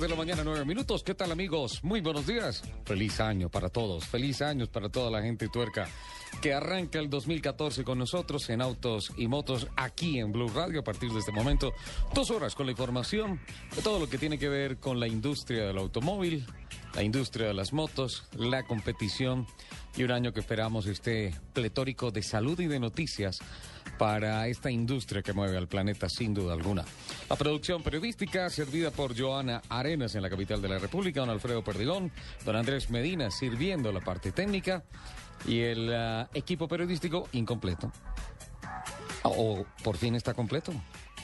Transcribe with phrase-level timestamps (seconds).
[0.00, 1.02] De la mañana, nueve minutos.
[1.02, 1.82] ¿Qué tal, amigos?
[1.82, 2.62] Muy buenos días.
[2.84, 4.06] Feliz año para todos.
[4.06, 5.88] Feliz años para toda la gente tuerca
[6.40, 10.84] que arranca el 2014 con nosotros en Autos y Motos aquí en Blue Radio a
[10.84, 11.72] partir de este momento.
[12.14, 13.40] Dos horas con la información
[13.74, 16.46] de todo lo que tiene que ver con la industria del automóvil,
[16.94, 19.48] la industria de las motos, la competición
[19.96, 23.40] y un año que esperamos esté pletórico de salud y de noticias
[23.98, 26.84] para esta industria que mueve al planeta sin duda alguna.
[27.28, 31.62] La producción periodística servida por Joana Arenas en la capital de la República, don Alfredo
[31.62, 32.10] Perdigón,
[32.44, 34.84] don Andrés Medina sirviendo la parte técnica
[35.46, 37.92] y el uh, equipo periodístico incompleto.
[39.24, 40.72] O por fin está completo.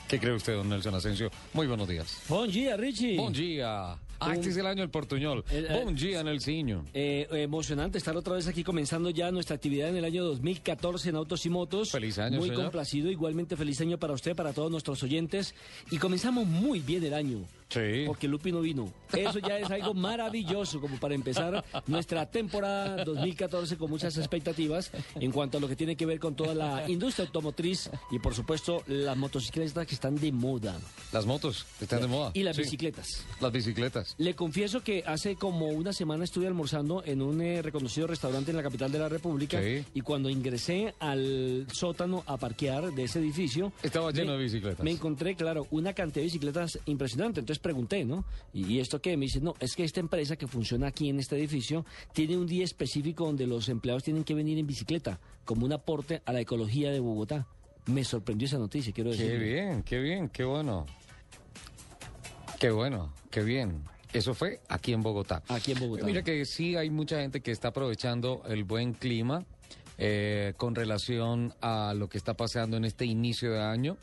[0.07, 1.31] ¿Qué cree usted, don Nelson Asensio?
[1.53, 2.21] Muy buenos días.
[2.27, 3.17] Buen día, Richie.
[3.17, 3.97] Buen día.
[4.19, 5.43] Ah, este es el año del portuñol.
[5.51, 6.85] El, eh, Buen día, Nelsinho.
[6.93, 11.15] Eh, emocionante estar otra vez aquí comenzando ya nuestra actividad en el año 2014 en
[11.15, 11.91] Autos y Motos.
[11.91, 12.63] Feliz año, Muy señor.
[12.63, 13.11] complacido.
[13.11, 15.53] Igualmente feliz año para usted, para todos nuestros oyentes.
[15.91, 17.39] Y comenzamos muy bien el año.
[17.69, 18.03] Sí.
[18.05, 18.91] Porque Lupi no vino.
[19.11, 25.31] Eso ya es algo maravilloso como para empezar nuestra temporada 2014 con muchas expectativas en
[25.31, 28.83] cuanto a lo que tiene que ver con toda la industria automotriz y por supuesto
[28.87, 30.75] las motocicletas que están de moda.
[31.11, 32.31] Las motos están de moda.
[32.33, 32.63] Y las Sí.
[32.63, 33.25] bicicletas.
[33.41, 34.15] Las bicicletas.
[34.17, 38.57] Le confieso que hace como una semana estuve almorzando en un eh, reconocido restaurante en
[38.57, 39.83] la capital de la República Sí.
[39.93, 43.71] y cuando ingresé al sótano a parquear de ese edificio...
[43.83, 44.83] Estaba lleno me- de bicicletas.
[44.83, 47.39] Me encontré, claro, una cantidad de bicicletas impresionante.
[47.39, 48.25] Entonces pregunté, ¿no?
[48.53, 49.17] ¿Y, y esto qué?
[49.17, 52.47] Me dice, no, es que esta empresa que funciona aquí en este edificio tiene un
[52.47, 56.41] día específico donde los empleados tienen que venir en bicicleta como un aporte a la
[56.41, 57.47] ecología de Bogotá.
[57.87, 59.29] Me sorprendió esa noticia, quiero decir.
[59.29, 60.85] Qué bien, qué bien, qué bueno.
[62.59, 63.83] Qué bueno, qué bien.
[64.13, 65.43] Eso fue aquí en Bogotá.
[65.49, 66.05] Aquí en Bogotá.
[66.05, 69.45] Mira que sí hay mucha gente que está aprovechando el buen clima
[69.97, 73.97] eh, con relación a lo que está pasando en este inicio de año.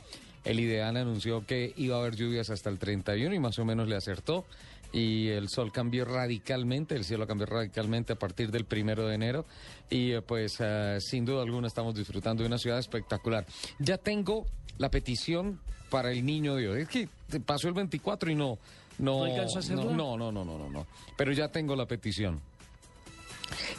[0.45, 3.89] El IDEAN anunció que iba a haber lluvias hasta el 31 y más o menos
[3.89, 4.45] le acertó.
[4.93, 9.47] Y el sol cambió radicalmente, el cielo cambió radicalmente a partir del primero de enero.
[9.89, 13.47] Y eh, pues eh, sin duda alguna estamos disfrutando de una ciudad espectacular.
[13.79, 14.45] Ya tengo
[14.79, 16.83] la petición para el niño de hoy.
[16.83, 17.09] Es que
[17.45, 18.59] pasó el 24 y no...
[18.99, 20.87] No, ¿No no, no, no, no, no.
[21.17, 22.41] Pero ya tengo la petición.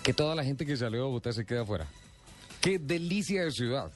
[0.02, 1.88] Que toda la gente que salió de Bogotá se quede afuera.
[2.60, 3.92] Qué delicia de ciudad.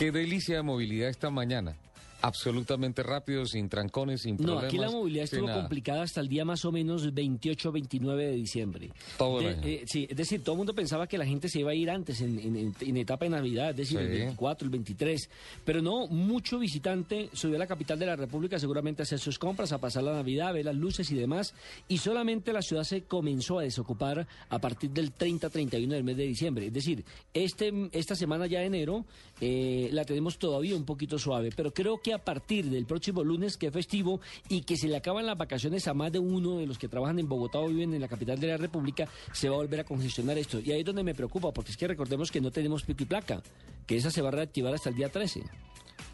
[0.00, 1.76] Qué delicia de movilidad esta mañana.
[2.22, 4.64] Absolutamente rápido, sin trancones, sin No, problemas.
[4.64, 5.60] aquí la movilidad estuvo nada.
[5.60, 8.90] complicada hasta el día más o menos 28-29 de diciembre.
[9.16, 9.66] Todo el De- año.
[9.66, 11.90] eh, sí, es decir, todo el mundo pensaba que la gente se iba a ir
[11.90, 14.18] antes, en, en- etapa de Navidad, es decir, el Sí.
[14.18, 15.28] 24, el 23.
[15.64, 19.38] Pero no, mucho visitante subió a la capital de la República seguramente a hacer sus
[19.38, 21.54] compras, a pasar la Navidad, a ver las luces y demás.
[21.88, 26.24] Y solamente la ciudad se comenzó a desocupar a partir del 30-31 del mes de
[26.26, 26.66] diciembre.
[26.66, 27.04] Es decir,
[27.34, 29.04] este, esta semana ya de enero
[29.40, 31.50] eh, la tenemos todavía un poquito suave.
[31.56, 34.96] Pero creo que a partir del próximo lunes, que es festivo, y que se le
[34.96, 37.94] acaban las vacaciones a más de uno de los que trabajan en Bogotá o viven
[37.94, 40.60] en la capital de la República, se va a volver a congestionar esto.
[40.60, 43.06] Y ahí es donde me preocupa, porque es que recordemos que no tenemos pico y
[43.06, 43.42] placa,
[43.86, 45.42] que esa se va a reactivar hasta el día 13.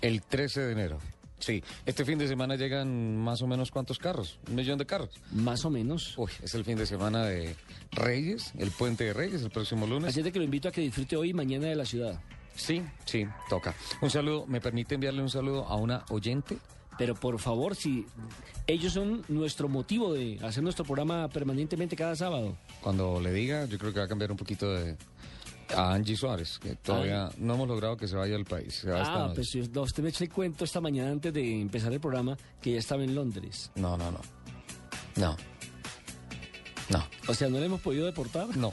[0.00, 0.98] El 13 de enero.
[1.38, 5.10] Sí, este fin de semana llegan más o menos cuántos carros, un millón de carros.
[5.32, 6.16] Más o menos.
[6.16, 7.54] Uy, es el fin de semana de
[7.92, 10.10] Reyes, el puente de Reyes, el próximo lunes.
[10.10, 12.20] Así es de que lo invito a que disfrute hoy y mañana de la ciudad.
[12.56, 13.74] Sí, sí, toca.
[14.00, 16.56] Un saludo, ¿me permite enviarle un saludo a una oyente?
[16.98, 18.06] Pero por favor, si
[18.66, 22.56] ellos son nuestro motivo de hacer nuestro programa permanentemente cada sábado.
[22.80, 24.96] Cuando le diga, yo creo que va a cambiar un poquito de...
[25.76, 28.72] A Angie Suárez, que todavía no hemos logrado que se vaya al país.
[28.76, 31.60] Se va esta Ah, pues no, usted me eché el cuento esta mañana antes de
[31.60, 33.72] empezar el programa que ya estaba en Londres.
[33.74, 34.20] No, no, no.
[35.16, 35.36] No.
[36.88, 38.56] No, O sea, no le hemos podido deportar.
[38.56, 38.70] no.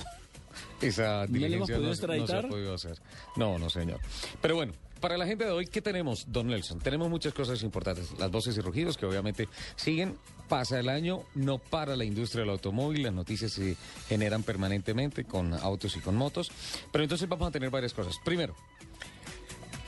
[0.87, 2.49] Esa ¿No le hemos diligencia no, no se ha extraditar?
[2.49, 2.99] podido hacer.
[3.35, 3.99] No, no, señor.
[4.41, 6.79] Pero bueno, para la gente de hoy, ¿qué tenemos, don Nelson?
[6.79, 8.17] Tenemos muchas cosas importantes.
[8.17, 10.17] Las voces y rugidos que obviamente siguen.
[10.47, 13.75] Pasa el año, no para la industria del automóvil, las noticias se
[14.07, 16.51] generan permanentemente con autos y con motos.
[16.91, 18.15] Pero entonces vamos a tener varias cosas.
[18.23, 18.55] Primero,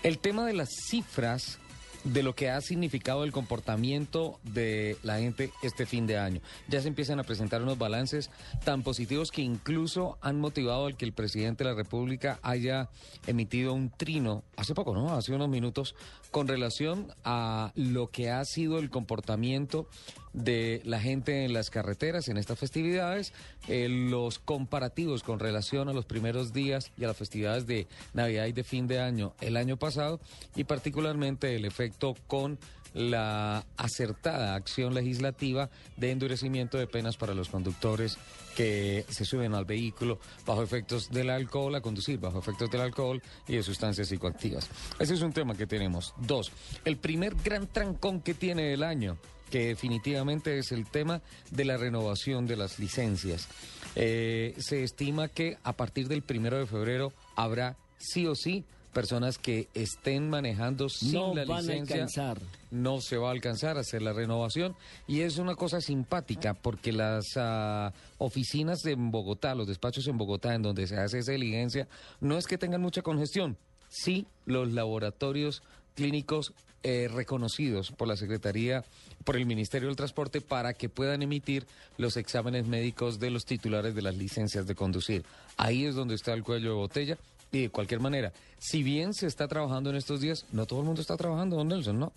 [0.01, 1.59] el tema de las cifras
[2.05, 6.39] de lo que ha significado el comportamiento de la gente este fin de año.
[6.67, 8.29] Ya se empiezan a presentar unos balances
[8.63, 12.89] tan positivos que incluso han motivado al que el presidente de la República haya
[13.27, 15.15] emitido un trino hace poco, ¿no?
[15.15, 15.95] Hace unos minutos
[16.35, 19.87] con relación a lo que ha sido el comportamiento
[20.33, 23.31] de la gente en las carreteras en estas festividades,
[23.69, 28.47] eh, los comparativos con relación a los primeros días y a las festividades de Navidad
[28.47, 30.19] y de fin de año el año pasado
[30.57, 32.59] y particularmente el efecto con
[32.95, 38.17] la acertada acción legislativa de endurecimiento de penas para los conductores
[38.55, 43.21] que se suben al vehículo bajo efectos del alcohol, a conducir bajo efectos del alcohol
[43.47, 44.69] y de sustancias psicoactivas.
[44.97, 46.13] Ese es un tema que tenemos.
[46.17, 46.51] Dos,
[46.85, 49.17] el primer gran trancón que tiene el año
[49.49, 51.21] que definitivamente es el tema
[51.51, 53.47] de la renovación de las licencias.
[53.95, 58.65] Eh, se estima que a partir del primero de febrero habrá sí o sí
[58.95, 61.95] personas que estén manejando sin No la van a licencia.
[61.97, 62.39] alcanzar.
[62.71, 64.73] No se va a alcanzar a hacer la renovación
[65.05, 70.55] y es una cosa simpática porque las ah, oficinas en Bogotá, los despachos en Bogotá
[70.55, 71.89] en donde se hace esa diligencia,
[72.21, 73.57] no es que tengan mucha congestión,
[73.89, 75.61] sí los laboratorios
[75.93, 76.53] clínicos
[76.83, 78.85] eh, reconocidos por la Secretaría,
[79.25, 81.65] por el Ministerio del Transporte, para que puedan emitir
[81.97, 85.25] los exámenes médicos de los titulares de las licencias de conducir.
[85.57, 87.17] Ahí es donde está el cuello de botella.
[87.51, 90.85] Y de cualquier manera, si bien se está trabajando en estos días, no todo el
[90.85, 92.11] mundo está trabajando, don Nelson, ¿no?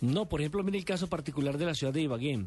[0.00, 2.46] No, por ejemplo, mire el caso particular de la ciudad de Ibagué.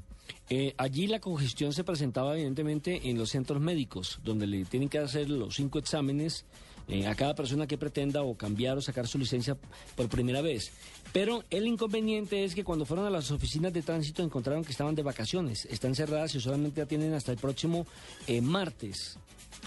[0.50, 5.00] Eh, allí la congestión se presentaba evidentemente en los centros médicos, donde le tienen que
[5.00, 6.46] hacer los cinco exámenes
[6.88, 9.56] eh, a cada persona que pretenda o cambiar o sacar su licencia
[9.96, 10.72] por primera vez.
[11.14, 14.96] Pero el inconveniente es que cuando fueron a las oficinas de tránsito encontraron que estaban
[14.96, 17.86] de vacaciones, están cerradas y solamente atienden hasta el próximo
[18.28, 19.18] eh, martes.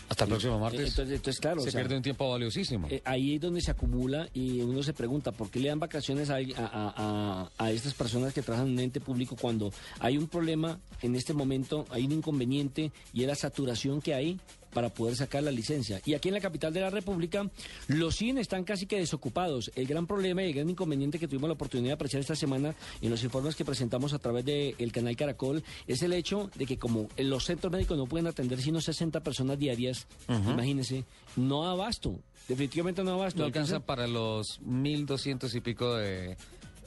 [0.09, 0.81] Hasta el próximo martes.
[0.91, 2.89] Entonces, entonces, claro, se o sea, pierde un tiempo valiosísimo.
[2.91, 6.31] eh, ahí es donde se acumula y uno se pregunta por qué le dan vacaciones
[6.31, 10.29] a, a- a- a estas personas que trabajan en un ente público cuando hay un
[10.29, 14.39] problema en este momento, hay un inconveniente y es la saturación que hay
[14.75, 16.01] para poder sacar la licencia.
[16.05, 17.49] Y aquí en la capital de la República,
[17.89, 19.71] los cines están casi que desocupados.
[19.75, 22.75] El gran problema y el gran inconveniente que tuvimos la oportunidad de apreciar esta semana
[23.01, 26.79] en los informes que presentamos a través del canal Caracol es el hecho de que
[26.79, 31.05] como en los centros médicos no pueden atender sino 60 personas diarias, imagínense,
[31.37, 32.19] no abasto.
[32.49, 33.39] Definitivamente no abasto.
[33.39, 36.37] No alcanza para los 1.200 y pico de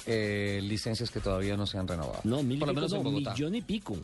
[0.06, 2.19] eh, licencias que todavía no se han renovado.
[2.24, 3.33] No, mil y Por lo pico, menos en no, Bogotá.
[3.33, 3.98] millón y pico.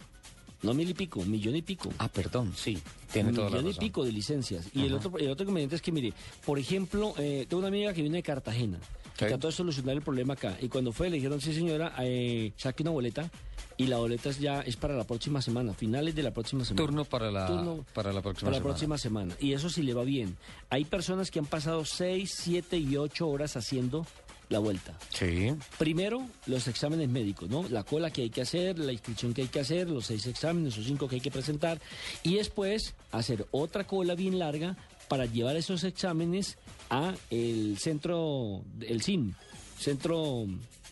[0.64, 1.90] No mil y pico, millón y pico.
[2.00, 2.78] Ah, perdón, sí,
[3.12, 3.84] tiene toda la millón y razón.
[3.86, 4.68] pico de licencias.
[4.74, 6.14] Y el otro, el otro inconveniente es que, mire,
[6.46, 8.80] por ejemplo, eh, tengo una amiga que viene de Cartagena,
[9.18, 9.30] que Ok.
[9.30, 10.58] trató de solucionar el problema acá.
[10.62, 13.30] Y cuando fue, le dijeron, sí señora, eh, saque una boleta.
[13.76, 16.86] Y la boleta es ya es para la próxima semana, finales de la próxima semana.
[16.86, 18.64] Turno para la, Turno para la próxima para la semana.
[18.64, 19.36] próxima semana.
[19.40, 20.38] Y eso sí le va bien.
[20.70, 24.06] Hay personas que han pasado 6, 7 y 8 horas haciendo
[24.50, 24.98] la vuelta.
[25.10, 25.54] Sí.
[25.78, 27.68] Primero, los exámenes médicos, ¿no?
[27.70, 30.78] La cola que hay que hacer, la inscripción que hay que hacer, los seis exámenes
[30.78, 31.80] o cinco que hay que presentar.
[32.24, 36.58] Y después, hacer otra cola bien larga para llevar esos exámenes
[36.90, 39.36] a el centro, el CIN,
[39.80, 40.46] Centro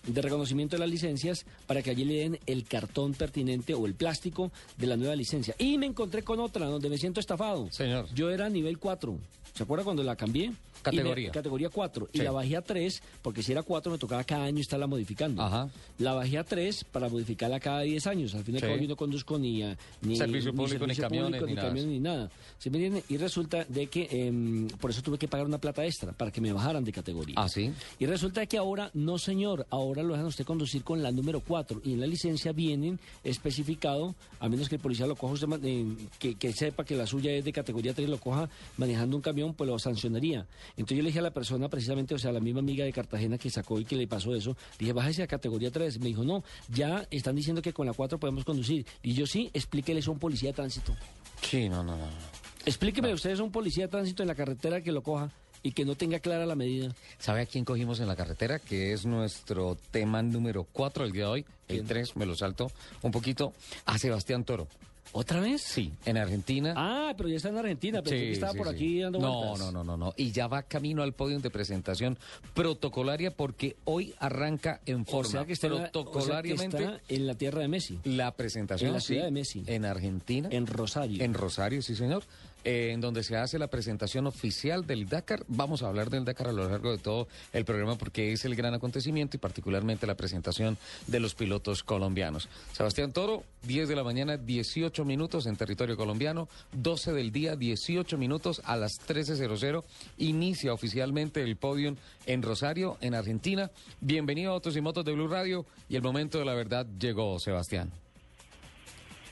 [0.05, 3.93] de Reconocimiento de las Licencias, para que allí le den el cartón pertinente o el
[3.93, 5.55] plástico de la nueva licencia.
[5.57, 7.71] Y me encontré con otra donde me siento estafado.
[7.71, 8.07] Señor.
[8.13, 9.17] Yo era nivel 4.
[9.53, 10.51] ¿Se acuerda cuando la cambié?
[10.81, 11.31] Y me- Categoría.
[11.31, 12.09] categoría 4.
[12.13, 15.41] Y la bajé a 3, porque si era 4 me tocaba cada año estarla modificando.
[15.41, 15.69] Ajá.
[15.99, 18.33] La bajé a 3 para modificarla cada 10 años.
[18.35, 18.67] Al fin y al Sí.
[18.67, 21.67] cabo yo no conduzco ni, a- ni Servicio público, ni camiones, ni nada.
[21.67, 22.31] camiones, ni nada.
[22.57, 23.03] ¿Sí me entiende?
[23.09, 26.41] Y resulta de que em, por eso tuve que pagar una plata extra, para que
[26.41, 27.35] me bajaran de categoría.
[27.37, 27.71] Ah, sí.
[27.99, 31.81] Y resulta que ahora, no señor, ahora lo dejan usted conducir con la número 4
[31.83, 35.85] y en la licencia vienen especificado, a menos que el policía lo coja usted, eh,
[36.19, 39.21] que, que sepa que la suya es de categoría 3 y lo coja manejando un
[39.21, 40.45] camión, pues lo sancionaría.
[40.77, 42.93] Entonces yo le dije a la persona precisamente, o sea, a la misma amiga de
[42.93, 45.99] Cartagena que sacó y que le pasó eso, dije, bájese a categoría 3.
[45.99, 48.85] Me dijo, no, ya están diciendo que con la 4 podemos conducir.
[49.03, 50.95] Y yo sí, explíquele eso a un policía de tránsito.
[51.41, 52.05] Sí, no, no, no.
[52.05, 52.41] no.
[52.65, 55.31] Explíqueme usted es un policía de tránsito en la carretera que lo coja
[55.63, 56.93] y que no tenga clara la medida.
[57.19, 58.59] ¿Sabe a quién cogimos en la carretera?
[58.59, 61.45] Que es nuestro tema número 4 el día de hoy.
[61.67, 61.87] El ¿Quién?
[61.87, 63.53] 3 me lo salto un poquito.
[63.85, 64.67] A Sebastián Toro.
[65.13, 65.61] ¿Otra vez?
[65.61, 66.73] Sí, en Argentina.
[66.77, 68.75] Ah, pero ya está en Argentina, pensé Sí, que estaba sí, por sí.
[68.75, 69.59] aquí dando no, vueltas.
[69.59, 70.13] No, no, no, no.
[70.15, 72.17] Y ya va camino al podio de presentación
[72.53, 75.91] protocolaria porque hoy arranca en O forma sea que está, en la- o sea que
[75.99, 79.63] protocolariamente está en la tierra de Messi, la presentación en la ciudad de Messi.
[79.67, 80.47] en Argentina.
[80.51, 81.23] en Rosario.
[81.23, 82.23] En Rosario, sí, señor.
[82.63, 85.43] En donde se hace la presentación oficial del Dakar.
[85.47, 88.55] Vamos a hablar del Dakar a lo largo de todo el programa porque es el
[88.55, 90.77] gran acontecimiento y particularmente la presentación
[91.07, 92.49] de los pilotos colombianos.
[92.73, 98.17] Sebastián Toro, 10 de la mañana, 18 minutos en territorio colombiano, 12 del día, 18
[98.17, 99.83] minutos a las 13.00.
[100.17, 103.71] Inicia oficialmente el podium en Rosario, en Argentina.
[103.99, 107.39] Bienvenido a Autos y Motos de Blue Radio y el momento de la verdad llegó,
[107.39, 107.91] Sebastián.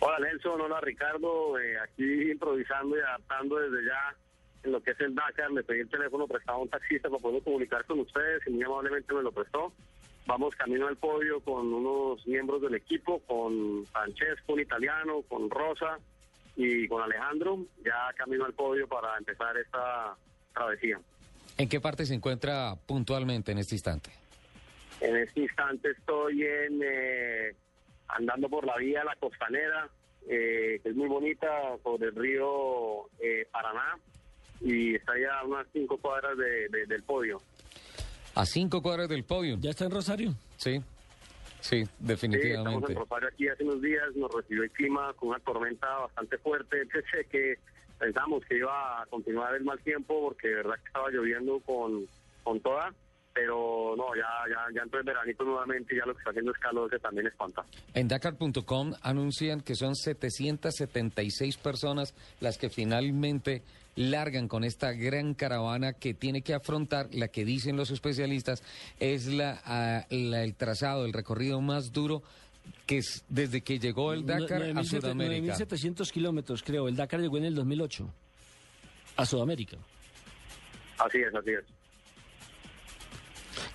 [0.01, 4.15] Hola Nelson, hola Ricardo, eh, aquí improvisando y adaptando desde ya
[4.63, 7.22] en lo que es el Dakar, le pedí el teléfono prestado a un taxista para
[7.22, 9.74] poder comunicar con ustedes y muy amablemente me lo prestó.
[10.25, 15.98] Vamos camino al podio con unos miembros del equipo, con Francesco, un italiano, con Rosa
[16.56, 20.15] y con Alejandro, ya camino al podio para empezar esta
[20.53, 21.00] travesía.
[21.58, 24.12] ¿En qué parte se encuentra puntualmente en este instante?
[25.01, 26.82] En este instante estoy en...
[26.84, 27.56] Eh,
[28.10, 29.89] andando por la vía La Costanera,
[30.28, 31.48] eh, que es muy bonita,
[31.82, 33.98] por el río eh, Paraná,
[34.62, 37.42] y está ya a unas cinco cuadras del podio.
[38.36, 39.58] A cinco cuadras del podio.
[39.60, 40.34] ¿Ya está en Rosario?
[40.58, 40.82] Sí,
[41.62, 42.48] sí, definitivamente.
[42.48, 45.88] Sí, estamos en Rosario aquí hace unos días, nos recibió el clima con una tormenta
[46.00, 47.60] bastante fuerte, que, que
[47.98, 52.06] pensamos que iba a continuar el mal tiempo porque de verdad que estaba lloviendo con,
[52.44, 52.94] con toda
[53.39, 56.51] pero no, ya, ya, ya entró el veranito nuevamente y ya lo que está haciendo
[56.51, 57.63] es calor que también espanta.
[57.93, 63.63] En Dakar.com anuncian que son 776 personas las que finalmente
[63.96, 68.62] largan con esta gran caravana que tiene que afrontar, la que dicen los especialistas,
[69.00, 72.22] es la, ah, el trazado, el recorrido más duro
[72.86, 75.55] que es desde que llegó el Dakar a Sudamérica.
[75.55, 76.89] 9.700 kilómetros, creo.
[76.89, 78.10] El Dakar llegó en el 2008
[79.15, 79.77] a Sudamérica.
[80.98, 81.78] Así es, así es.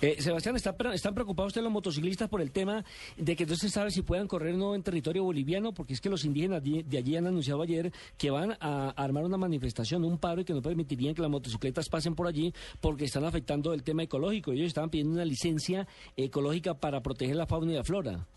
[0.05, 2.83] Eh, Sebastián, ¿está, ¿están preocupados ustedes los motociclistas por el tema
[3.17, 5.73] de que no se sabe si puedan correr no en territorio boliviano?
[5.73, 9.37] Porque es que los indígenas de, allí han anunciado ayer que van a armar una
[9.37, 13.25] manifestación, un paro y que no permitirían que las motocicletas pasen por allí porque están
[13.25, 14.51] afectando el tema ecológico.
[14.51, 18.27] Ellos estaban pidiendo una licencia ecológica para proteger la fauna y la flora.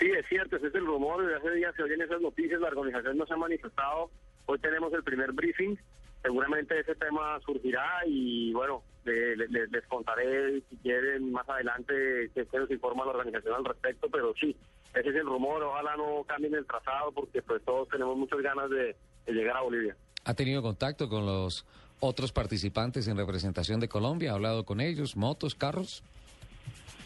[0.00, 1.24] Sí, es cierto, ese es el rumor.
[1.24, 4.10] Desde hace días se oyen esas noticias, la organización no se ha manifestado.
[4.46, 5.78] Hoy tenemos el primer briefing
[6.22, 12.70] seguramente ese tema surgirá y bueno, les contaré si quieren más adelante que se nos
[12.70, 14.56] informa la organización al respecto, pero sí,
[14.94, 18.70] ese es el rumor, ojalá no cambien el trazado porque pues todos tenemos muchas ganas
[18.70, 18.94] de,
[19.26, 19.96] llegar a Bolivia.
[20.24, 21.66] ¿Ha tenido contacto con los
[22.00, 24.32] otros participantes en representación de Colombia?
[24.32, 25.16] ¿Ha hablado con ellos?
[25.16, 26.04] ¿Motos, carros?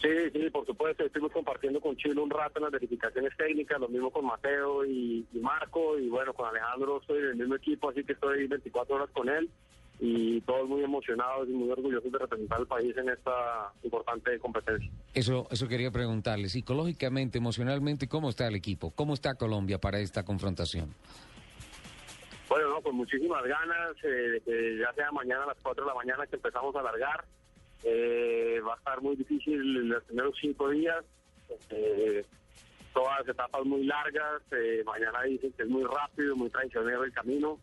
[0.01, 1.03] Sí, sí, por supuesto.
[1.03, 5.25] Estuvimos compartiendo con Chile un rato en las verificaciones técnicas, lo mismo con Mateo y,
[5.41, 9.09] Marco, y bueno, con Alejandro estoy en el mismo equipo, así que estoy 24 horas
[9.11, 9.49] con él
[9.99, 14.91] y todos muy emocionados y muy orgullosos de representar al país en esta importante competencia.
[15.15, 18.91] Eso, eso quería preguntarle, psicológicamente, emocionalmente, ¿cómo está el equipo?
[18.91, 20.93] ¿Cómo está Colombia para esta confrontación?
[22.47, 26.27] Bueno, no, con muchísimas ganas, eh, ya sea mañana a las 4 de la mañana
[26.27, 27.25] que empezamos a largar,
[27.83, 31.03] eh, va a estar muy difícil los primeros cinco días.
[31.69, 32.25] Eh,
[32.93, 34.41] todas las etapas muy largas.
[34.51, 37.59] Eh, mañana dicen que es muy rápido, muy traicionero el camino.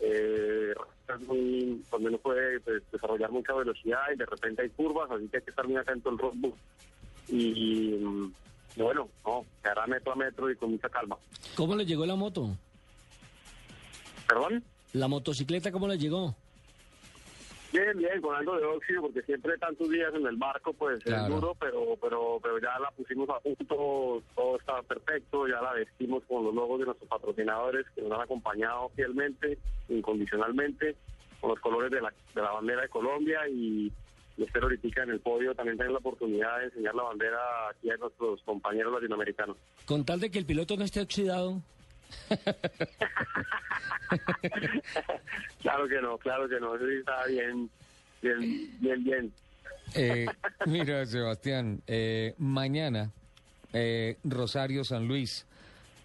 [0.00, 0.74] Eh,
[1.08, 5.28] es muy, donde no puede pues, desarrollar mucha velocidad y de repente hay curvas, así
[5.28, 6.56] que hay que estar muy atento al roadbook.
[7.28, 8.02] Y, y,
[8.76, 11.16] bueno, no, quedará metro a metro y con mucha calma.
[11.54, 12.56] ¿Cómo le llegó la moto?
[14.26, 14.64] ¿Perdón?
[14.92, 16.34] ¿La motocicleta cómo le llegó?
[17.72, 21.28] Bien, bien, con algo de óxido, porque siempre tantos días en el barco, pues es
[21.28, 26.22] duro, pero, pero, pero ya la pusimos a punto, todo está perfecto, ya la vestimos
[26.28, 30.96] con los logos de nuestros patrocinadores que nos han acompañado fielmente, incondicionalmente,
[31.40, 33.90] con los colores de la, de la bandera de Colombia y,
[34.36, 37.38] espero ahorita en el podio también tener la oportunidad de enseñar la bandera
[37.70, 39.56] aquí a nuestros compañeros latinoamericanos.
[39.86, 41.62] Con tal de que el piloto no esté oxidado.
[45.62, 47.68] claro que no, claro que no, eso sí está bien,
[48.20, 49.32] bien, bien, bien.
[49.94, 50.26] Eh,
[50.66, 53.10] mira, Sebastián, eh, mañana
[53.72, 55.46] eh, Rosario San Luis,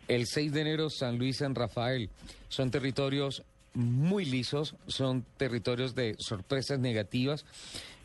[0.07, 2.09] el 6 de enero San Luis San Rafael,
[2.49, 7.45] son territorios muy lisos, son territorios de sorpresas negativas.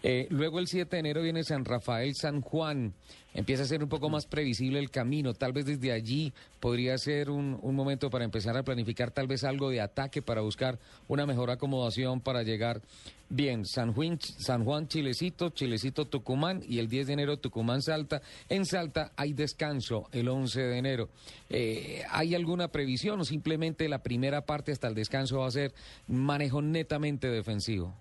[0.02, 2.92] Eh, luego el 7 de enero viene San Rafael, San Juan.
[3.34, 5.32] Empieza a ser un poco más previsible el camino.
[5.32, 9.70] Tal vez desde allí podría ser un, momento para empezar a planificar tal vez algo
[9.70, 10.78] de ataque para buscar
[11.08, 12.82] una mejor acomodación para llegar
[13.30, 13.64] bien.
[13.64, 18.20] San Juan, San Juan Chilecito, Chilecito Tucumán y el 10 de enero Tucumán Salta.
[18.50, 21.08] En Salta hay descanso el 11 de enero.
[21.48, 25.72] Eh, ¿Hay alguna previsión o simplemente la primera parte hasta el descanso va a ser
[26.06, 27.94] manejo netamente defensivo?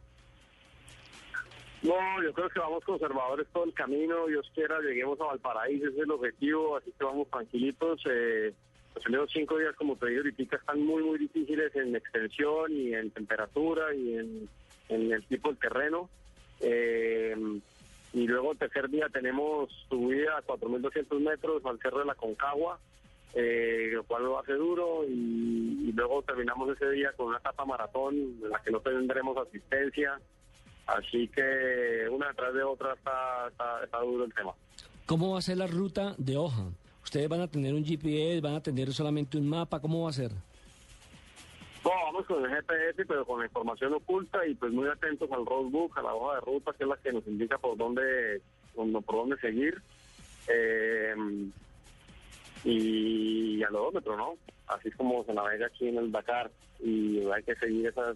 [1.84, 4.28] No, yo creo que vamos conservadores todo el camino.
[4.28, 8.02] Dios quiera, lleguemos a Valparaíso, ese es el objetivo, así que vamos tranquilitos.
[8.06, 8.54] Eh,
[8.94, 12.94] los primeros cinco días, como te digo ahorita, están muy, muy difíciles en extensión y
[12.94, 14.50] en temperatura y en,
[14.90, 16.10] en el tipo de terreno.
[16.60, 17.36] Eh,
[18.14, 22.78] y luego el tercer día tenemos subida a 4.200 metros al Cerro de la Concagua,
[23.34, 27.66] eh, lo cual lo hace duro y, y luego terminamos ese día con una etapa
[27.66, 30.20] maratón en la que no tendremos asistencia.
[30.88, 34.52] Así que una detrás de otra está, está, está duro el tema.
[35.06, 36.70] ¿Cómo va a ser la ruta de hoja?
[37.04, 39.80] ¿Ustedes van a tener un GPS, van a tener solamente un mapa?
[39.80, 40.32] ¿Cómo va a ser?
[41.84, 45.46] No, vamos con el GPS, pero con la información oculta y pues muy atentos al
[45.46, 48.42] roadbook, a la hoja de ruta, que es la que nos indica por dónde,
[48.76, 49.82] por dónde seguir.
[50.48, 51.16] Eh,
[52.64, 54.36] y al odómetro, ¿no?
[54.68, 58.16] Así es como se navega aquí en el Dakar y hay que seguir esas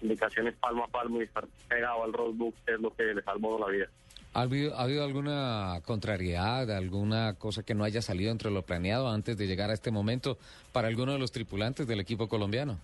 [0.00, 3.66] indicaciones palmo a palmo y estar pegado al roadbook, es lo que le salvó la
[3.66, 3.86] vida.
[4.34, 9.08] ¿Ha habido, ¿Ha habido alguna contrariedad, alguna cosa que no haya salido entre lo planeado
[9.08, 10.38] antes de llegar a este momento
[10.72, 12.78] para alguno de los tripulantes del equipo colombiano?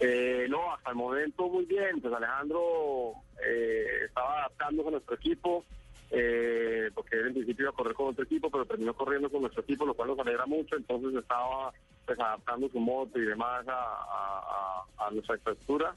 [0.00, 2.00] Eh, no, hasta el momento muy bien.
[2.00, 3.12] Pues Alejandro
[3.46, 5.64] eh, estaba adaptándose a nuestro equipo,
[6.10, 9.42] eh, porque él en principio iba a correr con otro equipo, pero terminó corriendo con
[9.42, 10.76] nuestro equipo, lo cual nos alegra mucho.
[10.76, 11.72] Entonces estaba
[12.06, 15.94] pues adaptando su moto y demás a, a- a- nuestra estructura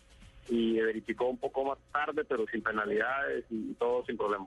[0.49, 4.45] y verificó un poco más tarde, pero sin penalidades y todo sin problema.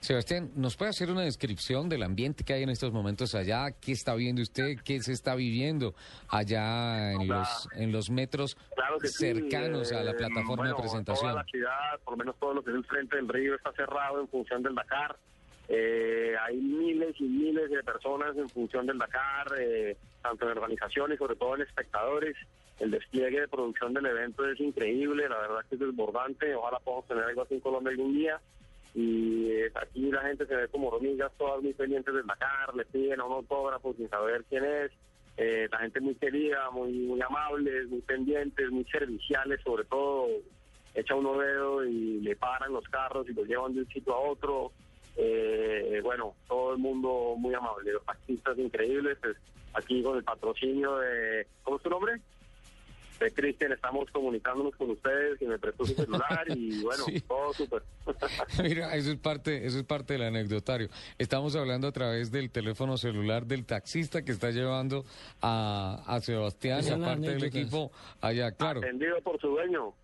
[0.00, 3.70] Sebastián, ¿nos puede hacer una descripción del ambiente que hay en estos momentos allá?
[3.72, 4.78] ¿Qué está viendo usted?
[4.82, 5.94] ¿Qué se está viviendo
[6.28, 10.76] allá en los, en los metros Claro que sí, cercanos a la eh, plataforma bueno,
[10.76, 11.30] de presentación?
[11.32, 13.72] Toda la ciudad, por lo menos todo lo que es el frente del río, está
[13.72, 15.16] cerrado en función del Dakar.
[15.68, 21.18] Eh, hay miles y miles de personas en función del Dakar, eh, tanto en organizaciones,
[21.18, 22.36] sobre todo en espectadores.
[22.80, 26.54] El despliegue de producción del evento es increíble, la verdad que es desbordante.
[26.54, 28.40] Ojalá podamos tener algo así en Colombia algún día.
[28.94, 32.84] Y eh, aquí la gente se ve como hormigas, todas muy pendientes del Dakar, le
[32.84, 34.90] piden a un autógrafo sin saber quién es.
[35.38, 40.28] Eh, la gente muy querida, muy, muy amables, muy pendientes, muy serviciales, sobre todo
[40.94, 44.18] echa uno dedo y le paran los carros y los llevan de un sitio a
[44.18, 44.72] otro.
[45.16, 49.36] Eh, bueno, todo el mundo muy amable, los taxistas increíbles, pues,
[49.74, 52.20] aquí con el patrocinio de, ¿cómo es tu nombre?
[53.20, 57.20] De Cristian, estamos comunicándonos con ustedes y me prestó su celular y bueno, Sí.
[57.20, 57.82] todo súper.
[58.62, 60.88] Mira, eso es parte, eso es parte del anecdotario.
[61.18, 65.04] Estamos hablando a través del teléfono celular del taxista que está llevando
[65.40, 68.80] a, a Sebastián y a parte del equipo allá, claro.
[68.80, 69.94] Atendido por su dueño.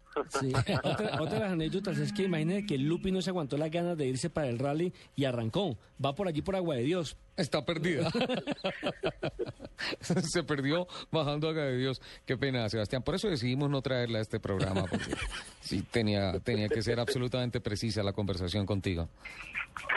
[0.40, 0.52] Sí.
[0.84, 3.96] otra, otra de las anécdotas es que imagínate que Lupi no se aguantó las ganas
[3.98, 5.76] de irse para el rally y arrancó.
[6.04, 7.16] Va por allí por Agua de Dios.
[7.38, 8.10] Está perdida.
[10.00, 12.02] Se perdió bajando a de Dios.
[12.26, 13.02] Qué pena, Sebastián.
[13.02, 15.14] Por eso decidimos no traerla a este programa, porque
[15.60, 19.08] sí tenía, tenía que ser absolutamente precisa la conversación contigo.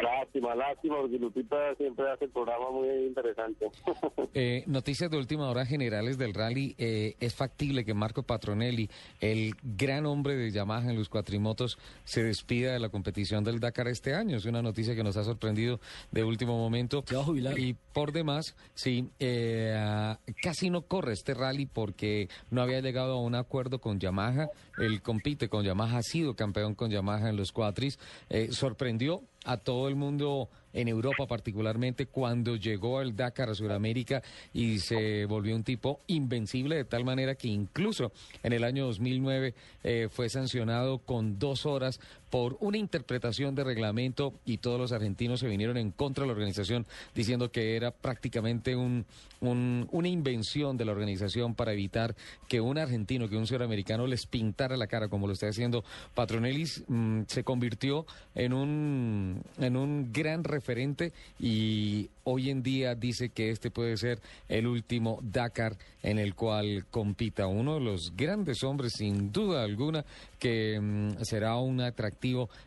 [0.02, 3.70] Lástima, lástima, porque Lupita siempre hace el programa muy interesante.
[4.34, 6.74] Eh, noticias de última hora generales del rally.
[6.78, 12.24] Eh, es factible que Marco Patronelli, el gran hombre de Yamaha en los cuatrimotos, se
[12.24, 14.38] despida de la competición del Dakar este año.
[14.38, 17.04] Es una noticia que nos ha sorprendido de último momento.
[17.06, 17.18] Se
[17.58, 23.22] Y por demás, sí, eh, casi no corre este rally porque no había llegado a
[23.22, 24.50] un acuerdo con Yamaha.
[24.78, 28.00] Él compite con Yamaha, ha sido campeón con Yamaha en los cuatris.
[28.30, 34.22] Eh, sorprendió a todo el mundo en Europa particularmente cuando llegó al Dakar a Sudamérica
[34.54, 38.12] y se volvió un tipo invencible de tal manera que incluso
[38.44, 42.00] en el año 2009 eh, fue sancionado con dos horas
[42.32, 46.34] por una interpretación de reglamento y todos los argentinos se vinieron en contra de la
[46.34, 49.06] organización diciendo que era prácticamente un,
[49.42, 52.16] un- una invención de la organización para evitar
[52.48, 55.84] que un argentino, que un sudamericano les pintara la cara como lo está haciendo
[56.16, 63.30] Patronelli, mm, se convirtió en un, en un gran referente y hoy en día dice
[63.30, 67.48] que este puede ser el último Dakar en el cual compita.
[67.48, 70.06] Uno de los grandes hombres sin duda alguna
[70.40, 72.21] que mm, será un atractivo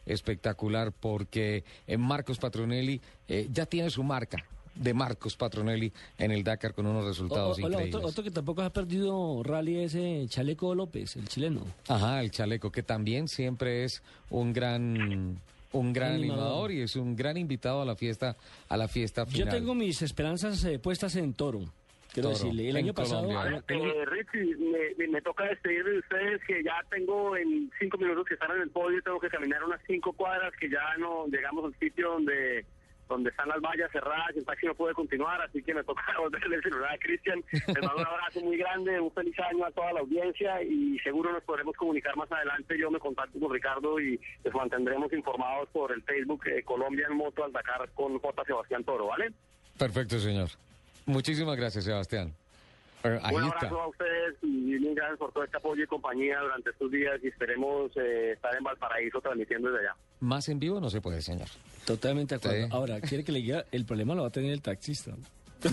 [0.07, 6.43] espectacular porque eh, Marcos Patronelli eh, ya tiene su marca de Marcos Patronelli en el
[6.43, 7.95] Dakar con unos O- resultados hola, increíbles.
[7.95, 11.61] otro, otro que tampoco ha perdido rally es eh, Chaleco López, el chileno.
[11.87, 15.41] Ajá, el chaleco, que también siempre es un gran
[15.73, 16.43] un gran Animador.
[16.45, 16.73] animador.
[16.73, 18.37] y es un gran invitado a la fiesta
[18.69, 19.55] a la fiesta Yo final.
[19.55, 21.61] tengo mis esperanzas eh, puestas en Toro.
[22.15, 23.27] Quiero Toro, decirle, el año pasado...
[23.27, 23.63] Colombia.
[23.69, 28.25] Eh, Richie, me, me- me toca despedir de ustedes que ya tengo en cinco minutos
[28.27, 31.65] que están en el podio, tengo que caminar unas cinco cuadras que ya no llegamos
[31.67, 32.65] al sitio donde
[33.07, 36.03] donde están las vallas cerradas y el taxi no puede continuar, así que me toca
[36.13, 37.45] devolverle el celular a Cristian.
[37.53, 41.31] Les mando un abrazo muy grande, un feliz año a toda la audiencia y seguro
[41.31, 42.79] nos podremos comunicar más adelante.
[42.79, 47.17] Yo me contacto con Ricardo y les mantendremos informados por el Facebook eh, Colombia en
[47.19, 48.45] Moto al Dakar con J.
[48.47, 49.33] Sebastián Toro, ¿vale?
[49.79, 50.49] Perfecto, señor.
[51.07, 52.35] Muchísimas gracias, Sebastián.
[53.03, 53.57] Ahí Un está.
[53.59, 57.21] abrazo a ustedes y mil gracias por todo este apoyo y compañía durante estos días
[57.23, 59.97] y esperemos eh, estar en Valparaíso transmitiendo desde allá.
[60.21, 61.49] Más en vivo no se puede, señor.
[61.85, 62.67] Totalmente de acuerdo.
[62.67, 62.73] Sí.
[62.73, 65.13] Ahora, quiere que le diga, el problema lo va a tener el taxista.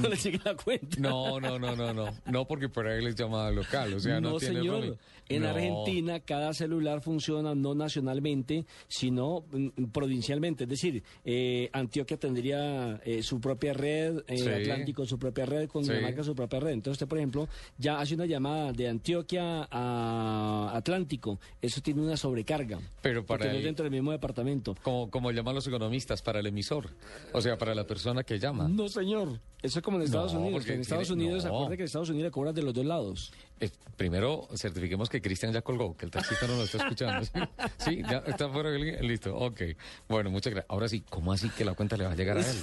[0.02, 0.96] No le llegue la cuenta.
[1.00, 2.06] No, no, no, no, no.
[2.26, 3.94] No, porque por ahí les llamada local.
[3.94, 4.76] O sea, no, tiene señor.
[4.80, 4.98] roaming.
[5.30, 5.50] En No.
[5.50, 10.64] Argentina cada celular funciona no nacionalmente, sino mm, provincialmente.
[10.66, 14.48] Es decir, eh, Antioquia tendría eh, su propia red, eh, Sí.
[14.50, 16.28] Atlántico su propia red, Cundinamarca Sí.
[16.30, 16.72] su propia red.
[16.72, 21.40] Entonces usted, por ejemplo, ya hace una llamada de Antioquia a Atlántico.
[21.62, 22.80] Eso tiene una sobrecarga.
[23.02, 24.76] Pero para porque no es el- dentro del mismo departamento.
[24.84, 26.90] Como, como llaman los economistas, para el emisor.
[27.34, 28.68] O sea, para la persona que llama.
[28.68, 29.40] No, señor.
[29.62, 30.68] Eso es como en Estados No, Unidos.
[30.68, 31.50] en Estados tiene- Unidos, no.
[31.52, 33.32] acuérdate que en Estados Unidos le cobran de los dos lados.
[33.62, 37.24] Eh, primero, certifiquemos que Cristian ya colgó, que el taxista no lo está escuchando.
[37.26, 37.32] ¿Sí?
[37.78, 38.72] Sí, ya está fuera.
[38.72, 39.62] Listo, ok.
[40.10, 40.70] Bueno, muchas gracias.
[40.70, 42.58] Ahora sí, ¿cómo así que la cuenta le va a llegar a él?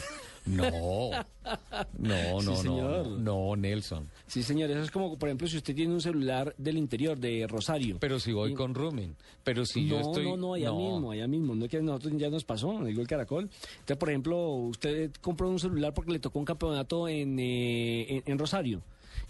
[0.47, 1.11] No, no,
[1.99, 3.07] no, Sí, no, señor.
[3.09, 4.09] no, Nelson.
[4.27, 4.71] Sí, señor.
[4.71, 7.99] Eso es como, por ejemplo, si usted tiene un celular del interior de Rosario.
[8.01, 10.25] Pero si voy Y- con rooming, pero si no, yo estoy...
[10.25, 11.55] no, no, allá mismo, allá mismo.
[11.55, 13.45] No es que a nosotros ya nos pasó, digo el caracol.
[13.45, 18.23] Entonces, por ejemplo, usted compró un celular porque le tocó un campeonato en, eh, en,
[18.27, 18.83] en Rosario.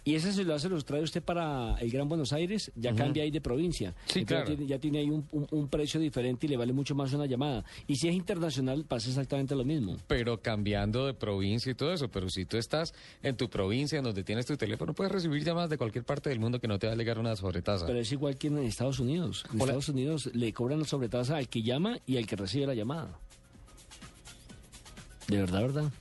[0.09, 3.31] Y ese celular se los trae usted para el Gran Buenos Aires, ya cambia ahí
[3.31, 3.95] de provincia.
[4.07, 4.45] Sí, claro.
[4.45, 7.13] ya tiene, ya tiene ahí un, un- un precio diferente y le vale mucho más
[7.13, 7.63] una llamada.
[7.87, 9.99] Y si es internacional, pasa exactamente lo mismo.
[10.07, 12.09] Pero cambiando de provincia y todo eso.
[12.09, 15.69] Pero si tú estás en tu provincia, en donde tienes tu teléfono, puedes recibir llamadas
[15.69, 17.85] de cualquier parte del mundo que no te va a llegar una sobretasa.
[17.85, 19.45] Pero es igual que en Estados Unidos.
[19.53, 19.65] En Hola.
[19.65, 23.19] Estados Unidos le cobran la sobretasa al que llama y al que recibe la llamada.
[25.27, 25.93] De verdad, verdad.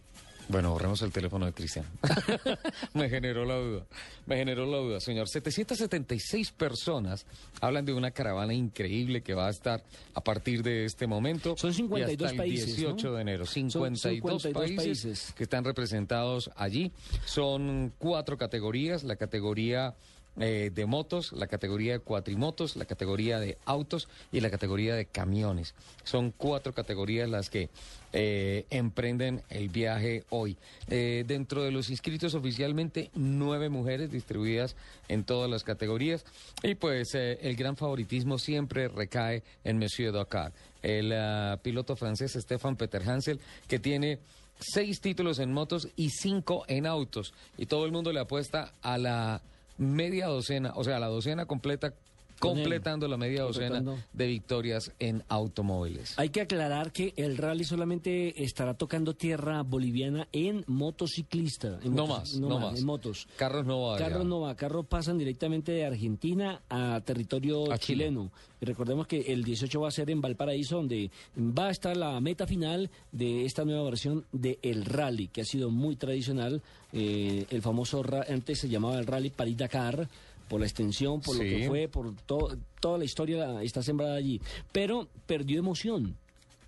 [0.50, 1.86] Bueno, borremos el teléfono de Cristian.
[2.94, 3.86] Me generó la duda.
[4.26, 5.28] Me generó la duda, señor.
[5.28, 7.26] 776 personas
[7.60, 9.84] hablan de una caravana increíble que va a estar
[10.14, 11.56] a partir de este momento.
[11.58, 13.14] Son 52 y hasta el países, 18 ¿no?
[13.16, 13.46] de enero.
[13.46, 15.34] Son 52, 52 países, países.
[15.36, 16.94] que están representados allí.
[17.26, 19.04] Son cuatro categorías.
[19.04, 19.96] La categoría
[20.40, 25.06] eh, de motos, la categoría de cuatrimotos, la categoría de autos y la categoría de
[25.06, 25.74] camiones.
[26.04, 27.70] Son cuatro categorías las que
[28.14, 30.56] eh, emprenden el viaje hoy.
[30.90, 34.76] Eh, dentro de los inscritos oficialmente, nueve mujeres distribuidas
[35.08, 36.24] en todas las categorías.
[36.62, 42.76] Y pues el gran favoritismo siempre recae en Monsieur Dakar, el ah, piloto francés Stefan
[42.76, 44.20] Peter Hansel, que tiene
[44.60, 47.34] seis títulos en motos y cinco en autos.
[47.58, 49.42] Y todo el mundo le apuesta a la
[49.78, 51.94] media docena, o sea, la docena completa.
[52.40, 56.18] Completando la media docena de victorias en automóviles.
[56.18, 61.80] Hay que aclarar que el rally solamente estará tocando tierra boliviana en motociclista.
[61.84, 62.80] en No motos- más, no más.
[62.80, 63.28] En motos.
[63.38, 68.06] Carros no va Carros no va, carros pasan directamente de Argentina a territorio A Chile.
[68.06, 68.32] chileno.
[68.60, 72.20] Y recordemos que el 18 va a ser en Valparaíso, donde va a estar la
[72.20, 76.62] meta final de esta nueva versión de el rally, que ha sido muy tradicional.
[76.94, 80.08] Eh, el famoso, antes se llamaba el rally París-Dakar,
[80.48, 84.40] por la extensión, por lo que fue, por to- toda la historia está sembrada allí.
[84.72, 86.16] Pero perdió emoción.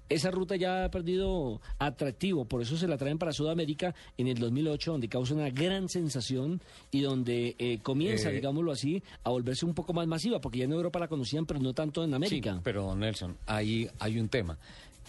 [0.10, 4.40] Esa ruta ya ha perdido atractivo, por eso se la traen para Sudamérica en el
[4.40, 9.68] 2008, donde causa una gran sensación y donde eh, comienza, Eh, digámoslo así, a volverse
[9.68, 12.56] un poco más masiva, porque ya en Europa la conocían, pero no tanto en América.
[12.56, 14.58] Sí, pero don Nelson, ahí hay un tema.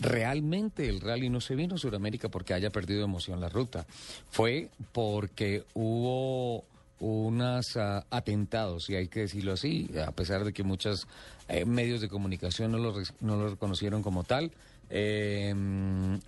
[0.00, 3.86] Realmente el rally no se vino a Sudamérica porque haya perdido emoción la ruta.
[4.30, 6.64] Fue porque hubo
[7.00, 7.76] unos
[8.10, 11.08] atentados, y hay que decirlo así, a pesar de que muchos
[11.48, 14.52] eh, medios de comunicación no lo, no lo reconocieron como tal.
[14.90, 15.54] eh,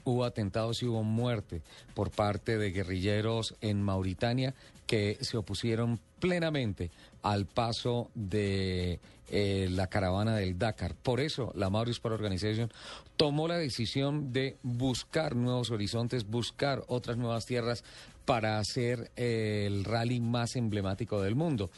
[0.05, 1.63] hubo atentados y hubo muerte
[1.95, 4.55] por parte de guerrilleros en Mauritania
[4.87, 6.91] que se opusieron plenamente
[7.23, 10.95] al paso de eh, la caravana del Dakar.
[10.95, 12.71] Por eso la Maurice Sport Organization
[13.17, 17.85] tomó la decisión de buscar nuevos horizontes, buscar otras nuevas tierras
[18.25, 21.71] para hacer eh, el rally más emblemático del mundo.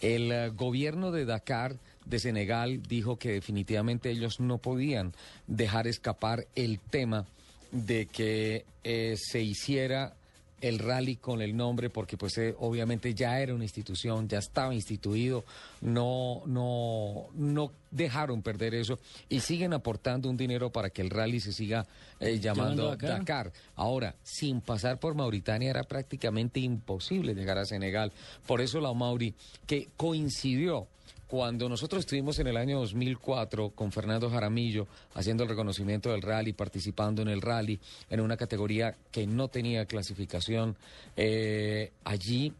[0.00, 5.12] El eh, gobierno de Dakar de Senegal dijo que definitivamente ellos no podían
[5.46, 7.26] dejar escapar el tema
[7.72, 10.14] de que eh, se hiciera
[10.60, 14.74] el rally con el nombre porque pues eh, obviamente ya era una institución, ya estaba
[14.74, 15.44] instituido,
[15.80, 21.40] no, no, no dejaron perder eso y siguen aportando un dinero para que el rally
[21.40, 21.86] se siga
[22.20, 23.18] eh, llamando Dakar.
[23.18, 23.52] Dakar.
[23.74, 28.12] Ahora, sin pasar por Mauritania era prácticamente imposible llegar a Senegal.
[28.46, 29.34] Por eso la Mauri,
[29.66, 30.88] que coincidió
[31.26, 36.52] cuando nosotros estuvimos en el año 2004 con Fernando Jaramillo haciendo el reconocimiento del rally,
[36.52, 40.76] participando en el rally en una categoría que no tenía clasificación,
[41.16, 42.52] eh, allí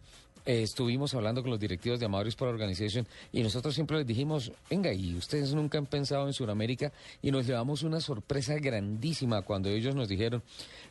[0.46, 4.52] eh, estuvimos hablando con los directivos de Amaury Sport Organization y nosotros siempre les dijimos,
[4.70, 9.68] venga, y ustedes nunca han pensado en Sudamérica y nos llevamos una sorpresa grandísima cuando
[9.68, 10.42] ellos nos dijeron,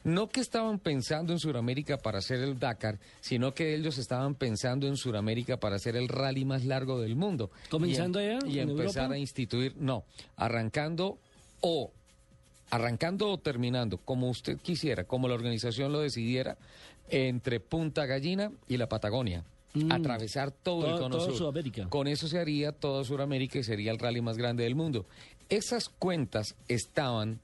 [0.03, 4.87] no que estaban pensando en Sudamérica para hacer el Dakar, sino que ellos estaban pensando
[4.87, 7.49] en Sudamérica para hacer el rally más largo del mundo.
[7.69, 9.13] ¿Comenzando y, em- allá, Y en empezar Europa?
[9.15, 10.03] a instituir, no,
[10.35, 11.17] arrancando
[11.61, 11.91] o
[12.71, 16.57] arrancando o terminando, como usted quisiera, como la organización lo decidiera,
[17.09, 19.43] entre Punta Gallina y la Patagonia.
[19.73, 19.91] Mm.
[19.91, 21.35] Atravesar todo, Todo- el cono sur.
[21.35, 21.89] Sudamérica.
[21.89, 25.05] Con eso se haría toda Sudamérica y sería el rally más grande del mundo.
[25.49, 27.39] Esas cuentas estaban,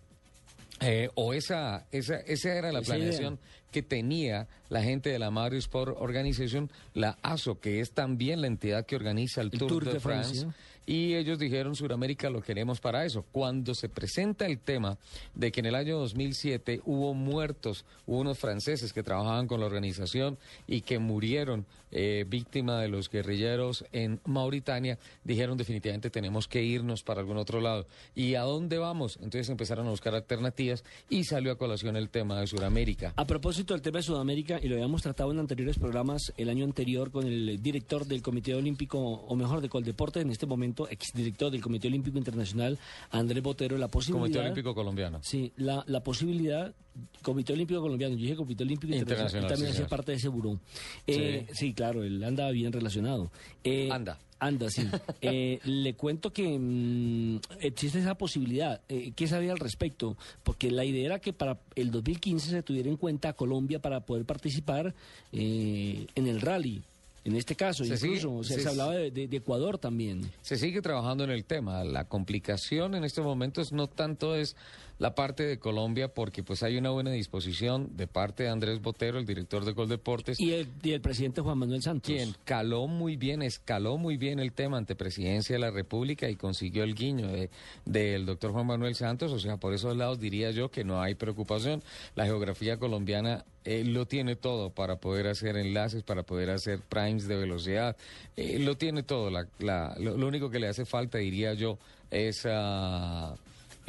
[0.80, 3.38] eh, o esa, esa, esa era la idea.
[3.72, 8.48] Que tenía la gente de la Mario Sport Organization, la ASO, que es también la
[8.48, 10.42] entidad que organiza el, Tour, de, France.
[10.42, 10.56] Francia.
[10.86, 13.24] Y ellos dijeron, Sudamérica lo queremos para eso.
[13.32, 14.98] Cuando se presenta el tema
[15.36, 19.68] de que en el año 2007 hubo muertos, hubo unos franceses que trabajaban con la
[19.68, 26.64] organización y que murieron eh, víctima de los guerrilleros en Mauritania, dijeron definitivamente tenemos que
[26.64, 27.86] irnos para algún otro lado.
[28.16, 29.18] ¿Y a dónde vamos?
[29.18, 33.14] Entonces empezaron a buscar alternativas y salió a colación el tema de Sudamérica.
[33.18, 36.66] A propósito del tema de Sudamérica, y lo habíamos tratado en anteriores programas el año
[36.66, 41.52] anterior con el director del Comité Olímpico, o mejor, de Coldeporte, en este momento exdirector
[41.52, 42.78] del Comité Olímpico Internacional,
[43.12, 44.24] Andrés Botero, la posibilidad...
[44.24, 45.20] Comité Olímpico Colombiano.
[45.22, 46.74] Sí, la, la posibilidad,
[47.22, 49.90] Comité Olímpico Colombiano, yo dije Comité Olímpico Internacional, Internacional, también sí, hacía señor.
[49.90, 50.60] parte de ese buró.
[51.08, 51.74] Eh, sí.
[51.74, 53.32] claro, él anda bien relacionado.
[53.64, 54.18] Eh, Anda.
[54.42, 54.88] Anda, sí.
[55.22, 58.82] Eh, le cuento que mm, existe esa posibilidad.
[58.90, 60.18] Eh, ¿Qué sabía al respecto?
[60.44, 64.00] Porque la idea era que para el 2015 se tuviera en cuenta a Colombia para
[64.02, 64.94] poder participar
[65.32, 66.82] eh, en el rally.
[67.24, 69.78] En este caso, Se incluso, sigue- o sea, se- se hablaba de, de- de Ecuador
[69.78, 70.32] también.
[70.42, 71.84] Se sigue trabajando en el tema.
[71.84, 74.56] La complicación en estos momentos no tanto es
[75.02, 79.18] la parte de Colombia, porque pues hay una buena disposición de parte de Andrés Botero,
[79.18, 82.14] el director de Coldeportes, Y el, y el presidente Juan Manuel Santos.
[82.14, 86.36] quien caló muy bien, escaló muy bien el tema ante Presidencia de la República y
[86.36, 87.50] consiguió el guiño de-
[87.86, 89.32] del doctor Juan Manuel Santos.
[89.32, 91.82] O sea, por esos lados diría yo que no hay preocupación.
[92.16, 97.28] La geografía colombiana eh, lo tiene todo para poder hacer enlaces, para poder hacer primes
[97.28, 97.98] de velocidad.
[98.38, 99.32] Eh, lo tiene todo.
[99.32, 101.80] La- la- lo, lo único que le hace falta, diría yo,
[102.12, 102.44] es...
[102.46, 103.36] ah,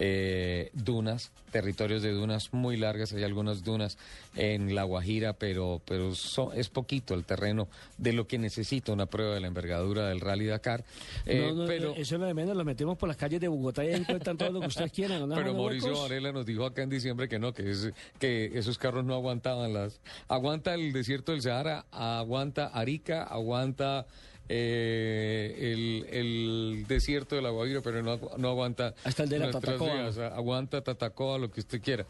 [0.04, 3.98] eh, dunas, territorios de dunas muy largas, hay algunas dunas
[4.34, 9.34] en La Guajira, pero, pero es poquito el terreno de lo que necesita una prueba
[9.34, 10.82] de la envergadura del Rally Dakar.
[11.24, 13.46] Eh, No, no, pero, Eso es lo de menos, lo metemos por las calles de
[13.46, 15.28] Bogotá y ahí encuentran todo lo que ustedes quieran.
[15.28, 15.36] ¿no?
[15.36, 15.96] pero ¿No, Mauricio?
[15.96, 19.72] Varela nos dijo acá en diciembre que no, que, es, que esos carros no aguantaban
[19.72, 20.00] las...
[20.26, 24.06] Aguanta el desierto del Sahara, aguanta Arica, aguanta...
[24.48, 29.50] eh, el, el desierto de la Guajira, pero no, no aguanta Hasta el de la
[29.50, 30.08] Tatacoa.
[30.34, 32.06] aguanta Tatacoa, lo que usted quiera.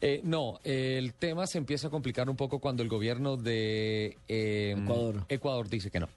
[0.00, 4.74] Eh, no, el tema se empieza a complicar un poco cuando el gobierno de eh,
[4.76, 5.24] Ecuador.
[5.28, 6.08] Ecuador dice que no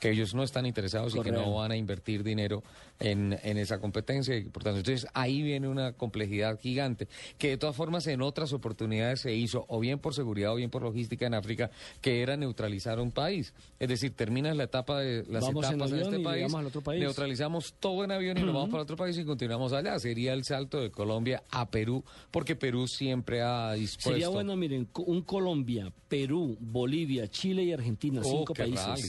[0.00, 2.64] que ellos no están interesados y que no van a invertir dinero
[2.98, 7.06] en, en esa competencia y por tanto entonces ahí viene una complejidad gigante
[7.38, 10.70] que de todas formas en otras oportunidades se hizo o bien por seguridad o bien
[10.70, 15.24] por logística en África que era neutralizar un país es decir terminas la etapa de
[15.28, 17.00] las Vamos en etapas de avión este país, llegamos al otro país.
[17.02, 20.44] neutralizamos todo en avión y nos vamos para otro país y continuamos allá sería el
[20.44, 25.92] salto de Colombia a Perú porque Perú siempre ha dispuesto Sería bueno, miren, un Colombia,
[26.08, 28.86] Perú, Bolivia, Chile y Argentina, Oh, cinco qué países.
[28.86, 29.06] rally.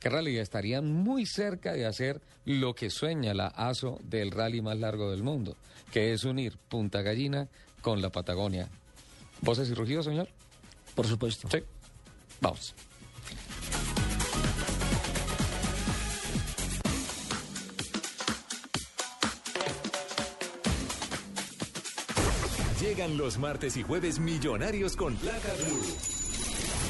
[0.00, 0.38] Qué rally.
[0.38, 5.22] Estarían muy cerca de hacer lo que sueña la ASO del rally más largo del
[5.22, 5.56] mundo,
[5.92, 7.48] que es unir Punta Gallina
[7.82, 8.68] con la Patagonia.
[9.40, 10.28] ¿Voces y rugidos, señor?
[10.94, 11.48] Por supuesto.
[11.50, 11.58] Sí.
[12.40, 12.74] Vamos.
[22.80, 26.17] Llegan los martes y jueves millonarios con placa blue.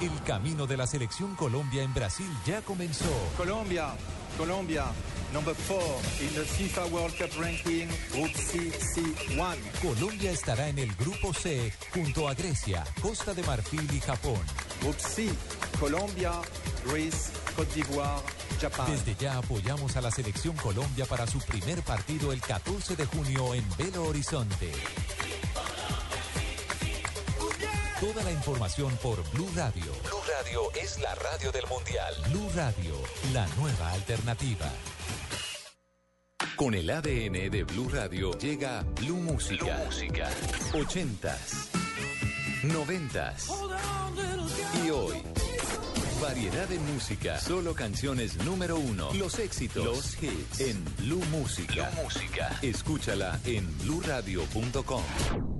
[0.00, 3.04] El camino de la selección Colombia en Brasil ya comenzó.
[3.36, 3.88] Colombia,
[4.38, 4.86] Colombia,
[5.30, 5.82] number four
[6.22, 9.58] in the FIFA World Cup ranking, Group C, C1.
[9.82, 14.40] Colombia estará en el grupo C junto a Grecia, Costa de Marfil y Japón.
[14.80, 15.28] Group C,
[15.78, 16.32] Colombia,
[16.86, 18.22] Greece, Côte d'Ivoire,
[18.58, 18.90] Japan.
[18.90, 23.54] Desde ya apoyamos a la selección Colombia para su primer partido el 14 de junio
[23.54, 24.72] en Belo Horizonte.
[28.00, 29.84] Toda la información por Blue Radio.
[30.04, 32.14] Blue Radio es la radio del Mundial.
[32.30, 32.94] Blue Radio,
[33.34, 34.72] la nueva alternativa.
[36.56, 39.82] Con el ADN de Blue Radio llega Blue Música.
[39.84, 40.30] Música.
[40.72, 41.68] 80s,
[42.62, 43.52] 90s
[44.82, 45.22] y hoy.
[46.22, 51.90] Variedad de música, solo canciones número uno, los éxitos, los hits en Blue Música.
[52.02, 52.58] Música.
[52.62, 55.59] Escúchala en bluradio.com.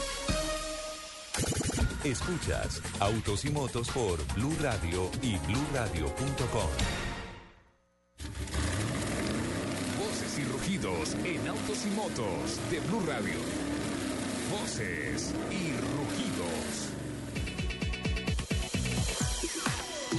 [2.03, 6.69] Escuchas Autos y Motos por Blue Radio y BlueRadio.com.
[9.99, 13.35] Voces y rugidos en autos y motos de Blue Radio.
[14.51, 16.91] Voces y rugidos.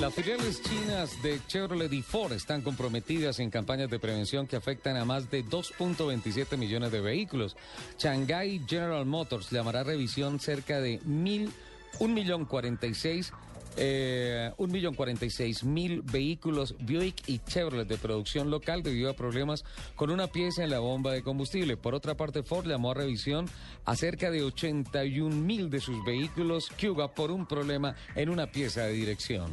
[0.00, 4.96] Las filiales chinas de Chevrolet y Ford están comprometidas en campañas de prevención que afectan
[4.96, 7.56] a más de 2.27 millones de vehículos.
[7.98, 11.52] Shanghai General Motors llamará a revisión cerca de mil,
[11.98, 13.32] un millón cuarenta y seis,
[13.76, 19.10] eh, un millón cuarenta y seis mil vehículos Buick y Chevrolet de producción local debido
[19.10, 19.64] a problemas
[19.96, 21.76] con una pieza en la bomba de combustible.
[21.76, 23.48] Por otra parte, Ford llamó a revisión
[23.84, 28.82] a cerca de 81 mil de sus vehículos Cuba por un problema en una pieza
[28.82, 29.50] de dirección.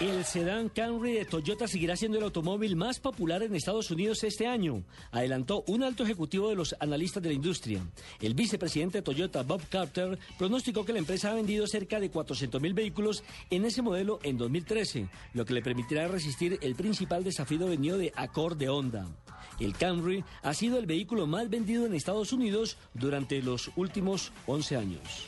[0.00, 4.46] El sedán Camry de Toyota seguirá siendo el automóvil más popular en Estados Unidos este
[4.46, 7.84] año, adelantó un alto ejecutivo de los analistas de la industria.
[8.20, 12.62] El vicepresidente de Toyota, Bob Carter, pronosticó que la empresa ha vendido cerca de 400
[12.62, 17.66] mil vehículos en ese modelo en 2013, lo que le permitirá resistir el principal desafío
[17.66, 19.08] venido de Accord de Honda.
[19.58, 24.76] El Camry ha sido el vehículo más vendido en Estados Unidos durante los últimos 11
[24.76, 25.26] años.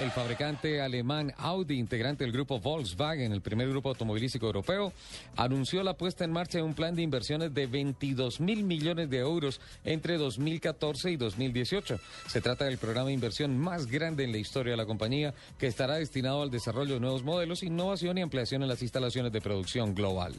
[0.00, 4.92] El fabricante alemán Audi, integrante del grupo Volkswagen, el primer grupo automovilístico europeo,
[5.34, 9.18] anunció la puesta en marcha de un plan de inversiones de 22 mil millones de
[9.18, 11.98] euros entre 2014 y 2018.
[12.28, 15.66] Se trata del programa de inversión más grande en la historia de la compañía, que
[15.66, 19.96] estará destinado al desarrollo de nuevos modelos, innovación y ampliación en las instalaciones de producción
[19.96, 20.34] global.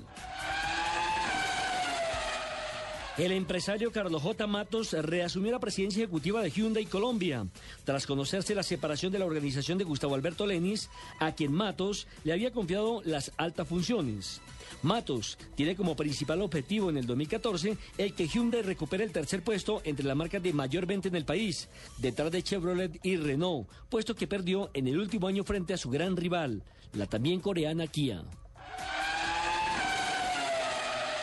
[3.19, 4.47] El empresario Carlos J.
[4.47, 7.45] Matos reasumió la presidencia ejecutiva de Hyundai Colombia,
[7.84, 12.32] tras conocerse la separación de la organización de Gustavo Alberto Lenis, a quien Matos le
[12.32, 14.39] había confiado las altas funciones.
[14.84, 19.82] Matos tiene como principal objetivo en el 2014 el que Hyundai recupere el tercer puesto
[19.84, 24.15] entre las marcas de mayor venta en el país, detrás de Chevrolet y Renault, puesto
[24.15, 28.23] que perdió en el último año frente a su gran rival, la también coreana Kia.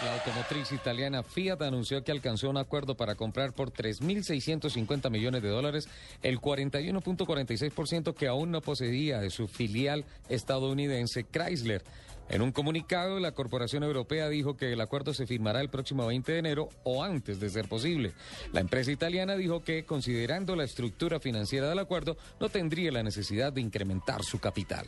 [0.05, 5.49] La automotriz italiana Fiat anunció que alcanzó un acuerdo para comprar por 3.650 millones de
[5.49, 5.89] dólares
[6.23, 11.83] el 41.46% que aún no poseía de su filial estadounidense Chrysler.
[12.29, 16.33] En un comunicado, la Corporación Europea dijo que el acuerdo se firmará el próximo 20
[16.33, 18.13] de enero o antes de ser posible.
[18.53, 23.53] La empresa italiana dijo que, considerando la estructura financiera del acuerdo, no tendría la necesidad
[23.53, 24.87] de incrementar su capital.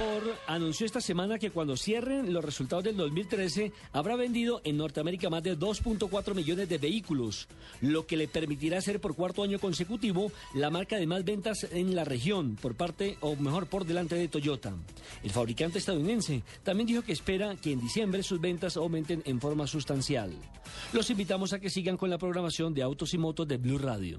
[0.00, 5.28] Ford anunció esta semana que cuando cierren los resultados del 2013 habrá vendido en Norteamérica
[5.28, 7.48] más de 2.4 millones de vehículos,
[7.82, 11.94] lo que le permitirá ser por cuarto año consecutivo la marca de más ventas en
[11.94, 14.72] la región, por parte o mejor por delante de Toyota.
[15.22, 19.66] El fabricante estadounidense también dijo que espera que en diciembre sus ventas aumenten en forma
[19.66, 20.32] sustancial.
[20.94, 24.18] Los invitamos a que sigan con la programación de Autos y Motos de Blue Radio.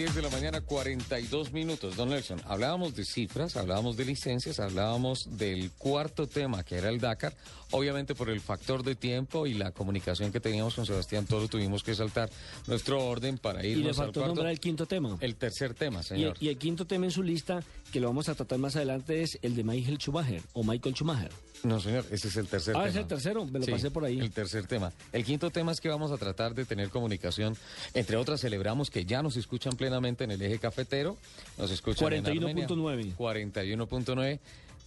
[0.00, 1.94] 10 de la mañana, 42 minutos.
[1.94, 6.98] Don Nelson, hablábamos de cifras, hablábamos de licencias, hablábamos del cuarto tema que era el
[7.00, 7.36] Dakar.
[7.72, 11.82] Obviamente por el factor de tiempo y la comunicación que teníamos con Sebastián Toro tuvimos
[11.82, 12.30] que saltar
[12.66, 14.34] nuestro orden para Y le irnos al faltó cuarto.
[14.36, 15.18] nombrar el quinto tema.
[15.20, 16.36] El tercer tema, Y, señor.
[16.40, 19.38] y el quinto tema en su lista, que lo vamos a tratar más adelante, es
[19.42, 21.30] el de Michael Schumacher o Michael Schumacher.
[21.62, 22.88] No, señor, ese es el tercer Ah, tema.
[22.90, 24.18] es el tercero, me lo Sí, pasé por ahí.
[24.18, 24.92] El tercer tema.
[25.12, 27.56] El quinto tema es que vamos a tratar de tener comunicación.
[27.94, 31.16] Entre otras, celebramos que ya nos escuchan plenamente en el eje cafetero.
[31.58, 32.66] Nos escuchan en Armenia.
[32.66, 33.14] 41.9.
[33.16, 34.40] 41.9.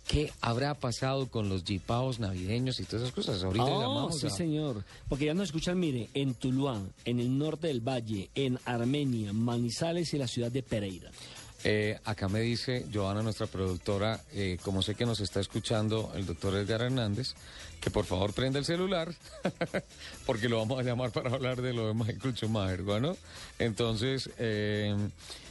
[0.08, 3.42] ¿Qué habrá pasado con los jipaos navideños y todas esas cosas?
[3.44, 4.84] Ahorita Oh, llamamos sí, a- señor.
[5.08, 10.14] Porque ya nos escuchan, mire, en Tuluá, en el norte del valle, en Armenia, Manizales
[10.14, 11.10] y la ciudad de Pereira.
[11.66, 16.26] Eh, acá me dice Joana, nuestra productora, eh, como sé que nos está escuchando el
[16.26, 17.36] doctor Edgar Hernández,
[17.80, 19.14] que por favor prenda el celular,
[20.26, 23.16] porque lo vamos a llamar para hablar de lo de Michael Schumacher, ¿bueno?
[23.60, 24.94] Entonces, eh,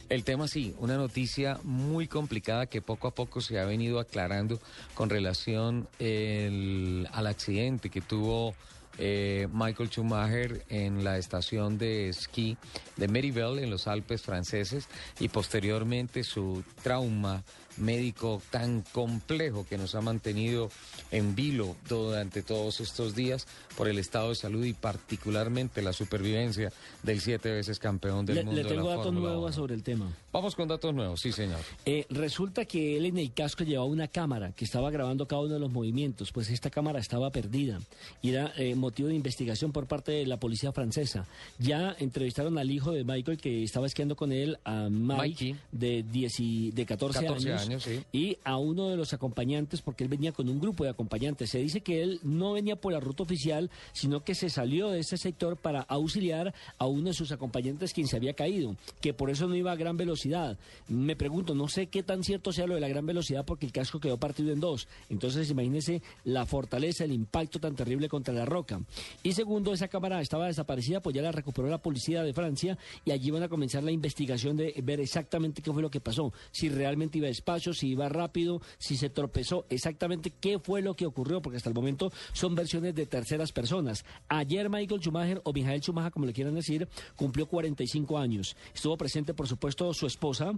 [0.09, 4.59] el tema sí, una noticia muy complicada que poco a poco se ha venido aclarando
[4.93, 8.53] con relación el- al accidente que tuvo
[8.97, 12.57] eh, Michael Schumacher en la estación de esquí
[12.97, 14.87] de Meribel en los Alpes franceses
[15.19, 17.43] y posteriormente su trauma
[17.77, 20.69] médico tan complejo que nos ha mantenido
[21.11, 23.47] en vilo durante todos estos días
[23.77, 26.71] por el estado de salud y particularmente la supervivencia
[27.03, 29.53] del siete veces campeón del Le, mundo le de tengo la datos nuevos 1.
[29.53, 30.11] sobre el tema.
[30.31, 31.59] Vamos con datos nuevos, sí señor.
[31.85, 35.53] Eh, resulta que él en el casco llevaba una cámara que estaba grabando cada uno
[35.55, 37.79] de los movimientos, pues esta cámara estaba perdida
[38.21, 41.25] y era eh, motivo de investigación por parte de la policía francesa.
[41.59, 45.55] Ya entrevistaron al hijo de Michael que estaba esquiando con él, a Mike, Mikey.
[45.71, 48.03] de, 10 y- de 14, 14 años, años, sí.
[48.11, 51.49] y a uno de los acompañantes, porque él venía con un grupo de acompañantes.
[51.49, 54.99] Se dice que él no venía por la ruta oficial, sino que se salió de
[54.99, 59.29] ese sector para auxiliar a uno de sus acompañantes quien se había caído, que por
[59.29, 60.57] eso no iba a gran velocidad.
[60.87, 63.71] Me pregunto, no sé qué tan cierto sea lo de la gran velocidad porque el
[63.71, 64.87] casco quedó partido en dos.
[65.09, 68.81] Entonces imagínese la fortaleza, el impacto tan terrible contra la roca.
[69.21, 73.11] Y segundo, esa cámara estaba desaparecida, pues ya la recuperó la policía de Francia y
[73.11, 76.69] allí van a comenzar la investigación de ver exactamente qué fue lo que pasó, si
[76.69, 77.27] realmente iba
[77.59, 81.75] si iba rápido, si se tropezó, exactamente qué fue lo que ocurrió, porque hasta el
[81.75, 84.05] momento son versiones de terceras personas.
[84.27, 88.55] Ayer Michael Schumacher o Michael Schumacher, como le quieran decir, cumplió 45 años.
[88.73, 90.53] Estuvo presente, por supuesto, su esposa,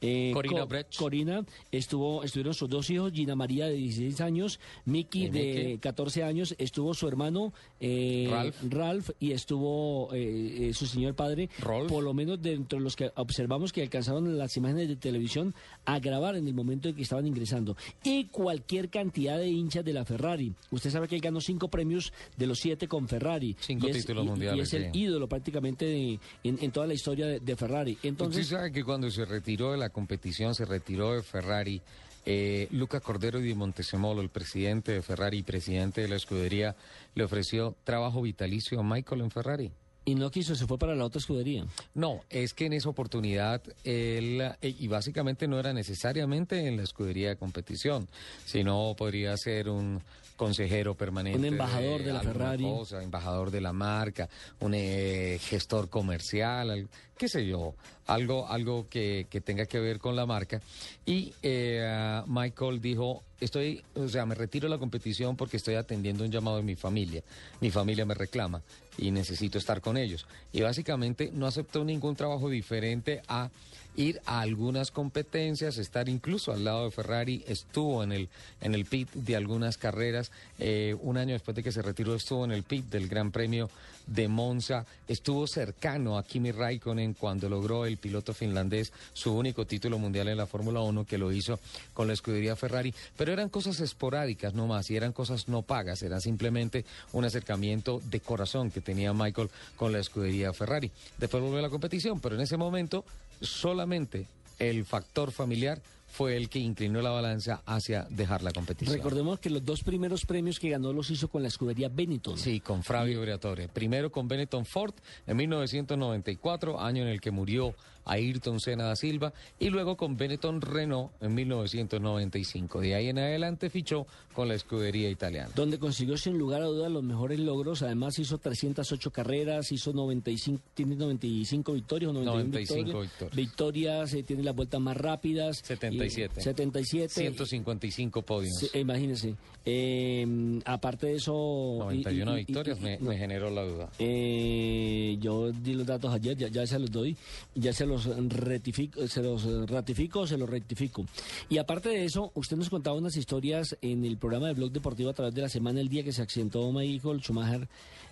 [0.00, 0.96] eh, Corina Co- Brecht.
[0.96, 5.78] Corina, estuvo, estuvieron sus dos hijos, Gina María de 16 años, Mickey Y de Mickey.
[5.78, 8.56] 14 años, estuvo su hermano eh, Ralph.
[8.70, 11.88] Ralph y estuvo eh, eh, su señor padre, Rolf.
[11.90, 15.54] por lo menos dentro de los que observamos que alcanzaron las imágenes de televisión
[15.86, 17.76] a grabar en el momento en que estaban ingresando.
[18.04, 20.52] Y cualquier cantidad de hinchas de la Ferrari.
[20.70, 23.56] Usted sabe que él ganó cinco premios de los siete con Ferrari.
[23.60, 24.98] Cinco Y es- títulos y- Y mundiales, es el sí.
[24.98, 27.92] ídolo prácticamente de- en, en toda la historia de, de Ferrari.
[27.92, 31.80] Usted Entonces, sabe que cuando se retiró de la competición, se retiró de Ferrari,
[32.28, 36.74] eh, Luca Cordero di Montesemolo, el presidente de Ferrari y presidente de la escudería,
[37.14, 39.70] le ofreció trabajo vitalicio a Michael en Ferrari.
[40.06, 41.66] Y no quiso, se fue para la otra escudería.
[41.92, 46.84] No, es que en esa oportunidad él, eh, y básicamente no era necesariamente en la
[46.84, 48.08] escudería de competición,
[48.46, 50.00] sino podría ser un
[50.36, 51.38] consejero permanente.
[51.38, 52.62] Un embajador de la Ferrari.
[52.62, 54.28] cosa, embajador de la marca,
[54.60, 57.74] un eh, gestor comercial, al- qué sé yo,
[58.06, 60.60] algo, algo que, que tenga que ver con la marca.
[61.04, 66.24] Y eh, Michael dijo, estoy, o sea, me retiro de la competición porque estoy atendiendo
[66.24, 67.22] un llamado de mi familia.
[67.60, 68.62] Mi familia me reclama
[68.98, 70.26] y necesito estar con ellos.
[70.52, 73.50] Y básicamente no aceptó ningún trabajo diferente a
[73.96, 78.28] ir a algunas competencias, estar incluso al lado de Ferrari, estuvo en el,
[78.60, 82.44] en el pit de algunas carreras, eh, un año después de que se retiró estuvo
[82.44, 83.70] en el pit del Gran Premio
[84.06, 89.98] de Monza, estuvo cercano a Kimi Raikkonen cuando logró el piloto finlandés su único título
[89.98, 91.58] mundial en la Fórmula 1 que lo hizo
[91.92, 96.02] con la escudería Ferrari, pero eran cosas esporádicas no más y eran cosas no pagas,
[96.02, 100.90] era simplemente un acercamiento de corazón que tenía Michael con la escudería Ferrari.
[101.18, 103.04] Después volvió a la competición, pero en ese momento
[103.40, 104.26] solamente
[104.58, 105.80] el factor familiar
[106.16, 108.96] fue el que inclinó la balanza hacia dejar la competición.
[108.96, 112.38] Recordemos que los dos primeros premios que ganó los hizo con la escudería Benetton.
[112.38, 113.68] Sí, con Fabio Briatore.
[113.68, 114.94] Primero con Benetton Ford
[115.26, 117.74] en 1994, año en el que murió
[118.06, 122.80] Ayrton Senna da Silva, y luego con Benetton Renault en 1995.
[122.80, 125.50] De ahí en adelante fichó con la escudería italiana.
[125.54, 127.82] donde consiguió sin lugar a dudas los mejores logros.
[127.82, 133.10] Además hizo 308 carreras, hizo 95, tiene 95 victorias o 91 95 victorias.
[133.10, 133.36] victorias.
[133.36, 135.58] Victorias, eh, tiene las vueltas más rápidas.
[135.64, 136.40] 77.
[136.40, 137.08] Y- 77.
[137.14, 138.54] 155 podios.
[138.58, 139.34] Sí, imagínese.
[139.64, 141.74] Eh, aparte de eso...
[141.76, 143.90] y- 91 y- y- victorias y- me, no, me generó la duda.
[143.98, 147.16] eh, yo di los datos ayer, ya, ya se los doy,
[147.54, 151.04] ya se los rectifico, se los ratifico, se los rectifico.
[151.48, 155.10] Y aparte de eso, usted nos contaba unas historias en el programa de Blog Deportivo
[155.10, 157.68] a través de la semana, el día que se accidentó Michael Schumacher,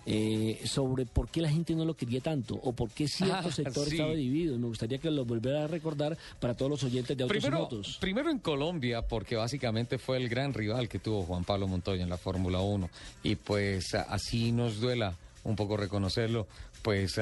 [0.07, 3.51] eh, sobre por qué la gente no lo quería tanto o por qué cierto Ah,
[3.51, 3.95] sector sí.
[3.95, 4.57] estaba dividido.
[4.59, 7.59] Me gustaría que lo volviera a recordar para todos los oyentes de Autos y Primero,
[7.63, 7.97] Motos.
[7.99, 12.09] primero en Colombia, porque básicamente fue el gran rival que tuvo Juan Pablo Montoya en
[12.09, 12.87] la Fórmula 1.
[13.23, 16.47] Y pues así nos duela un poco reconocerlo,
[16.85, 17.19] pues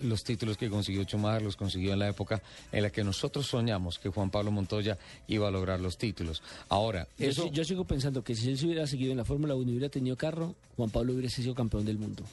[0.00, 2.42] los títulos que consiguió Schumacher los consiguió en la época
[2.72, 6.42] en la que nosotros soñamos que Juan Pablo Montoya iba a lograr los títulos.
[6.68, 7.48] Ahora, Yo, eso...
[7.52, 9.88] yo sigo pensando que si él se hubiera seguido en la Fórmula 1 y hubiera
[9.88, 12.24] tenido carro, Juan Pablo hubiera sido campeón del mundo.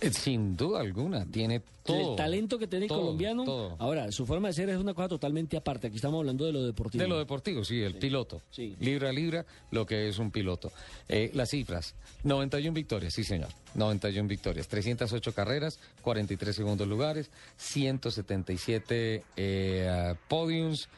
[0.00, 2.10] Eh, Sin duda alguna, tiene todo.
[2.12, 3.44] el talento que tiene el colombiano.
[3.44, 3.76] todo.
[3.78, 5.86] Ahora, su forma de ser es una cosa totalmente aparte.
[5.86, 7.02] Aquí estamos hablando de lo deportivo.
[7.02, 8.42] De lo deportivo, sí, el piloto.
[8.50, 8.74] Sí.
[8.80, 10.72] Libra a libra, lo que es un piloto.
[11.08, 19.22] Eh, las cifras, 91 victorias, sí señor, 91 victorias, 308 carreras, 43 segundos lugares, 177
[19.36, 20.88] eh, podiums.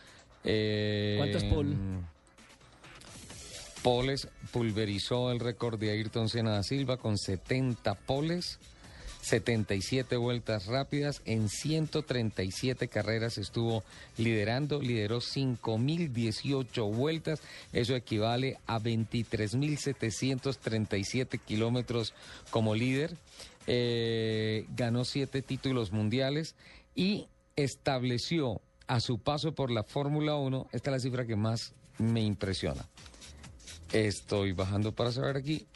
[0.44, 1.76] eh, ¿Cuántas pole?
[3.82, 8.58] Poles pulverizó el récord de Ayrton Senna da Silva con 70 poles.
[9.28, 13.84] 77 vueltas rápidas, en 137 carreras estuvo
[14.16, 17.40] liderando, lideró 5.018 vueltas,
[17.72, 22.14] eso equivale a 23.737 kilómetros
[22.50, 23.14] como líder,
[23.70, 26.54] Eh, ganó siete títulos mundiales
[26.94, 31.74] y estableció a su paso por la Fórmula 1, esta es la cifra que más
[31.98, 32.88] me impresiona.
[33.92, 35.66] Estoy bajando para saber aquí.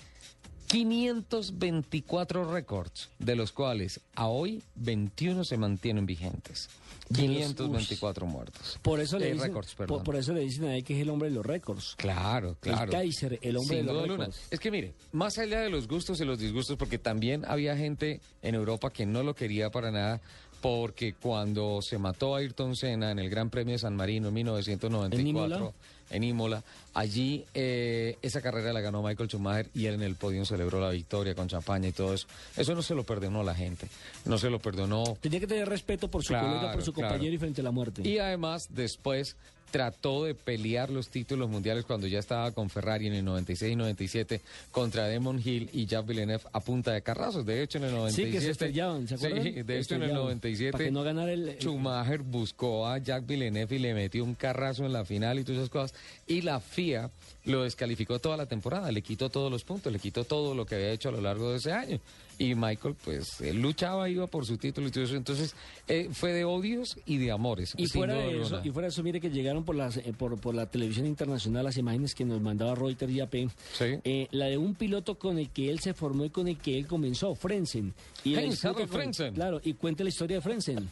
[0.72, 6.70] 524 récords, de los cuales a hoy 21 se mantienen vigentes.
[7.14, 8.78] 524 muertos.
[8.80, 9.52] Por eso, le Eh, dicen,
[9.86, 11.94] por, eso le dicen a él que es el hombre de los récords.
[11.98, 12.84] Claro, claro.
[12.84, 14.40] El Kaiser, el hombre Sin de los récords.
[14.50, 18.22] Es que mire, más allá de los gustos y los disgustos, porque también había gente
[18.40, 20.22] en Europa que no lo quería para nada,
[20.62, 24.34] porque cuando se mató a Ayrton Senna en el Gran Premio de San Marino en
[24.34, 25.72] 1994, ¿En?
[26.12, 26.62] En Imola,
[26.94, 30.90] allí eh, esa carrera la ganó Michael Schumacher y él en el podio celebró la
[30.90, 32.26] victoria con champaña y todo eso.
[32.56, 33.88] Eso no se lo perdonó la gente,
[34.24, 37.08] no se lo perdonó Tenía que tener respeto por su Claro, colega, por su claro.
[37.10, 38.06] compañero y frente a la muerte.
[38.08, 39.36] y además, después
[39.72, 43.76] trató de pelear los títulos mundiales cuando ya estaba con Ferrari en el 96 y
[43.76, 47.44] 97 contra Damon Hill y Jacques Villeneuve a punta de carrazos.
[47.44, 48.30] De hecho, en el Sí, 97.
[48.30, 49.42] que se estrellaban, ¿se acuerdan?
[49.42, 50.14] Sí, de hecho, en el Estrellaban.
[50.24, 50.72] 97.
[50.72, 54.84] Para que no ganara el- Schumacher buscó a Jacques Villeneuve y le metió un carrazo
[54.86, 55.94] en la final y todas esas cosas.
[56.28, 57.10] Y la FIA
[57.44, 60.76] lo descalificó toda la temporada, le quitó todos los puntos, le quitó todo lo que
[60.76, 62.00] había hecho a lo largo de ese año.
[62.38, 65.14] Y Michael, pues, él luchaba, iba por su título y todo eso.
[65.16, 65.54] Entonces,
[65.86, 67.74] eh, fue de odios y de amores.
[67.76, 70.40] Y fuera, de eso, y fuera de eso, mire que llegaron por, las, eh, por,
[70.40, 73.34] por la televisión internacional las imágenes que nos mandaba Reuters y AP.
[73.74, 73.84] Sí.
[74.04, 76.78] Eh, la de un piloto con el que él se formó y con el que
[76.78, 77.92] él comenzó, Frenzen.
[78.24, 79.34] Y con- Frentzen.
[79.34, 80.88] Claro, y cuenta la historia de Frenzen.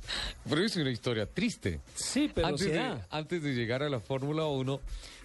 [0.48, 1.80] Pero es una historia triste.
[1.94, 3.06] Sí, pero antes, se de, da.
[3.10, 4.80] antes de llegar a la Fórmula 1,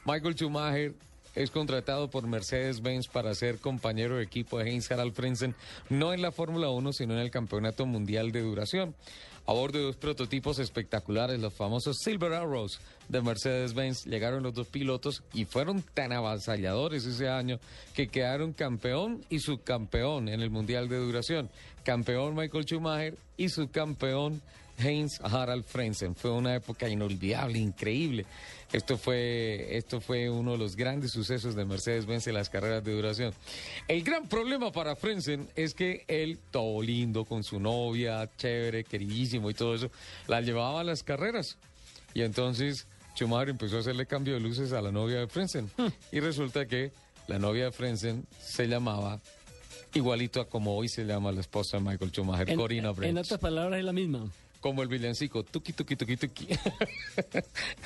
[0.06, 0.94] Michael Schumacher
[1.34, 5.56] es contratado por Mercedes-Benz para ser compañero de equipo de Heinz Harald Frentzen,
[5.90, 8.94] no en la Fórmula 1, sino en el Campeonato Mundial de Duración.
[9.48, 12.80] A bordo de dos prototipos espectaculares, los famosos Silver Arrows
[13.10, 17.60] de Mercedes-Benz, llegaron los dos pilotos y fueron tan avasalladores ese año
[17.96, 21.50] que quedaron campeón y subcampeón en el Mundial de Duración.
[21.84, 24.42] Campeón Michael Schumacher y subcampeón
[24.78, 26.16] Heinz Harald Frentzen.
[26.16, 28.26] Fue una época inolvidable, increíble.
[28.74, 32.94] Esto fue, esto fue uno de los grandes sucesos de Mercedes-Benz en las carreras de
[32.94, 33.34] duración.
[33.88, 39.50] El gran problema para Frentzen es que él, todo lindo, con su novia, chévere, queridísimo
[39.50, 39.92] y todo eso,
[40.28, 41.58] la llevaba a las carreras.
[42.14, 45.70] Y entonces Schumacher empezó a hacerle cambio de luces a la novia de Frentzen.
[46.12, 46.92] Y resulta que
[47.28, 49.22] la novia de Frentzen se llamaba
[49.94, 53.20] igualito a como hoy se llama la esposa de Michael Schumacher, En, Corina en Brenz
[53.20, 54.30] otras palabras, es la misma.
[54.66, 56.48] Como el villancico, tuki, tuki, tuki, tuki.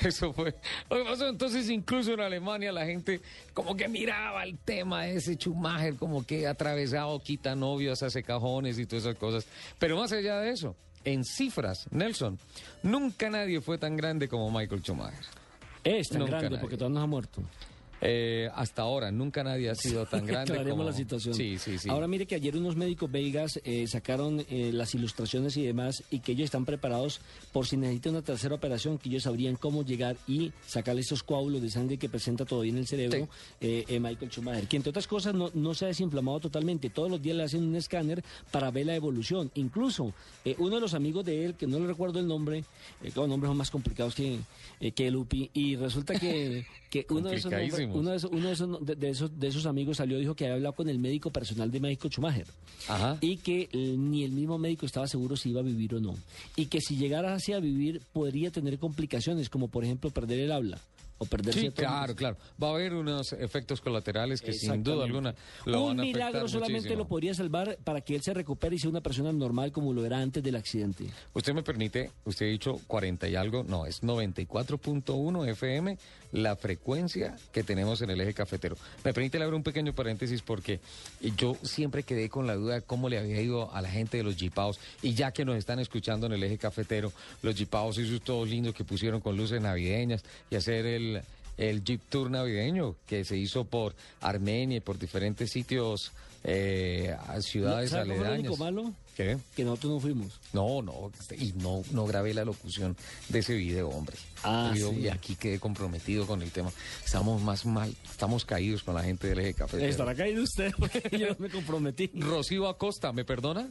[0.02, 0.54] Eso fue.
[0.88, 3.20] Lo que pasó entonces, incluso en Alemania, la gente
[3.52, 8.78] como que miraba el tema de ese Schumacher, como que atravesado, quita novios, hace cajones
[8.78, 9.46] y todas esas cosas.
[9.78, 10.74] Pero más allá de eso,
[11.04, 12.38] en cifras, Nelson,
[12.82, 15.20] nunca nadie fue tan grande como Michael Schumacher.
[15.84, 16.60] Es tan Nunca grande nadie.
[16.62, 17.42] porque todavía no ha muerto.
[18.02, 20.84] Eh, hasta ahora, nunca nadie ha sido tan grande como...
[20.84, 21.34] la situación.
[21.34, 21.88] Sí, sí, sí.
[21.90, 26.20] Ahora mire que ayer unos médicos belgas eh, sacaron eh, las ilustraciones y demás y
[26.20, 27.20] que ellos están preparados
[27.52, 31.60] por si necesita una tercera operación, que ellos sabrían cómo llegar y sacarle esos coágulos
[31.62, 33.28] de sangre que presenta todavía en el cerebro
[33.60, 36.90] eh, eh, Michael Schumacher, que entre otras cosas no, no se ha desinflamado totalmente.
[36.90, 39.50] Todos los días le hacen un escáner para ver la evolución.
[39.54, 40.12] Incluso
[40.44, 42.64] eh, uno de los amigos de él, que no le recuerdo el nombre,
[43.02, 44.38] los nombres son más complicados que,
[44.94, 48.46] que el UPI, y resulta que, que uno de esos nombres- Uno de esos, uno
[48.48, 50.88] de esos, de, de esos, de esos amigos salió y dijo que había hablado con
[50.88, 52.46] el médico personal de Michael Schumacher
[52.88, 53.16] Ajá.
[53.20, 56.14] y que eh, ni el mismo médico estaba seguro si iba a vivir o no.
[56.56, 60.52] Y que si llegara así a vivir podría tener complicaciones como por ejemplo perder el
[60.52, 60.78] habla
[61.22, 62.38] o perder Sí, claro, claro.
[62.62, 65.34] Va a haber unos efectos colaterales que sin duda alguna
[65.66, 67.02] lo Un van a milagro solamente muchísimo.
[67.02, 70.06] lo podría salvar para que él se recupere y sea una persona normal como lo
[70.06, 71.04] era antes del accidente.
[71.34, 75.98] Usted me permite, usted ha dicho 40 y algo, no, es 94.1 FM
[76.32, 78.76] la frecuencia que tenemos en el eje cafetero.
[79.04, 80.80] Me permite le abro un pequeño paréntesis porque
[81.36, 84.22] yo siempre quedé con la duda de cómo le había ido a la gente de
[84.22, 87.12] los jipaos y ya que nos están escuchando en el eje cafetero,
[87.42, 91.22] los jipaos esos todos lindos que pusieron con luces navideñas y hacer el
[91.60, 96.10] el Jeep Tour navideño que se hizo por Armenia y por diferentes sitios,
[96.42, 98.48] eh, ciudades ¿Sabe cuál fue lo aledañas.
[98.48, 98.94] único malo?
[99.20, 99.36] ¿Qué?
[99.54, 100.40] Que nosotros no fuimos.
[100.54, 102.96] No, no, y no, no grabé la locución
[103.28, 104.16] de ese video, hombre.
[104.42, 105.00] Ah, Yo- sí.
[105.00, 106.70] Y aquí quedé comprometido con el tema.
[107.04, 109.86] Estamos más mal, estamos caídos con la gente del eje café.
[109.86, 112.10] Estará caído usted porque yo no me comprometí.
[112.14, 113.68] Rocío Acosta, ¿me perdona?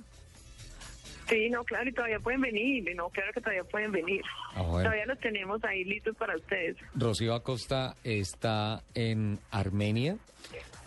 [1.28, 4.22] Sí, no, claro, y todavía pueden venir, no, claro que todavía pueden venir.
[4.56, 4.84] Ah, bueno.
[4.90, 6.76] Todavía los tenemos ahí listos para ustedes.
[6.96, 10.18] Rocío Acosta está en Armenia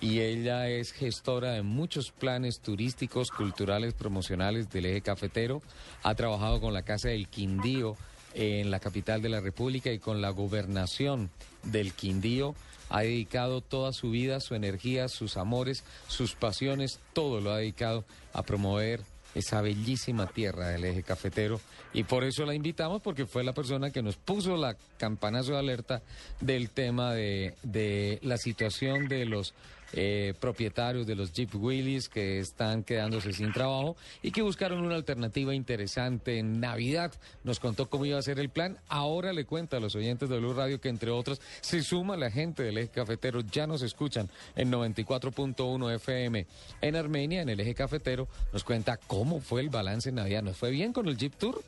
[0.02, 5.62] y ella es gestora de muchos planes turísticos, culturales, promocionales del eje cafetero.
[6.02, 7.96] Ha trabajado con la Casa del Quindío
[8.34, 11.30] en la capital de la República y con la gobernación
[11.62, 12.56] del Quindío.
[12.90, 18.04] Ha dedicado toda su vida, su energía, sus amores, sus pasiones, todo lo ha dedicado
[18.32, 19.02] a promover
[19.36, 21.58] esa bellísima tierra del eje cafetero
[21.94, 25.58] y por eso la invitamos porque fue la persona que nos puso la campanazo de
[25.58, 26.02] alerta
[26.42, 29.54] del tema de, de la situación de los
[29.92, 34.94] eh, propietarios de los Jeep Willys que están quedándose sin trabajo y que buscaron una
[34.94, 37.12] alternativa interesante en Navidad.
[37.44, 38.78] Nos contó cómo iba a ser el plan.
[38.88, 42.30] Ahora le cuenta a los oyentes de Blue Radio que entre otros se suma la
[42.30, 43.40] gente del eje cafetero.
[43.40, 46.46] Ya nos escuchan en 94.1 FM
[46.80, 48.28] en Armenia, en el eje cafetero.
[48.52, 50.42] Nos cuenta cómo fue el balance en Navidad.
[50.42, 51.62] ¿Nos fue bien con el Jeep Tour?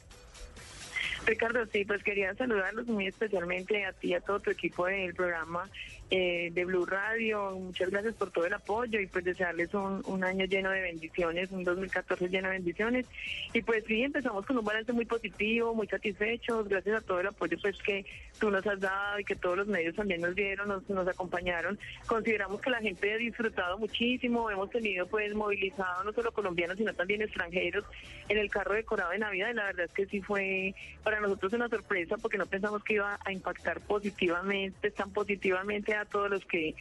[1.26, 5.14] Ricardo, sí, pues quería saludarlos muy especialmente a ti y a todo tu equipo del
[5.14, 5.68] programa
[6.10, 7.52] eh, de Blue Radio.
[7.52, 11.50] Muchas gracias por todo el apoyo y pues desearles un, un año lleno de bendiciones,
[11.50, 13.06] un 2014 lleno de bendiciones.
[13.52, 17.28] Y pues sí, empezamos con un balance muy positivo, muy satisfechos, gracias a todo el
[17.28, 18.04] apoyo pues que
[18.38, 21.78] tú nos has dado y que todos los medios también nos dieron, nos, nos acompañaron.
[22.06, 26.92] Consideramos que la gente ha disfrutado muchísimo, hemos tenido pues movilizado no solo colombianos sino
[26.94, 27.84] también extranjeros
[28.28, 31.52] en el carro decorado de Navidad y la verdad es que sí fue para nosotros
[31.52, 36.44] una sorpresa porque no pensamos que iba a impactar positivamente, tan positivamente a todos los
[36.44, 36.74] que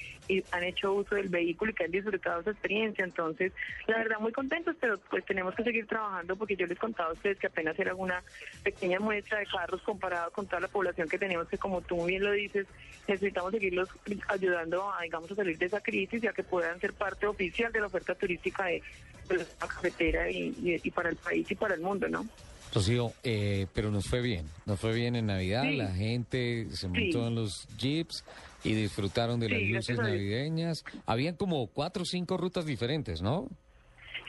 [0.51, 3.03] han hecho uso del vehículo y que han disfrutado esa experiencia.
[3.03, 3.51] Entonces,
[3.87, 7.13] la verdad muy contentos, pero pues tenemos que seguir trabajando porque yo les contaba a
[7.13, 8.23] ustedes que apenas era una
[8.63, 12.23] pequeña muestra de carros comparado con toda la población que tenemos que como tú bien
[12.23, 12.67] lo dices,
[13.07, 13.89] necesitamos seguirlos
[14.27, 17.79] ayudando a, digamos, a salir de esa crisis ya que puedan ser parte oficial de
[17.79, 18.81] la oferta turística de,
[19.29, 22.25] de la cafetera y, y- y para el país y para el mundo, ¿no?
[22.73, 24.47] Rocío, eh, pero nos fue bien.
[24.65, 25.61] Nos fue bien en Navidad.
[25.63, 25.75] Sí.
[25.75, 27.27] La gente se montó Sí.
[27.27, 28.23] en los jeeps
[28.63, 30.85] y disfrutaron de Sí, las luces navideñas.
[31.05, 33.47] Habían como cuatro o cinco rutas diferentes, ¿no?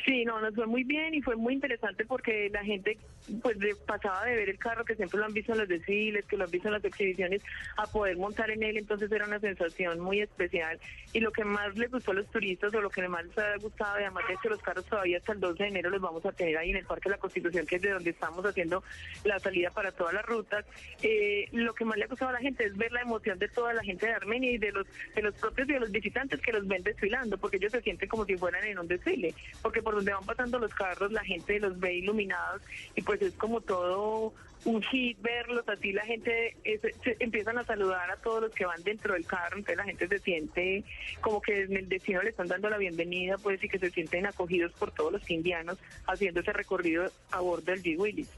[0.04, 2.98] Sí, no, nos fue muy bien y fue muy interesante porque la gente
[3.42, 6.24] pues de- pasaba de ver el carro que siempre lo han visto en los desfiles,
[6.26, 7.42] que lo han visto en las exhibiciones,
[7.76, 10.78] a poder montar en él, entonces era una sensación muy especial.
[11.12, 13.56] Y lo que más les gustó a los turistas o lo que más les ha
[13.56, 16.32] gustado, además es que los carros todavía hasta el 12 de enero los vamos a
[16.32, 18.82] tener ahí en el Parque de la Constitución, que es de donde estamos haciendo
[19.24, 20.64] la salida para todas las rutas.
[21.02, 23.48] Eh, lo que más le ha gustado a la gente es ver la emoción de
[23.48, 26.40] toda la gente de Armenia y de los, de los propios y de los visitantes
[26.40, 29.82] que los ven desfilando, porque ellos se sienten como si fueran en un desfile, porque
[29.82, 32.62] por donde van pasando los carros la gente los ve iluminados
[32.94, 34.32] y pues es como todo
[34.64, 38.64] un hit verlos así la gente es- se- empiezan a saludar a todos los que
[38.64, 40.84] van dentro del carro entonces la gente se siente
[41.20, 44.24] como que en el destino le están dando la bienvenida pues y que se sienten
[44.26, 47.98] acogidos por todos los indianos haciendo ese recorrido a bordo del G.
[47.98, 48.28] Willis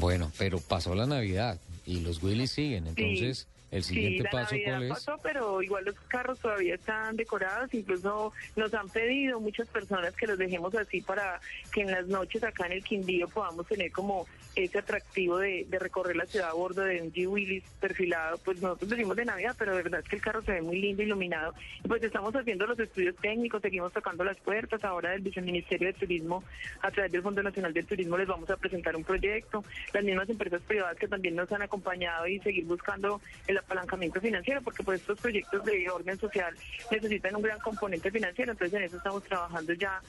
[0.00, 2.94] Bueno, pero pasó la Navidad y los Willys siguen.
[2.96, 3.44] Sí.
[3.74, 4.88] El siguiente sí, la paso, Navidad ¿cuál es?
[4.90, 7.74] pasó, pero igual los carros todavía están decorados.
[7.74, 11.40] Incluso nos han pedido muchas personas que los dejemos así para
[11.72, 15.78] que en las noches acá en el Quindío podamos tener como ese atractivo de, de
[15.80, 17.26] recorrer la ciudad a bordo de un G.
[17.28, 18.38] Willis perfilado.
[18.38, 20.80] Pues nosotros decimos de Navidad, pero de verdad es que el carro se ve muy
[20.80, 21.52] lindo, iluminado.
[21.82, 24.84] Y pues estamos haciendo los estudios técnicos, seguimos tocando las puertas.
[24.84, 26.44] Ahora del Viceministerio de Turismo,
[26.80, 29.64] a través del Fondo Nacional del Turismo, les vamos a presentar un proyecto.
[29.92, 34.62] Las mismas empresas privadas que también nos han acompañado y seguir buscando el apalancamiento financiero,
[34.62, 36.54] porque pues estos proyectos de orden social
[36.90, 38.52] necesitan un gran componente financiero.
[38.52, 40.00] Entonces en eso estamos trabajando ya.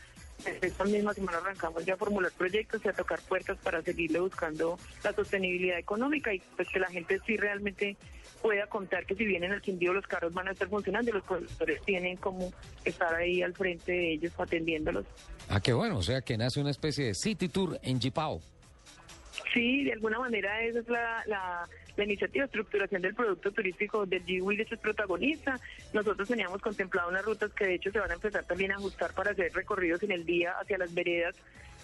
[0.61, 4.77] Esta misma semana arrancamos ya a formular proyectos y a tocar puertas para seguirle buscando
[5.01, 7.95] la sostenibilidad económica y pues que la gente sí realmente
[8.41, 11.23] pueda contar que si vienen al Quindío los carros van a estar funcionando y los
[11.23, 12.51] profesores tienen como
[12.83, 15.05] estar ahí al frente de ellos atendiéndolos.
[15.47, 15.97] Ah, qué bueno.
[15.97, 18.41] O sea, que nace una especie de City Tour en Jipao.
[19.53, 24.05] Sí, de alguna manera esa es la, la, la iniciativa de estructuración del producto turístico
[24.05, 24.41] del G.
[24.41, 25.59] Willis es protagonista.
[25.93, 29.13] Nosotros teníamos contemplado unas rutas que de hecho se van a empezar también a ajustar
[29.13, 31.35] para hacer recorridos en el día hacia las veredas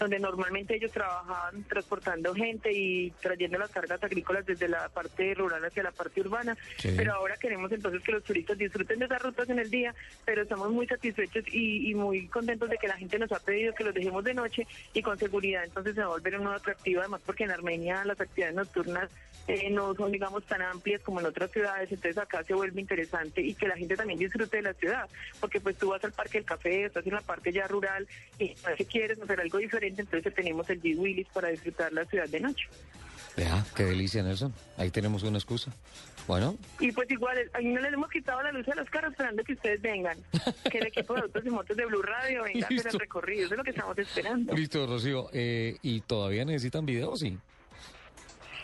[0.01, 5.63] donde normalmente ellos trabajaban transportando gente y trayendo las cargas agrícolas desde la parte rural
[5.63, 6.57] hacia la parte urbana.
[6.77, 6.93] Sí.
[6.97, 9.93] Pero ahora queremos entonces que los turistas disfruten de esas rutas en el día,
[10.25, 13.73] pero estamos muy satisfechos y, y muy contentos de que la gente nos ha pedido
[13.75, 16.57] que los dejemos de noche y con seguridad entonces se va a volver un nuevo
[16.57, 19.09] atractivo, además porque en Armenia las actividades nocturnas
[19.47, 23.41] eh, no son, digamos, tan amplias como en otras ciudades, entonces acá se vuelve interesante
[23.41, 26.37] y que la gente también disfrute de la ciudad, porque pues tú vas al Parque
[26.37, 30.33] del Café, estás en la parte ya rural y si quieres hacer algo diferente, entonces
[30.33, 30.97] tenemos el G.
[30.97, 32.67] Willis para disfrutar la ciudad de noche.
[33.37, 34.53] Vea, qué delicia, Nelson.
[34.77, 35.71] Ahí tenemos una excusa.
[36.27, 39.43] Bueno, Y pues igual, ahí no les hemos quitado la luz a los carros esperando
[39.43, 40.17] que ustedes vengan,
[40.69, 43.45] que el equipo de autos y motos de Blue Radio venga a hacer el recorrido,
[43.45, 44.53] eso es lo que estamos esperando.
[44.53, 45.29] listo, Rocío.
[45.33, 47.19] Eh, ¿Y todavía necesitan videos?
[47.21, 47.37] Sí.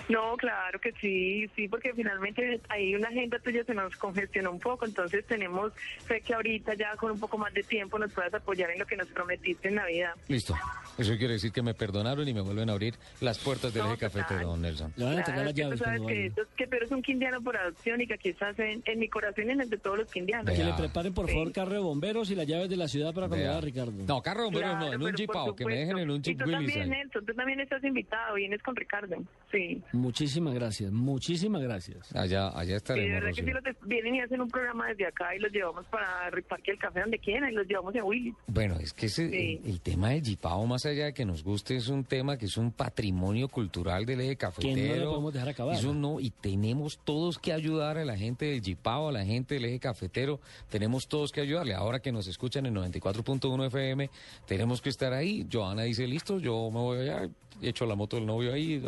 [0.10, 4.60] No, claro que sí, sí, porque finalmente ahí una agenda tuya se nos congestionó un
[4.60, 5.74] poco, entonces tenemos
[6.06, 8.86] fe que ahorita ya con un poco más de tiempo nos puedas apoyar en lo
[8.86, 10.12] que nos prometiste en Navidad.
[10.30, 10.56] Listo.
[10.98, 13.90] Eso quiere decir que me perdonaron y me vuelven a abrir las puertas del No,
[13.94, 14.92] eje cafetero, don Nelson.
[14.92, 18.08] Claro, es que tú sabes que, esto- que tú eres un quindiano por adopción y
[18.08, 20.56] que aquí estás en, en mi corazón y en el de todos los quindianos.
[20.56, 23.28] Que le preparen, por favor, carro de bomberos y las llaves de la ciudad para
[23.28, 23.92] cuando vaya Ricardo.
[24.08, 26.18] No, carro de bomberos no, Claro, en un pero jeepao, que me dejen en un
[26.18, 26.58] Y jeep tú Willys.
[26.58, 26.90] también, ahí.
[26.90, 29.18] Nelson, tú también estás invitado, vienes con Ricardo.
[29.52, 29.82] Sí.
[29.98, 32.16] Muchísimas gracias, muchísimas gracias.
[32.16, 33.54] Allá, allá Sí, de estaremos, verdad que sí, Rocío.
[33.56, 36.72] los de- vienen y hacen un programa desde acá y los llevamos para el Parque
[36.72, 38.34] del Café donde quieran y los llevamos a Willy.
[38.48, 39.60] Bueno, es que ese- Sí.
[39.64, 42.46] el, el tema del Jipao, más allá de que nos guste, es un tema que
[42.46, 44.76] es un patrimonio cultural del eje cafetero.
[44.76, 45.76] Que no lo podemos dejar acabar.
[45.76, 49.56] Eso no, y tenemos todos que ayudar a la gente del Jipao, a la gente
[49.56, 50.40] del eje cafetero.
[50.70, 51.74] Tenemos todos que ayudarle.
[51.74, 54.10] Ahora que nos escuchan en 94.1 FM,
[54.46, 55.48] tenemos que estar ahí.
[55.52, 57.30] Joana dice, listo, yo me voy allá,
[57.62, 58.82] echo la moto del novio ahí,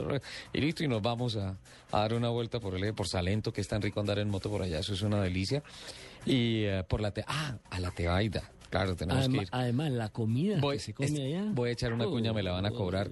[0.53, 1.57] y listo, y nos vamos a,
[1.91, 4.29] a dar una vuelta por el eje, por Salento, que es tan rico andar en
[4.29, 5.63] moto por allá, eso es una delicia.
[6.25, 7.11] Y eh, por la...
[7.11, 8.43] Te ah, a la Tebaida.
[8.69, 9.49] Claro, tenemos que Además, ir.
[9.51, 11.45] además, la comida Voy, que se come allá.
[11.53, 13.09] voy a echar una cuña, me la van a cobrar.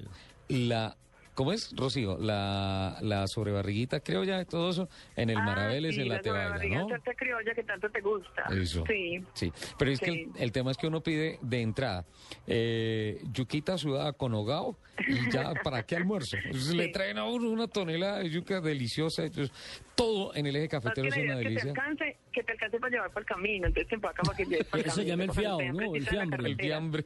[0.50, 0.96] La,
[1.38, 2.18] ¿cómo es, Rocío?
[2.18, 6.80] La, la sobrebarriguita criolla, todo eso, en el Ah, Maraveles, sí, en la Tebaida, sobrebarriga
[6.98, 7.14] ¿no?
[7.16, 8.44] criolla que tanto te gusta.
[8.60, 8.84] Eso.
[8.88, 9.24] Sí.
[9.34, 12.06] Sí, pero es que el, el tema es que uno pide de entrada
[12.48, 14.78] eh, yuquita sudada con hogao
[15.08, 16.38] y ya, ¿para qué almuerzo?
[16.44, 19.56] Entonces, Le traen a uno una tonelada de yuca deliciosa, entonces,
[19.96, 21.70] todo en el eje que cafetero es la una que te delicia.
[21.70, 24.68] alcance, que te alcance para llevar por el camino, entonces te empaca para que lleves
[24.68, 25.10] por el Eso camino.
[25.10, 25.42] llama el esté
[25.74, 25.96] ¿no?
[25.96, 26.50] El fiambre.
[26.50, 27.06] El fiambre.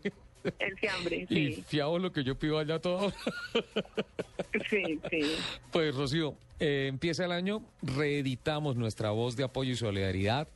[0.59, 1.63] El fiambre, Y sí.
[1.67, 3.11] fiado lo que yo pido allá todo.
[4.69, 5.21] Sí, sí.
[5.71, 10.47] Pues Rocío, eh, empieza el año, reeditamos nuestra voz de apoyo y solidaridad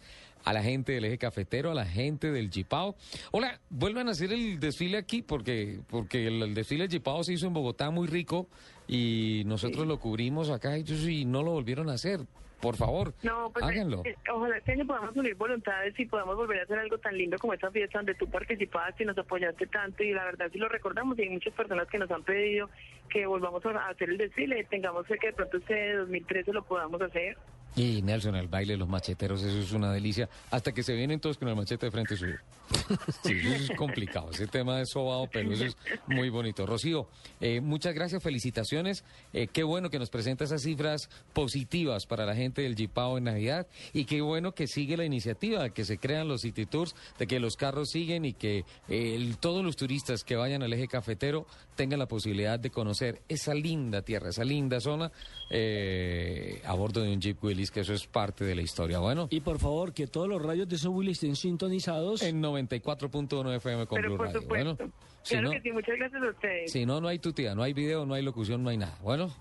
[0.43, 2.95] a la gente del eje cafetero, a la gente del Jipao.
[3.31, 7.33] Hola, vuelvan a hacer el desfile aquí porque, porque el, el desfile del Jipao se
[7.33, 8.47] hizo en Bogotá muy rico
[8.87, 12.19] y nosotros lo cubrimos acá ellos y no lo volvieron a hacer.
[12.61, 14.01] Por favor, No, pues háganlo.
[14.05, 17.37] eh, ojalá este año podamos unir voluntades y podamos volver a hacer algo tan lindo
[17.37, 20.67] como esta fiesta donde tú participaste y nos apoyaste tanto y la verdad sí lo
[20.69, 22.69] recordamos y hay muchas personas que nos han pedido
[23.09, 27.37] que volvamos a hacer el desfile, tengamos que de pronto este 2013 lo podamos hacer.
[27.75, 30.29] Y Nelson, el baile, los macheteros, eso es una delicia.
[30.49, 32.37] Hasta que se vienen todos con el machete de frente suyo.
[33.23, 34.29] Sí, eso es complicado.
[34.31, 35.75] Ese tema es sobado, pero eso es
[36.07, 36.65] muy bonito.
[36.65, 37.07] Rocío,
[37.41, 39.03] eh, muchas gracias, felicitaciones.
[39.33, 43.25] Eh, qué bueno que nos presenta esas cifras positivas para la gente del Jipao en
[43.25, 43.67] Navidad.
[43.93, 47.27] Y qué bueno que sigue la iniciativa, de que se crean los City Tours, de
[47.27, 51.45] que los carros siguen y que eh, todos los turistas que vayan al eje cafetero
[51.75, 55.11] tengan la posibilidad de conocer esa linda tierra, esa linda zona
[55.49, 58.99] eh, a bordo de un Jeep Willys, que eso es parte de la historia.
[58.99, 59.27] Bueno.
[59.29, 62.21] Y por favor, que todos los radios de esos Willy estén sintonizados.
[62.21, 64.41] En 94.1 FM con Pero Blue por Radio.
[64.41, 64.75] supuesto.
[64.75, 64.93] Bueno,
[65.23, 66.71] si claro no, que sí, muchas gracias a ustedes.
[66.71, 68.97] si no, no hay tutía, no hay video, no hay locución, no hay nada.
[69.01, 69.31] Bueno.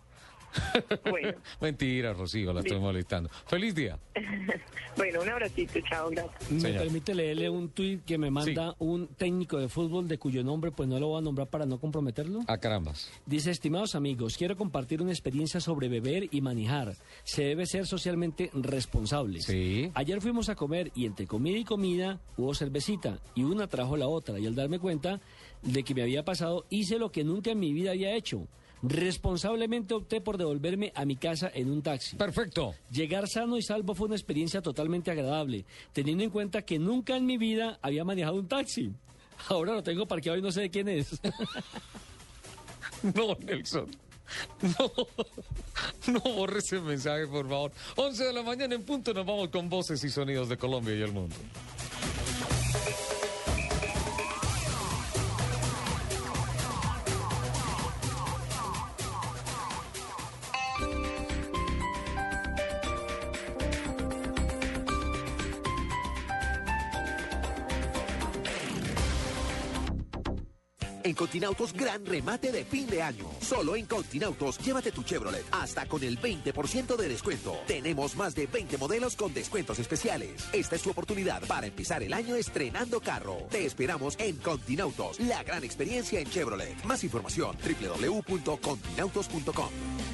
[1.10, 1.34] Bueno.
[1.60, 3.28] Mentira, Rocío, la estoy molestando.
[3.46, 3.98] Feliz día.
[4.96, 6.50] bueno, un abracito, chao, gracias.
[6.50, 6.82] Me Señor.
[6.82, 10.88] permite leerle un tuit que me manda un técnico de fútbol de cuyo nombre pues
[10.88, 12.40] no lo voy a nombrar para no comprometerlo.
[12.46, 13.10] A carambas.
[13.26, 16.94] Dice, estimados amigos, quiero compartir una experiencia sobre beber y manejar.
[17.24, 19.40] Se debe ser socialmente responsable.
[19.40, 19.90] Sí.
[19.94, 24.08] Ayer fuimos a comer y entre comida y comida hubo cervecita y una trajo la
[24.08, 25.20] otra y al darme cuenta
[25.62, 28.46] de que me había pasado hice lo que nunca en mi vida había hecho.
[28.86, 32.16] Responsablemente opté por devolverme a mi casa en un taxi.
[32.16, 32.74] Perfecto.
[32.90, 35.64] Llegar sano y salvo fue una experiencia totalmente agradable,
[35.94, 38.92] teniendo en cuenta que nunca en mi vida había manejado un taxi.
[39.48, 41.20] Ahora lo tengo parqueado y no sé de quién es.
[43.02, 43.90] No, Nelson.
[44.62, 44.90] No,
[46.06, 47.72] no borre ese mensaje, por favor.
[47.96, 51.02] 11 de la mañana en punto nos vamos con voces y sonidos de Colombia y
[51.02, 51.36] el mundo.
[71.04, 73.26] En Continautos, gran remate de fin de año.
[73.42, 77.58] Solo en Continautos, llévate tu Chevrolet hasta con el 20% de descuento.
[77.66, 80.48] Tenemos más de 20 modelos con descuentos especiales.
[80.54, 83.36] Esta es tu oportunidad para empezar el año estrenando carro.
[83.50, 86.82] Te esperamos en Continautos, la gran experiencia en Chevrolet.
[86.84, 90.13] Más información www.continautos.com.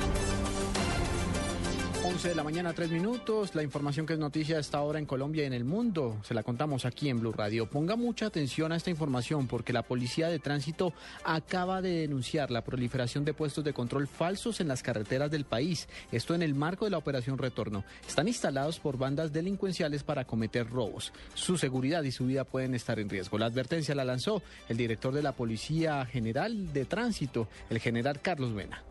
[2.21, 3.55] 11 de la mañana, 3 minutos.
[3.55, 6.35] La información que es noticia a esta hora en Colombia y en el mundo se
[6.35, 7.67] la contamos aquí en Blue Radio.
[7.67, 10.93] Ponga mucha atención a esta información porque la Policía de Tránsito
[11.23, 15.87] acaba de denunciar la proliferación de puestos de control falsos en las carreteras del país.
[16.11, 17.85] Esto en el marco de la Operación Retorno.
[18.07, 21.11] Están instalados por bandas delincuenciales para cometer robos.
[21.33, 23.39] Su seguridad y su vida pueden estar en riesgo.
[23.39, 28.51] La advertencia la lanzó el director de la Policía General de Tránsito, el general Carlos
[28.51, 28.83] Mena.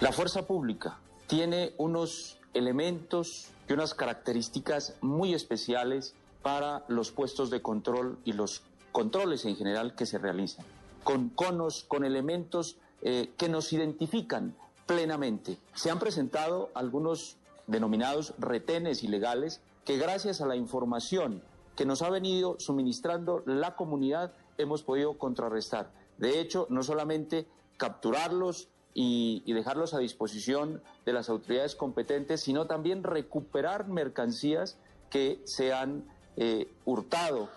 [0.00, 7.62] La fuerza pública tiene unos elementos y unas características muy especiales para los puestos de
[7.62, 10.64] control y los controles en general que se realizan,
[11.04, 14.54] con conos, con elementos eh, que nos identifican
[14.86, 15.58] plenamente.
[15.74, 17.36] Se han presentado algunos
[17.66, 21.42] denominados retenes ilegales que gracias a la información
[21.76, 25.90] que nos ha venido suministrando la comunidad hemos podido contrarrestar.
[26.18, 27.46] De hecho, no solamente
[27.78, 34.76] capturarlos y, dejarlos a disposición de las autoridades competentes, sino también recuperar mercancías
[35.10, 36.04] que se han
[36.36, 37.48] eh, hurtado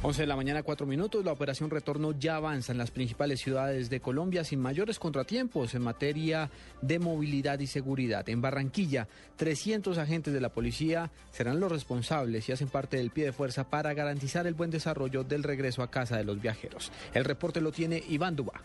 [0.00, 1.24] 11 de la mañana, 4 minutos.
[1.24, 5.82] La operación Retorno ya avanza en las principales ciudades de Colombia sin mayores contratiempos en
[5.82, 6.50] materia
[6.80, 8.28] de movilidad y seguridad.
[8.28, 13.24] En Barranquilla, 300 agentes de la policía serán los responsables y hacen parte del pie
[13.24, 16.92] de fuerza para garantizar el buen desarrollo del regreso a casa de los viajeros.
[17.12, 18.62] El reporte lo tiene Iván Dubá.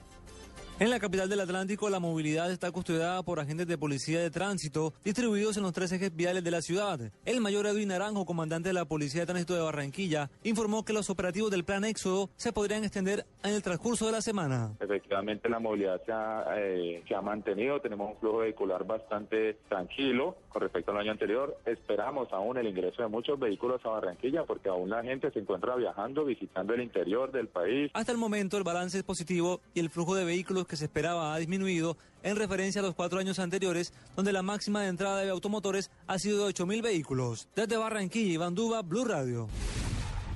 [0.80, 4.92] En la capital del Atlántico, la movilidad está custodiada por agentes de policía de tránsito
[5.06, 7.00] distribuidos en los tres ejes viales de la ciudad.
[7.26, 11.12] El mayor Edwin Naranjo, comandante de la Policía de Tránsito de Barranquilla, informó que los
[11.12, 14.72] operativos del Plan Éxodo se podrían extender en el transcurso de la semana.
[14.80, 20.36] Efectivamente, la movilidad se ha, eh, se ha mantenido, tenemos un flujo vehicular bastante tranquilo
[20.50, 21.56] con respecto al año anterior.
[21.68, 25.76] Esperamos aún el ingreso de muchos vehículos a Barranquilla porque aún la gente se encuentra
[25.76, 27.92] viajando, visitando el interior del país.
[27.94, 31.34] Hasta el momento el balance es positivo y el flujo de vehículos que se esperaba
[31.34, 35.30] ha disminuido en referencia a los cuatro años anteriores, donde la máxima de entrada de
[35.30, 37.48] automotores ha sido de 8.000 vehículos.
[37.56, 39.50] Desde Barranquilla, Iván Duba, Blue Radio.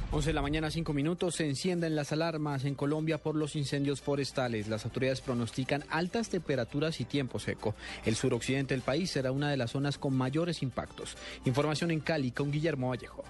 [0.09, 1.35] 11 de la mañana, 5 minutos.
[1.35, 4.69] Se encienden las alarmas en Colombia por los incendios forestales.
[4.69, 7.75] Las autoridades pronostican altas temperaturas y tiempo seco.
[8.05, 11.17] El suroccidente del país será una de las zonas con mayores impactos.
[11.43, 13.25] Información en Cali con Guillermo Vallejo.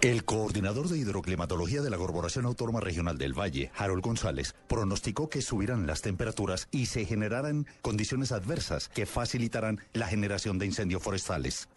[0.00, 5.40] El coordinador de hidroclimatología de la Corporación Autónoma Regional del Valle, Harold González, pronosticó que
[5.40, 11.68] subirán las temperaturas y se generarán condiciones adversas que facilitarán la generación de incendios forestales.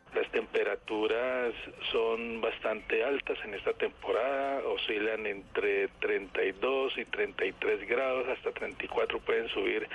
[0.87, 1.53] Temperaturas
[1.91, 9.49] son bastante altas en esta temporada, oscilan entre 32 y 33 grados, hasta 34 pueden
[9.49, 9.85] subir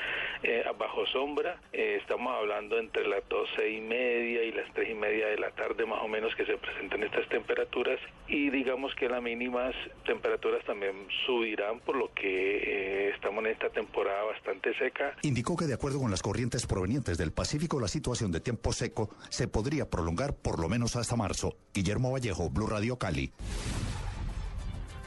[0.43, 1.59] eh, bajo sombra.
[1.73, 5.51] Eh, estamos hablando entre las 12 y media y las 3 y media de la
[5.53, 9.75] tarde más o menos que se presentan estas temperaturas y digamos que las mínimas
[10.05, 15.17] temperaturas también subirán por lo que eh, estamos en esta temporada bastante seca.
[15.23, 19.09] Indicó que de acuerdo con las corrientes provenientes del Pacífico, la situación de tiempo seco
[19.31, 21.57] se podría prolongar por lo menos hasta marzo.
[21.73, 23.33] Guillermo Vallejo, Blue Radio Cali.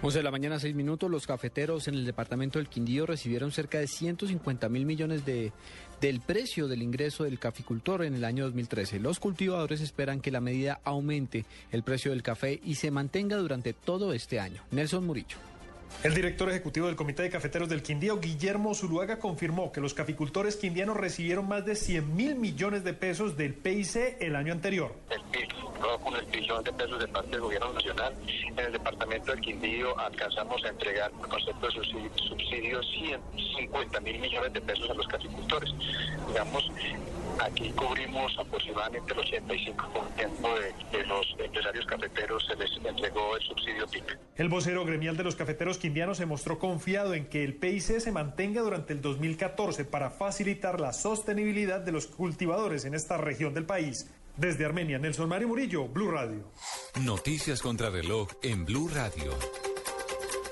[0.01, 1.09] 11 de la mañana, 6 minutos.
[1.09, 5.51] Los cafeteros en el departamento del Quindío recibieron cerca de 150 mil millones de,
[6.01, 8.99] del precio del ingreso del caficultor en el año 2013.
[8.99, 13.73] Los cultivadores esperan que la medida aumente el precio del café y se mantenga durante
[13.73, 14.61] todo este año.
[14.71, 15.37] Nelson Murillo.
[16.03, 20.55] El director ejecutivo del Comité de Cafeteros del Quindío, Guillermo Zuluaga, confirmó que los caficultores
[20.55, 24.93] quindianos recibieron más de 100 mil millones de pesos del PIC el año anterior.
[25.09, 25.21] El
[25.81, 29.41] luego con el billón de pesos de parte del gobierno nacional, en el departamento del
[29.41, 35.07] Quindío alcanzamos a entregar por concepto de subsidios 150 mil millones de pesos a los
[35.07, 35.73] caficultores.
[36.27, 36.71] Digamos,
[37.39, 40.59] Aquí cubrimos aproximadamente el 85%
[40.91, 44.03] de, de los empresarios cafeteros, se les entregó el subsidio PIB.
[44.37, 48.11] El vocero gremial de los cafeteros quindianos se mostró confiado en que el PIC se
[48.11, 53.65] mantenga durante el 2014 para facilitar la sostenibilidad de los cultivadores en esta región del
[53.65, 54.09] país.
[54.37, 56.51] Desde Armenia, Nelson Mario Murillo, Blue Radio.
[57.01, 59.31] Noticias contra reloj en Blue Radio.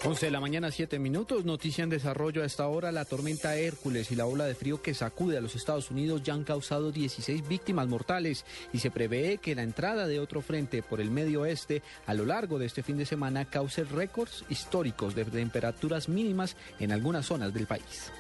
[0.06, 1.46] 11 de la mañana, 7 minutos.
[1.46, 2.92] Noticia en desarrollo a esta hora.
[2.92, 6.34] La tormenta Hércules y la ola de frío que sacude a los Estados Unidos ya
[6.34, 8.44] han causado 16 víctimas mortales
[8.74, 12.26] y se prevé que la entrada de otro frente por el medio oeste a lo
[12.26, 17.54] largo de este fin de semana cause récords históricos de temperaturas mínimas en algunas zonas
[17.54, 18.12] del país.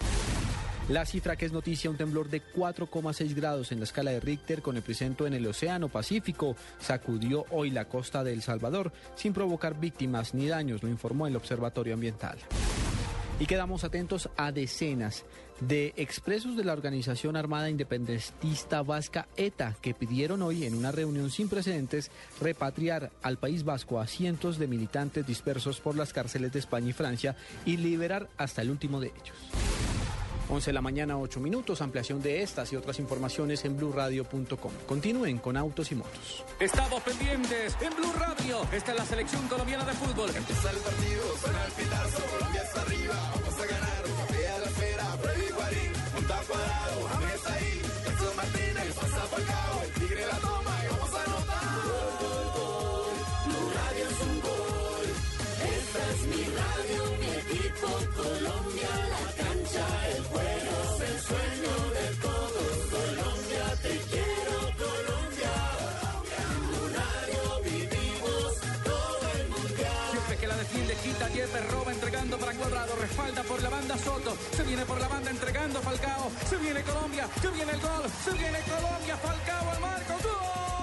[0.89, 4.61] La cifra que es noticia, un temblor de 4,6 grados en la escala de Richter
[4.61, 9.79] con epicentro en el Océano Pacífico, sacudió hoy la costa de El Salvador sin provocar
[9.79, 12.38] víctimas ni daños, lo informó el Observatorio Ambiental.
[13.39, 15.23] Y quedamos atentos a decenas
[15.61, 21.31] de expresos de la organización armada independentista vasca ETA que pidieron hoy en una reunión
[21.31, 22.11] sin precedentes
[22.41, 26.93] repatriar al País Vasco a cientos de militantes dispersos por las cárceles de España y
[26.93, 29.92] Francia y liberar hasta el último de ellos.
[30.54, 31.82] 11 de la mañana, 8 minutos.
[31.82, 34.72] Ampliación de estas y otras informaciones en blurradio.com.
[34.88, 36.43] Continúen con Autos y Motos.
[36.60, 38.62] Estamos pendientes en Blue Radio.
[38.72, 40.30] Esta es la selección colombiana de fútbol.
[40.36, 44.04] Empieza el partido, suena el pitazo, Colombia está arriba, vamos a ganar.
[44.32, 50.26] Vea la esfera, Freddy Guarín, monta cuadrado, James ahí, Nelson Martínez, pasa Falcao, el tigre
[50.28, 51.64] la toma y vamos a anotar.
[51.84, 53.14] Gol, gol, gol,
[53.47, 55.08] Blue Radio es un gol.
[55.78, 57.88] Esta es mi radio, mi equipo,
[58.22, 59.86] Colombia, la cancha,
[60.16, 60.42] el juego,
[72.43, 76.57] para Cuadrado, respalda por la banda Soto, se viene por la banda entregando Falcao, se
[76.57, 80.82] viene Colombia, se viene el gol, se viene Colombia, Falcao al marco, ¡gol!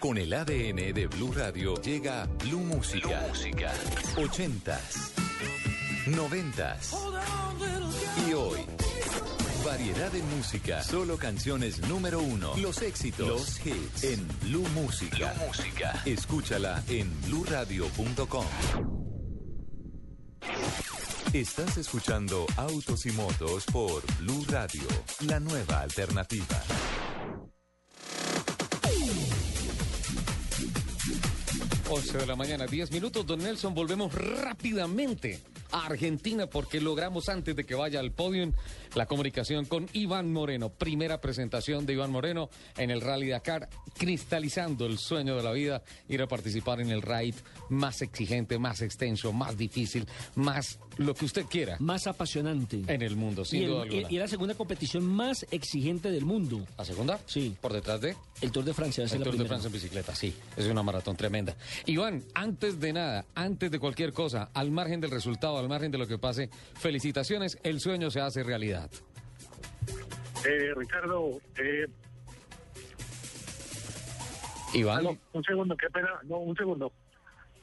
[0.00, 3.22] Con el ADN de Blue Radio llega Blue Música.
[3.28, 3.70] Música.
[4.16, 5.12] 80s,
[6.06, 6.96] 90s
[8.26, 8.60] y hoy.
[9.62, 15.34] Variedad de música, solo canciones número uno, los éxitos, los hits en Blue Música.
[15.46, 16.02] Música.
[16.06, 18.46] Escúchala en bluradio.com.
[21.34, 24.88] Estás escuchando Autos y Motos por Blue Radio,
[25.26, 26.56] la nueva alternativa.
[31.92, 35.40] Once de la mañana, 10 minutos, don Nelson, volvemos rápidamente
[35.72, 38.30] a Argentina porque logramos antes de que vaya al podio
[38.94, 40.70] la comunicación con Iván Moreno.
[40.70, 45.82] Primera presentación de Iván Moreno en el Rally Dakar, cristalizando el sueño de la vida,
[46.08, 47.34] ir a participar en el raid
[47.68, 51.76] más exigente, más extenso, más difícil, más lo que usted quiera.
[51.78, 52.82] Más apasionante.
[52.88, 54.08] En el mundo, sin y, el- duda alguna.
[54.10, 56.66] y- y la segunda competición más exigente del mundo.
[56.76, 57.20] ¿La segunda?
[57.26, 57.54] Sí.
[57.60, 58.16] ¿Por detrás de?
[58.40, 59.04] El Tour de Francia.
[59.04, 59.44] El la Tour de.
[59.44, 60.34] Francia en bicicleta, sí.
[60.56, 61.54] Es una maratón tremenda.
[61.86, 65.98] Iván, antes de nada, antes de cualquier cosa, al margen del resultado, al margen de
[65.98, 68.90] lo que pase, felicitaciones, el sueño se hace realidad.
[70.46, 71.86] Eh, Ricardo, eh,
[74.74, 75.18] Iván.
[75.32, 76.92] un segundo, qué pena, no, un segundo.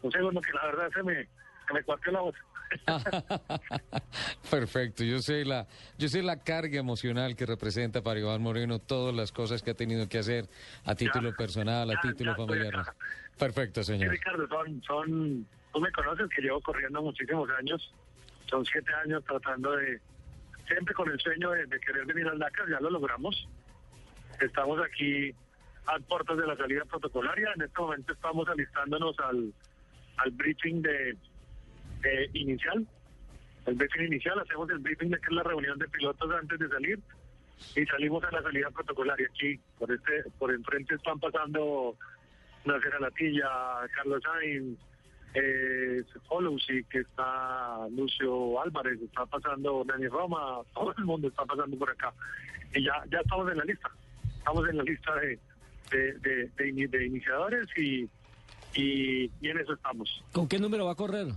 [0.02, 1.24] Un segundo, que la verdad se me,
[1.68, 2.36] se me cuarteó la voz.
[4.52, 5.68] Perfecto, yo sé la,
[5.98, 9.74] yo sé la carga emocional que representa para Iván Moreno todas las cosas que ha
[9.74, 10.50] tenido que hacer
[10.84, 12.74] a título personal, a ya, título ya familiar.
[13.38, 14.12] Perfecto, Sí, señor.
[14.12, 15.48] Ricardo, son, son,
[15.78, 17.94] tú me conoces que llevo corriendo muchísimos años,
[18.48, 20.02] son siete años tratando de,
[20.66, 23.48] siempre con el sueño de, querer venir al Dakar, ya lo logramos.
[24.42, 25.32] Estamos aquí
[25.86, 29.54] a puertas de la salida protocolaria, en este momento estamos alistándonos al,
[30.18, 31.16] al briefing de,
[32.34, 32.88] inicial,
[33.68, 36.70] el briefing inicial, hacemos el briefing de que es la reunión de pilotos antes de
[36.70, 37.00] salir
[37.76, 41.96] y salimos a la salida protocolaria aquí, por este, por enfrente están pasando
[42.66, 43.48] Nacer Latilla,
[43.94, 44.80] Carlos Sainz,
[45.40, 51.46] eh, Follow, sí, que está Lucio Álvarez, está pasando Dani Roma, todo el mundo está
[51.46, 52.14] pasando por acá.
[52.74, 53.90] Y ya, ya estamos en la lista,
[54.38, 55.40] estamos en la lista de,
[55.92, 58.10] de, de, de ini- de iniciadores y,
[58.74, 60.24] y, y en eso estamos.
[60.32, 61.28] ¿Con qué número va a correr?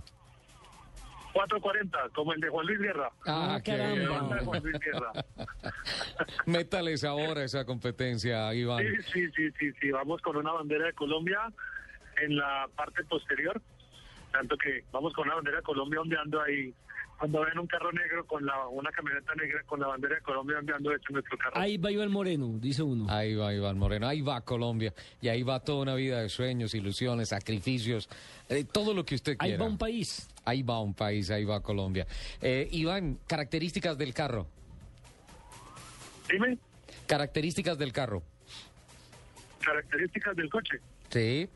[1.33, 3.09] 440, como el de Juan Luis Guerra.
[3.25, 4.35] Ah, Ah, qué caramba.
[4.35, 5.11] de Juan Luis Guerra.
[6.45, 8.83] Métales ahora esa competencia, Iván.
[8.83, 11.39] Sí, sí, sí, sí, sí, vamos con una bandera de Colombia
[12.21, 13.61] en la parte posterior,
[14.31, 16.73] tanto que vamos con una bandera de Colombia ondeando ahí.
[17.19, 20.57] Cuando ven un carro negro con la una camioneta negra con la bandera de Colombia
[20.57, 21.51] ondeando hecho nuestro carro.
[21.55, 23.05] Ahí va Iván Moreno, dice uno.
[23.09, 24.91] Ahí va Iván Moreno, ahí va Colombia.
[25.21, 28.09] Y ahí va toda una vida de sueños, ilusiones, sacrificios,
[28.49, 29.63] eh, todo lo que usted Ahí quiera.
[29.63, 30.27] va un país.
[30.45, 32.07] Ahí va un país, ahí va Colombia.
[32.41, 34.47] Eh, Iván, características del carro.
[36.27, 36.57] Dime,
[37.05, 38.23] Características del carro.
[39.63, 40.77] características del coche.
[41.09, 41.47] Sí.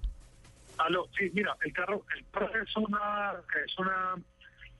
[0.78, 3.34] Aló, sí, mira, el carro, el carro es una,
[3.66, 4.16] es una,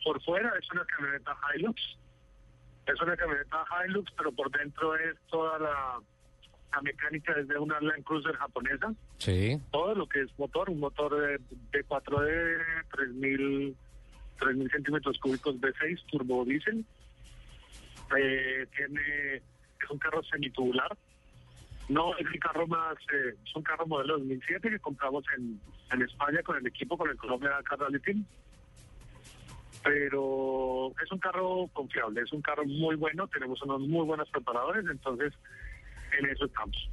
[0.04, 1.82] por fuera es una camioneta Hilux,
[2.88, 6.00] es una camioneta Hilux, pero por dentro es toda la,
[6.74, 9.60] la mecánica desde una Land Cruiser japonesa, Sí.
[9.72, 11.40] todo lo que es motor, un motor de,
[11.72, 13.76] de 4D, 3000,
[14.40, 16.86] 3000 centímetros cúbicos V6, turbo diésel,
[18.18, 20.96] eh, tiene, es un carro semitubular,
[21.90, 25.60] no es el carro más, eh, es un carro modelo 2007 que compramos en,
[25.92, 28.26] en España con el equipo, con el Colombia Car Rally Team.
[29.84, 34.84] Pero es un carro confiable, es un carro muy bueno, tenemos unos muy buenos preparadores,
[34.90, 35.32] entonces
[36.18, 36.90] en eso estamos.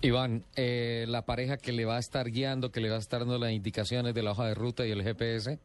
[0.00, 3.20] Iván, eh, la pareja que le va a estar guiando, que le va a estar
[3.20, 5.58] dando las indicaciones de la hoja de ruta y el GPS.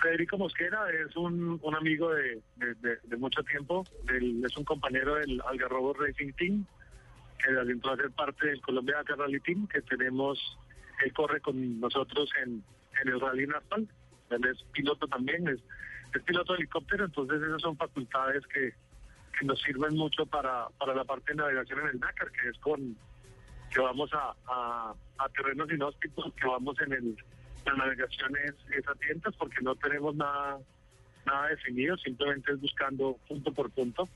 [0.00, 4.64] Federico Mosquera es un, un amigo de, de- de- de mucho tiempo, del- es un
[4.64, 6.64] compañero del Algarrobo Racing Team,
[7.38, 10.38] que entró a ser parte del Colombia Dakar Rally Team, que tenemos,
[11.04, 12.62] él corre con nosotros en,
[13.02, 13.88] en el Rally Nacional,
[14.30, 15.60] él es piloto también, es,
[16.14, 18.72] es piloto de helicóptero, entonces esas son facultades que,
[19.38, 22.58] que nos sirven mucho para, para la parte de navegación en el Dakar, que es
[22.58, 22.96] con
[23.70, 27.16] que vamos a, a, a terrenos inhóspitos, que vamos en el
[27.66, 30.58] la navegación es, es a tientas porque no tenemos nada
[31.26, 34.08] nada definido, simplemente es buscando punto por punto.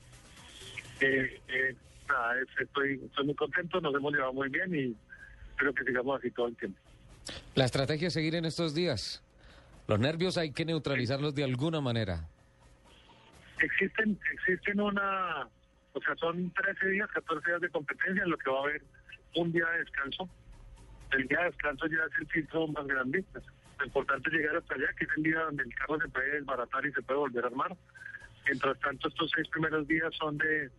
[1.01, 1.75] Eh, eh,
[2.11, 4.95] nada, estoy, estoy muy contento, nos hemos llevado muy bien y
[5.51, 6.79] espero que sigamos así todo el tiempo.
[7.55, 9.23] La estrategia es seguir en estos días.
[9.87, 12.27] Los nervios hay que neutralizarlos de alguna manera.
[13.61, 15.47] Existen, existen una,
[15.93, 18.81] o sea, son 13 días, 14 días de competencia en lo que va a haber
[19.35, 20.29] un día de descanso.
[21.11, 23.23] El día de descanso ya es el filtro más grande.
[23.79, 26.31] Lo importante es llegar hasta allá, que es el día donde el carro se puede
[26.31, 27.75] desbaratar y se puede volver a armar.
[28.45, 30.71] Mientras tanto, estos seis primeros días son de,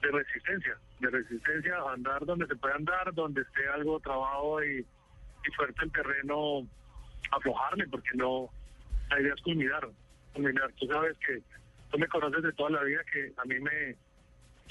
[0.00, 4.80] de resistencia, de resistencia a andar donde se puede andar, donde esté algo trabado y,
[4.80, 6.66] y fuerte el terreno,
[7.30, 8.48] aflojarle, porque no,
[9.10, 9.88] la idea es culminar,
[10.32, 10.72] culminar.
[10.78, 11.42] Tú sabes que
[11.90, 13.96] tú me conoces de toda la vida que a mí me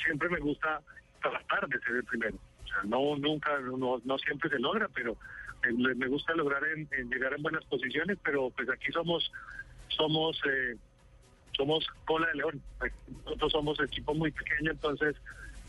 [0.03, 0.81] siempre me gusta
[1.21, 2.37] tratar de ser el primero.
[2.63, 5.17] O sea, no nunca, no, no siempre se logra, pero
[5.75, 9.31] me, gusta lograr en llegar en buenas posiciones, pero pues aquí somos
[9.89, 10.77] somos eh,
[11.59, 12.61] somos cola de león.
[13.25, 15.15] Nosotros somos equipo muy pequeño, entonces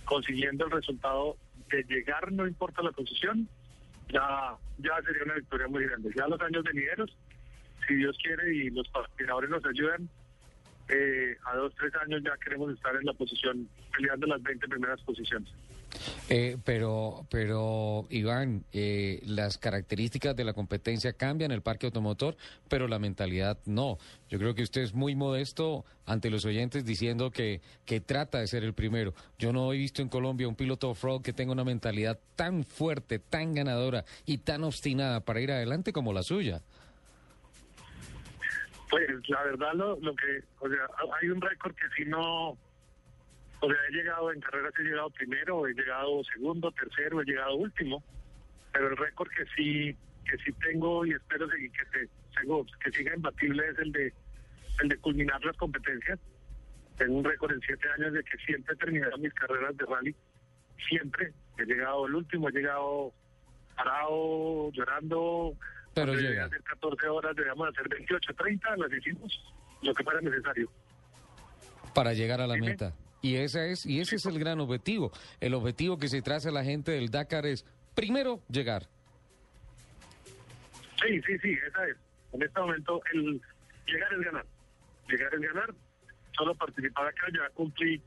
[0.05, 1.36] consiguiendo el resultado
[1.68, 3.49] de llegar, no importa la posición,
[4.09, 6.11] ya, ya sería una victoria muy grande.
[6.16, 7.11] Ya los años venideros,
[7.86, 10.09] si Dios quiere y los patrocinadores nos ayudan,
[10.88, 15.01] eh, a dos, tres años ya queremos estar en la posición, peleando las 20 primeras
[15.03, 15.49] posiciones.
[16.28, 22.36] Eh, pero, pero Iván, eh, las características de la competencia cambian, el parque automotor,
[22.68, 23.99] pero la mentalidad no.
[24.28, 28.47] Yo creo que usted es muy modesto ante los oyentes diciendo que, que trata de
[28.47, 29.14] ser el primero.
[29.38, 33.18] Yo no he visto en Colombia un piloto off-road que tenga una mentalidad tan fuerte,
[33.18, 36.62] tan ganadora y tan obstinada para ir adelante como la suya.
[38.88, 40.80] Pues la verdad lo, lo que, o sea,
[41.20, 42.59] hay un récord que si no,
[43.61, 47.54] o sea, he llegado en carreras, he llegado primero, he llegado segundo, tercero, he llegado
[47.56, 48.02] último,
[48.72, 52.08] pero el récord que sí, que sí tengo y espero seguir, que, se,
[52.40, 54.12] tengo- que siga imbatible es el de,
[54.82, 56.18] el de culminar las competencias.
[56.96, 60.14] Tengo un récord en siete años de que siempre he terminado mis carreras de rally,
[60.88, 63.12] siempre he llegado el último, he llegado
[63.76, 65.54] parado, llorando.
[65.94, 66.44] Pero llega.
[66.44, 70.70] hacer 14 horas, debíamos hacer 28, 30, las hicimos, lo que fuera necesario.
[71.94, 72.92] para llegar a la meta.
[73.22, 75.12] Y esa es y ese es el gran objetivo.
[75.40, 77.64] El objetivo que se traza la gente del Dakar es
[77.94, 78.86] primero llegar.
[81.02, 81.97] Sí, sí, sí, esa es.
[82.32, 83.40] En este momento, el
[83.86, 84.47] llegar es ganar.
[85.09, 85.74] Llegar es ganar.
[86.36, 88.01] Solo participar acá, ya cumplí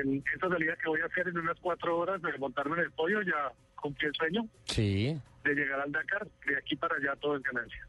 [0.00, 2.90] en esta salida que voy a hacer en unas cuatro horas de montarme en el
[2.92, 4.48] pollo, ya cumplí el sueño.
[4.66, 5.18] Sí.
[5.44, 7.86] de llegar al Dakar, de aquí para allá todo es ganancia.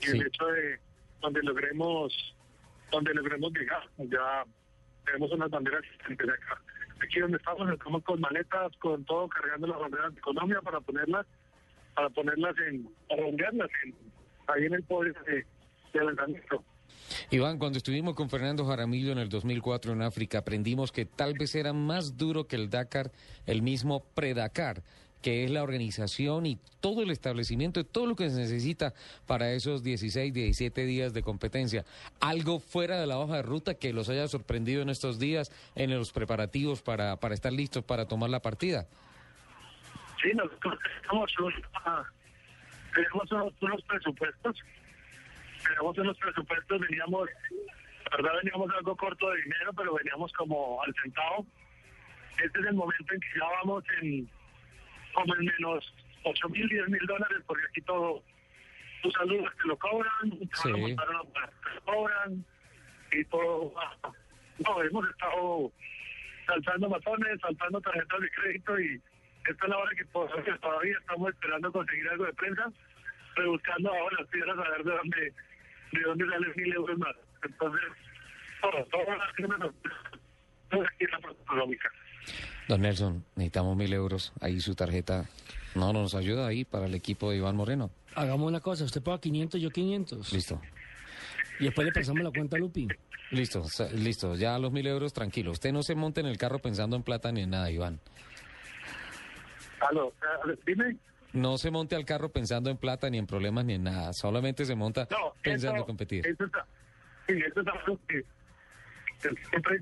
[0.00, 0.18] Y Sí.
[0.18, 0.80] el hecho de
[1.20, 2.34] donde logremos,
[2.90, 4.44] donde logremos llegar, ya
[5.06, 6.60] tenemos unas banderas de acá.
[7.02, 11.26] Aquí donde estamos, estamos con maletas, con todo, cargando las banderas de Colombia para ponerlas,
[11.94, 13.94] para ponerlas en, para ondearlas en,
[14.48, 15.46] ahí en el poder de,
[15.92, 16.64] de lanzamiento.
[17.30, 21.54] Iván, cuando estuvimos con Fernando Jaramillo en el 2004 en África, aprendimos que tal vez
[21.54, 23.12] era más duro que el Dakar,
[23.46, 24.82] el mismo pre-Dakar,
[25.22, 28.94] que es la organización y todo el establecimiento, todo lo que se necesita
[29.26, 31.84] para esos 16, 17 días de competencia.
[32.20, 35.90] Algo fuera de la hoja de ruta que los haya sorprendido en estos días, en
[35.90, 38.86] los preparativos para, para estar listos para tomar la partida.
[40.22, 41.32] Sí, nosotros tenemos
[43.32, 44.56] unos, unos presupuestos,
[45.66, 47.28] tenemos unos presupuestos, veníamos,
[48.10, 51.46] la verdad veníamos algo corto de dinero, pero veníamos como al centavo.
[52.42, 54.28] Este es el momento en que ya vamos en
[55.16, 55.94] como en menos
[56.24, 58.22] 8 mil, 10 mil dólares, porque aquí todo,
[59.02, 60.62] tus saludos te lo cobran, Sí.
[60.62, 62.44] te lo cobran,
[63.12, 63.74] y todo.
[64.58, 65.72] No, hemos estado
[66.46, 69.02] saltando matones, saltando tarjetas de crédito y
[69.48, 70.04] esta es la hora que
[70.60, 72.72] todavía, estamos esperando conseguir algo de prensa,
[73.36, 75.32] rebuscando ahora las piedras a ver de dónde,
[75.92, 77.16] de dónde salen mil euros más.
[77.42, 77.88] Entonces,
[78.60, 79.04] todo, todo
[80.70, 81.90] todo aquí la económica.
[82.68, 84.32] Don Nelson, necesitamos mil euros.
[84.40, 85.26] Ahí su tarjeta
[85.74, 87.90] no nos ayuda ahí para el equipo de Iván Moreno.
[88.14, 90.32] Hagamos una cosa, usted paga 500, yo 500.
[90.32, 90.60] Listo.
[91.60, 92.88] Y después le pasamos la cuenta a Lupi.
[93.30, 93.64] Listo,
[93.94, 94.34] listo.
[94.36, 95.52] Ya los mil euros, tranquilo.
[95.52, 98.00] Usted no se monte en el carro pensando en plata ni en nada, Iván.
[99.88, 100.96] Aló, ah, dime.
[101.32, 104.12] No se monte al carro pensando en plata ni en problemas ni en nada.
[104.12, 106.26] Solamente se monta No, pensando eso- en competir.
[106.26, 106.66] Eso está,
[107.28, 108.22] sí, eso es algo que,
[109.20, 109.80] que siempre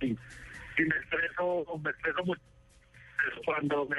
[0.00, 2.42] y, y me estreso, me estreso mucho
[3.44, 3.96] cuando me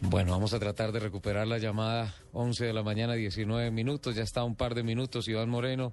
[0.00, 4.14] Bueno, vamos a tratar de recuperar la llamada 11 de la mañana, 19 minutos.
[4.14, 5.92] Ya está un par de minutos, Iván Moreno,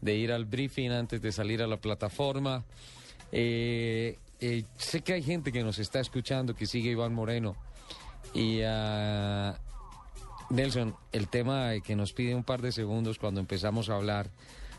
[0.00, 2.64] de ir al briefing antes de salir a la plataforma.
[3.32, 7.56] Eh, eh, sé que hay gente que nos está escuchando, que sigue Iván Moreno.
[8.34, 9.58] Y ah,
[10.50, 14.30] Nelson, el tema que nos pide un par de segundos cuando empezamos a hablar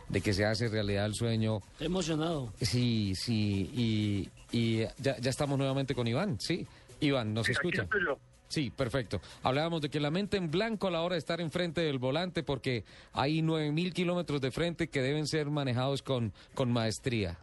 [0.09, 1.59] de que se hace realidad el sueño.
[1.79, 2.53] Emocionado.
[2.61, 6.67] Sí, sí, y, y ya, ya estamos nuevamente con Iván, sí.
[6.99, 7.83] Iván, ¿nos Sí, escucha?
[7.83, 8.19] estoy yo.
[8.49, 9.21] Sí, perfecto.
[9.43, 12.43] Hablábamos de que la mente en blanco a la hora de estar enfrente del volante
[12.43, 12.83] porque
[13.13, 17.37] hay 9.000 kilómetros de frente que deben ser manejados con, con maestría.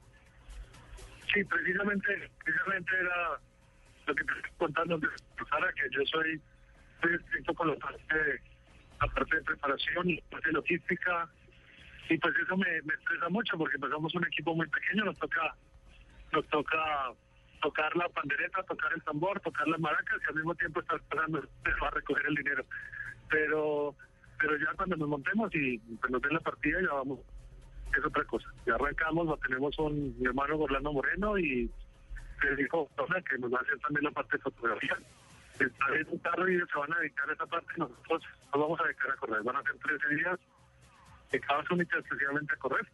[1.33, 3.41] Sí, precisamente, precisamente era
[4.07, 5.07] lo que te estoy contando que
[5.97, 6.39] yo soy,
[7.01, 8.41] soy estricto con la parte, de-
[9.01, 11.29] la parte de preparación, la parte de logística,
[12.09, 15.19] y pues eso me, me estresa mucho porque pues somos un equipo muy pequeño, nos
[15.19, 15.55] toca,
[16.33, 17.13] nos toca
[17.61, 21.39] tocar la pandereta, tocar el tambor, tocar las maracas y al mismo tiempo estar esperando
[21.87, 22.65] a recoger el dinero.
[23.29, 23.95] Pero
[24.41, 27.19] pero ya cuando nos montemos y pues, nos den la partida ya vamos
[27.97, 28.49] es otra cosa.
[28.67, 31.71] Ya arrancamos, tenemos un mi hermano Orlando Moreno y
[32.41, 34.97] Federico Torres, que nos va a hacer también la parte de fotografía.
[35.59, 38.23] Está en un carro y ellos se van a dedicar a esa parte y nosotros
[38.53, 39.43] nos vamos a dedicar a correr.
[39.43, 40.39] Van a ser 13 días
[41.33, 42.87] de cada única exclusivamente a correr.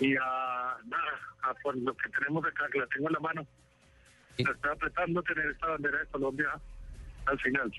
[0.00, 3.46] Y a nada, a por lo que tenemos acá, que la tengo en la mano.
[4.38, 6.60] Me está apretando tener esta bandera de Colombia
[7.26, 7.72] al final.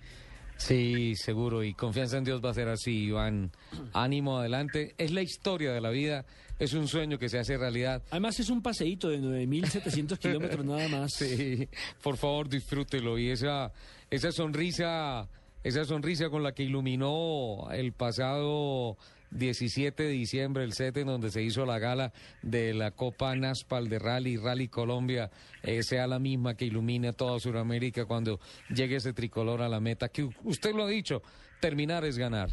[0.65, 3.51] Sí, seguro, y confianza en Dios va a ser así, Iván.
[3.91, 4.95] Ánimo adelante.
[4.97, 6.25] Es la historia de la vida,
[6.57, 8.01] es un sueño que se hace realidad.
[8.11, 11.11] Además es un paseíto de 9.700 kilómetros nada más.
[11.17, 11.67] Sí,
[12.01, 13.19] por favor, disfrútelo.
[13.19, 13.73] Y esa,
[14.09, 15.27] esa sonrisa,
[15.65, 18.95] esa sonrisa con la que iluminó el pasado
[19.33, 23.89] 17 de diciembre el set en donde se hizo la gala de la Copa Naspal
[23.89, 25.29] de Rally, Rally Colombia,
[25.63, 28.39] eh, sea la misma que ilumine toda Sudamérica cuando
[28.69, 30.09] llegue ese tricolor a la meta.
[30.09, 31.21] Que usted lo ha dicho,
[31.59, 32.49] terminar es ganar.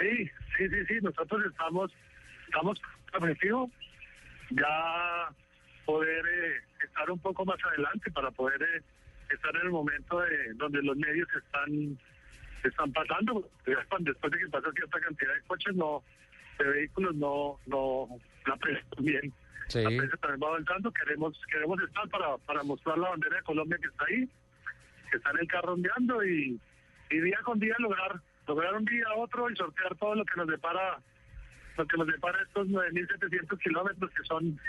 [0.00, 1.92] Sí, sí, sí, sí, nosotros estamos,
[2.46, 2.80] estamos
[3.16, 3.70] objetivo
[4.50, 5.28] ya
[5.84, 8.82] poder eh, estar un poco más adelante para poder eh,
[9.32, 11.98] estar en el momento de donde los medios están
[12.68, 13.48] están pasando.
[13.64, 16.02] Después de que pasa cierta cantidad de coches, no
[16.58, 18.08] de vehículos, no no
[18.46, 18.86] la prensa.
[19.68, 19.82] Sí.
[19.82, 20.92] La prensa también va avanzando.
[20.92, 24.28] Queremos queremos estar para, para mostrar la bandera de Colombia que está ahí,
[25.10, 26.60] que está en el carro ondeando y,
[27.10, 30.36] y día con día lograr lograr un día a otro y sortear todo lo que
[30.36, 30.98] nos depara
[31.76, 34.60] lo que nos depara estos 9.700 kilómetros que son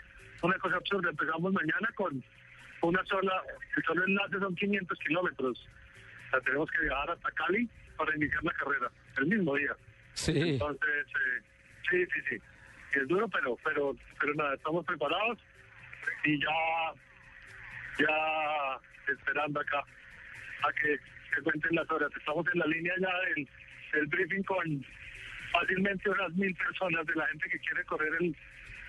[0.42, 1.10] una cosa absurda.
[1.10, 2.24] Empezamos mañana con
[2.82, 3.42] una sola,
[3.76, 5.68] el solo enlace son 500 kilómetros.
[6.30, 9.76] Sea, tenemos que viajar hasta Cali para iniciar la carrera, el mismo día.
[10.14, 10.34] Sí.
[10.36, 11.42] Entonces, eh,
[11.90, 12.42] sí, sí, sí.
[13.00, 15.38] Es duro, pero, pero, pero nada, estamos preparados.
[16.24, 16.48] y ya,
[18.00, 18.80] ya
[19.12, 20.98] esperando acá a que
[21.36, 22.12] se cuenten las horas.
[22.18, 23.48] Estamos en la línea ya del,
[23.94, 24.86] del briefing con
[25.52, 28.36] fácilmente unas mil personas de la gente que quiere correr el,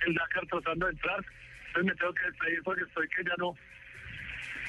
[0.07, 1.24] el Dakar tratando de entrar.
[1.69, 3.55] Entonces me tengo que despedir porque estoy que ya no,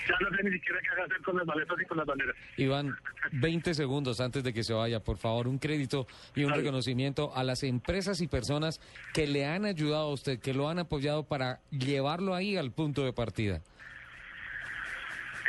[0.08, 2.36] ya no sé ni siquiera qué hacer con las maletas y con las banderas.
[2.58, 2.96] Iván,
[3.34, 7.44] 20 segundos antes de que se vaya, por favor, un crédito y un reconocimiento a
[7.44, 8.80] las empresas y personas
[9.14, 13.04] que le han ayudado a usted, que lo han apoyado para llevarlo ahí al punto
[13.04, 13.62] de partida.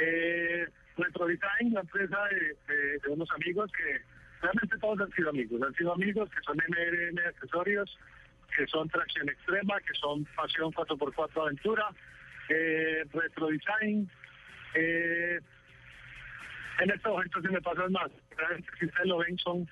[0.00, 0.66] Eh,
[0.96, 4.00] nuestro design, la empresa de, de- de unos amigos que
[4.40, 7.98] realmente todos han sido amigos, han sido amigos que son MRM Accesorios,
[8.56, 11.88] que son Tracción Extrema, que son Pasión 4x4 Aventura,
[12.48, 14.08] eh, Retro Design.
[14.74, 15.38] Eh,
[16.80, 18.10] en este momento se me pasan más.
[18.78, 19.68] Si ustedes lo ven, son,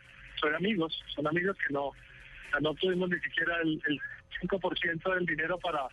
[0.55, 1.93] amigos, son amigos que no,
[2.61, 4.01] no tuvimos ni siquiera el, el
[4.43, 5.87] 5% del dinero para,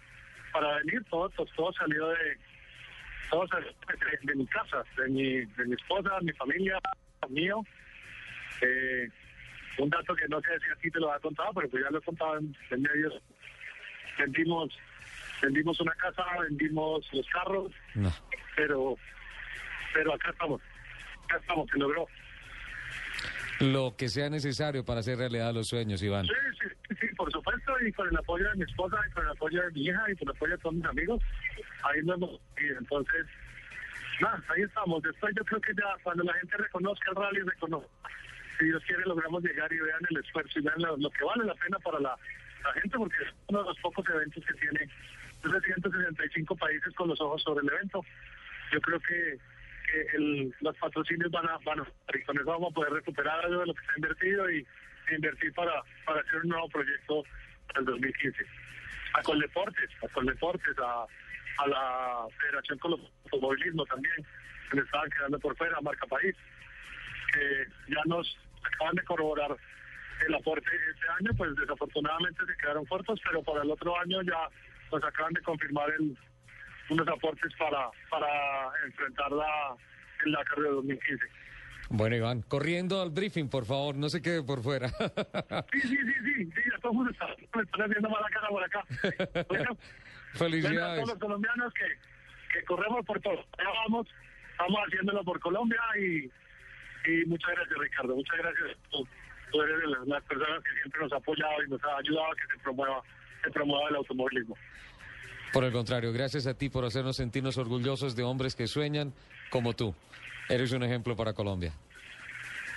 [0.51, 2.37] para venir, todo, todo, todo salió de,
[3.29, 3.69] todo salió
[4.23, 6.79] de, mi casa, de mi, de mi esposa, mi familia,
[7.29, 7.63] mío.
[8.61, 9.09] Eh,
[9.79, 11.97] un dato que no sé si aquí te lo ha contado, pero pues ya lo
[11.97, 13.13] he contado en, en medios.
[14.19, 14.77] Vendimos,
[15.43, 18.11] vendimos una casa, vendimos los carros, No.
[18.55, 18.95] pero,
[19.93, 20.61] pero acá estamos,
[21.25, 22.07] acá estamos, se logró.
[23.59, 26.25] Lo que sea necesario para hacer realidad los sueños, Iván.
[26.25, 26.33] Sí,
[26.89, 29.61] sí, sí, por supuesto, y con el apoyo de mi esposa, y con el apoyo
[29.61, 31.21] de mi hija, y con el apoyo de todos mis amigos,
[31.83, 32.77] ahí nos hemos ido.
[32.79, 33.25] Entonces,
[34.21, 35.03] nada, ahí estamos.
[35.03, 37.87] Después yo creo que ya cuando la gente reconozca el rally, reconozca,
[38.57, 41.45] si Dios quiere, logramos llegar y vean el esfuerzo y vean lo, lo que vale
[41.45, 42.17] la pena para la,
[42.63, 44.89] la gente, porque es uno de los pocos eventos que tiene
[45.43, 48.03] 365 países con los ojos sobre el evento.
[48.71, 49.37] Yo creo que,
[50.15, 51.85] el, los patrocinios van a, van a,
[52.25, 54.65] con eso vamos a poder recuperar algo de lo que se ha invertido y
[55.11, 57.23] invertir para, para hacer un nuevo proyecto
[57.67, 58.45] para el 2015.
[59.13, 61.05] A Coldeportes, a Coldeportes, a,
[61.59, 62.93] a la Federación con
[63.25, 64.15] Automovilismo también,
[64.71, 66.35] que me estaban quedando por fuera, Marca País,
[67.31, 69.55] que ya nos acaban de corroborar
[70.27, 74.49] el aporte este año, pues desafortunadamente se quedaron cortos, pero para el otro año ya
[74.93, 76.17] nos acaban de confirmar el,
[76.89, 78.27] unos aportes para, para
[78.85, 79.75] enfrentar la,
[80.25, 81.25] el Dakar de 2015.
[81.89, 84.89] Bueno, Iván, corriendo al briefing, por favor, no se quede por fuera.
[85.71, 88.47] Sí, sí, sí, sí, sí, ya todo el mundo está, me están haciendo mala cara
[88.47, 88.83] por acá.
[88.91, 89.71] Bueno, bueno,
[90.33, 90.95] a Felicidades.
[91.03, 91.85] todos los colombianos que,
[92.53, 93.45] que corremos por todo.
[93.57, 94.07] Allá vamos,
[94.51, 96.31] estamos haciéndolo por Colombia y,
[97.11, 98.15] y muchas gracias, Ricardo.
[98.15, 98.77] Muchas gracias.
[98.91, 99.07] Tú,
[99.51, 102.31] tú eres de las, las personas que siempre nos ha apoyado y nos ha ayudado
[102.31, 103.03] a que se promueva,
[103.43, 104.55] se promueva el automovilismo.
[105.51, 109.13] Por el contrario, gracias a ti por hacernos sentirnos orgullosos de hombres que sueñan
[109.51, 109.93] como tú.
[110.49, 111.73] Eres un ejemplo para Colombia.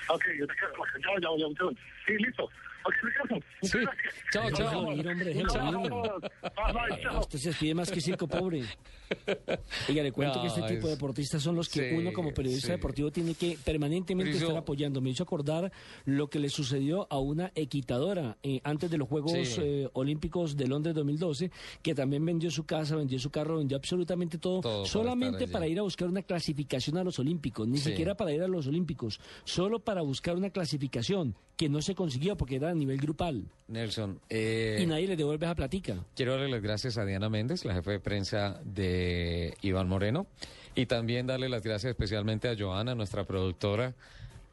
[0.08, 0.72] Ok, yo te quedo.
[1.20, 1.70] Chao.
[2.06, 2.48] Sí, listo.
[3.62, 3.78] Sí.
[4.32, 4.88] Chao, chao.
[7.20, 8.62] Usted se despide más que circo pobre.
[9.88, 12.12] Oiga, le cuento No, que este tipo es- de deportistas son los que Sí, uno
[12.12, 12.72] como periodista sí.
[12.72, 15.00] deportivo tiene que permanentemente Pero yo- estar apoyando.
[15.00, 15.72] Me hizo acordar
[16.04, 19.60] lo que le sucedió a una equitadora eh, antes de los Juegos Sí.
[19.62, 21.50] eh, Olímpicos de Londres 2012,
[21.82, 25.64] que también vendió su casa, vendió su carro, vendió absolutamente todo, Todo para solamente para,
[25.64, 25.72] allí.
[25.74, 27.90] ir a buscar una clasificación a los Olímpicos, ni Sí.
[27.90, 32.36] siquiera para ir a los Olímpicos, solo para buscar una clasificación que no se consiguió
[32.36, 33.44] porque era a nivel grupal.
[33.68, 35.96] Nelson, eh, y nadie le devuelve esa platica.
[36.14, 40.26] quiero darle las gracias a Diana Méndez, la jefe de prensa de Iván Moreno,
[40.74, 43.94] y también darle las gracias especialmente a Joana, nuestra productora,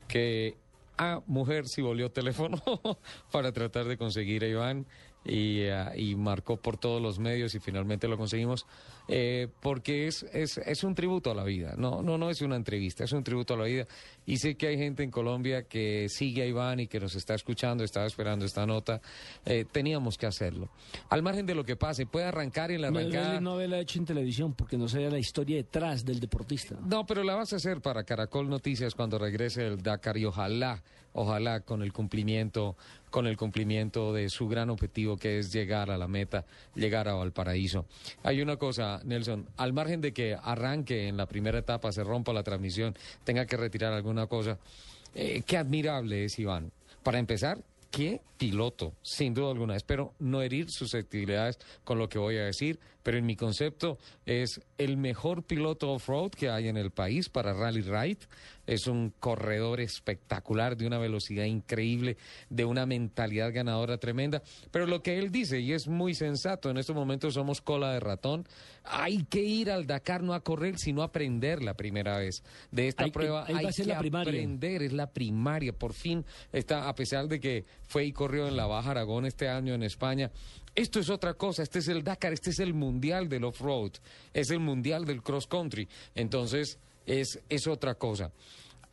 [0.07, 0.55] que
[0.97, 2.61] a mujer si volvió teléfono
[3.31, 4.85] para tratar de conseguir a Iván
[5.25, 8.65] y, eh, y marcó por todos los medios y finalmente lo conseguimos
[9.07, 12.55] eh, porque es, es, es un tributo a la vida, no, no, no es una
[12.55, 13.85] entrevista, es un tributo a la vida
[14.25, 17.35] y sé que hay gente en Colombia que sigue a Iván y que nos está
[17.35, 19.01] escuchando, estaba esperando esta nota,
[19.45, 20.69] Eh, teníamos que hacerlo.
[21.09, 23.41] Al margen de lo que pase, puede arrancar y en la arrancada...
[23.41, 26.77] no haberla hecho en televisión porque no sabía la historia detrás del deportista.
[26.85, 30.81] No, pero la vas a hacer para Caracol Noticias cuando regrese el Dakar y ojalá,
[31.13, 32.75] ojalá con el cumplimiento,
[33.09, 36.45] con el cumplimiento de su gran objetivo que es llegar a la meta,
[36.75, 37.85] llegar a Valparaíso.
[38.23, 42.33] Hay una cosa, Nelson, al margen de que arranque en la primera etapa, se rompa
[42.33, 44.59] la transmisión, tenga que retirar alguna cosa,
[45.15, 46.71] eh, qué admirable es Iván.
[47.03, 47.59] Para empezar,
[47.93, 49.75] qué piloto, sin duda alguna.
[49.75, 54.59] Espero no herir susceptibilidades con lo que voy a decir, pero en mi concepto es
[54.77, 58.19] el mejor piloto off-road que hay en el país para Rally Ride.
[58.65, 62.17] Es un corredor espectacular, de una velocidad increíble,
[62.49, 64.41] de una mentalidad ganadora tremenda.
[64.71, 67.99] Pero lo que él dice, y es muy sensato, en estos momentos somos cola de
[67.99, 68.47] ratón,
[68.83, 72.43] hay que ir al Dakar no a correr, sino a aprender la primera vez.
[72.71, 75.73] De esta prueba hay que la aprender, es la primaria.
[75.73, 79.49] Por fin está, a pesar de que fue y corrió en la Baja Aragón este
[79.49, 80.31] año en España.
[80.75, 83.91] Esto es otra cosa, este es el Dakar, este es el mundial del off-road,
[84.33, 85.87] es el mundial del cross-country.
[86.15, 88.31] Entonces, es, es otra cosa.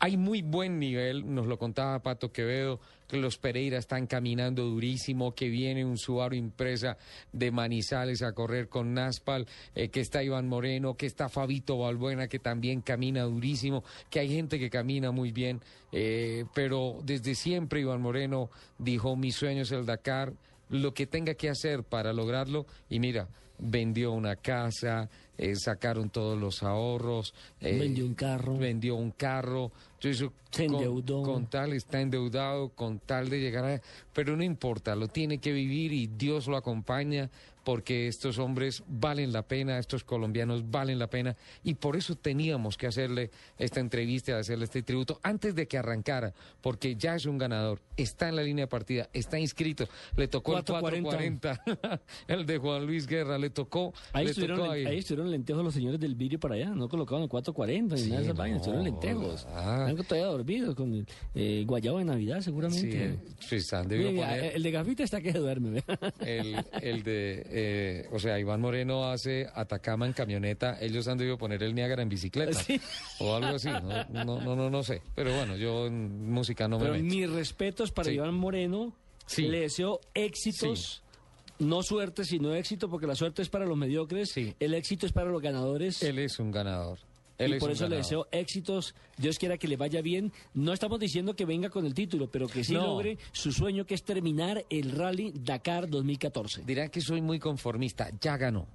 [0.03, 5.35] Hay muy buen nivel, nos lo contaba Pato Quevedo, que los Pereira están caminando durísimo,
[5.35, 6.97] que viene un Subaru impresa
[7.31, 9.45] de Manizales a correr con Naspal,
[9.75, 14.29] eh, que está Iván Moreno, que está Fabito Balbuena, que también camina durísimo, que hay
[14.29, 18.49] gente que camina muy bien, eh, pero desde siempre Iván Moreno
[18.79, 20.33] dijo, mi sueño es el Dakar,
[20.71, 23.27] lo que tenga que hacer para lograrlo, y mira,
[23.59, 25.07] vendió una casa,
[25.37, 27.33] eh, sacaron todos los ahorros.
[27.59, 28.57] eh, Vendió un carro.
[28.57, 29.71] Vendió un carro.
[29.99, 31.21] Entonces, Se con- endeudó.
[31.21, 33.81] Con, tal, está endeudado, con tal de llegar a...
[34.13, 37.29] Pero no importa, lo tiene que vivir y Dios lo acompaña
[37.63, 42.77] porque estos hombres valen la pena, estos colombianos valen la pena y por eso teníamos
[42.77, 47.37] que hacerle esta entrevista, hacerle este tributo antes de que arrancara, porque ya es un
[47.37, 51.61] ganador, está en la línea de partida, está inscrito, le tocó el 440.
[51.63, 54.85] 440, el de Juan Luis Guerra, le tocó, Ahí le estuvieron, tocó ahí.
[54.85, 54.97] ahí.
[54.99, 58.19] estuvieron lentejos los señores del vídeo para allá, no colocaban el 440 ni Sí, nada
[58.21, 59.47] de esas no, vainas, estuvieron lentejos.
[59.51, 59.85] ah.
[59.89, 61.05] Están todavía dormidos con el
[61.35, 63.19] eh, guayabo de Navidad seguramente.
[63.39, 65.83] Sí, sí, han debido Mira, poner- el de gafita está que duerme.
[66.25, 71.37] el, el de, eh, o sea, Iván Moreno hace Atacama en camioneta, ellos han debido
[71.37, 72.59] poner el Niágara en bicicleta
[73.19, 76.77] o algo así, no, no, no, no, no sé, pero bueno, yo en música no
[76.77, 77.05] me Pero meto.
[77.05, 78.15] mis respetos para Sí.
[78.15, 78.93] Iván Moreno.
[79.25, 79.43] Sí.
[79.47, 81.03] Le deseo éxitos.
[81.59, 85.29] No suerte, sino éxito, porque la suerte es para los mediocres, el éxito es para
[85.29, 86.01] los ganadores.
[86.01, 86.97] Él es un ganador.
[87.41, 88.93] Él y por eso le deseo éxitos.
[89.17, 90.31] Dios quiera que le vaya bien.
[90.53, 92.81] No estamos diciendo que venga con el título, pero que sí No.
[92.87, 96.63] logre su sueño, que es terminar el Rally Dakar 2014.
[96.63, 98.67] Dirán que soy muy conformista, ya ganó.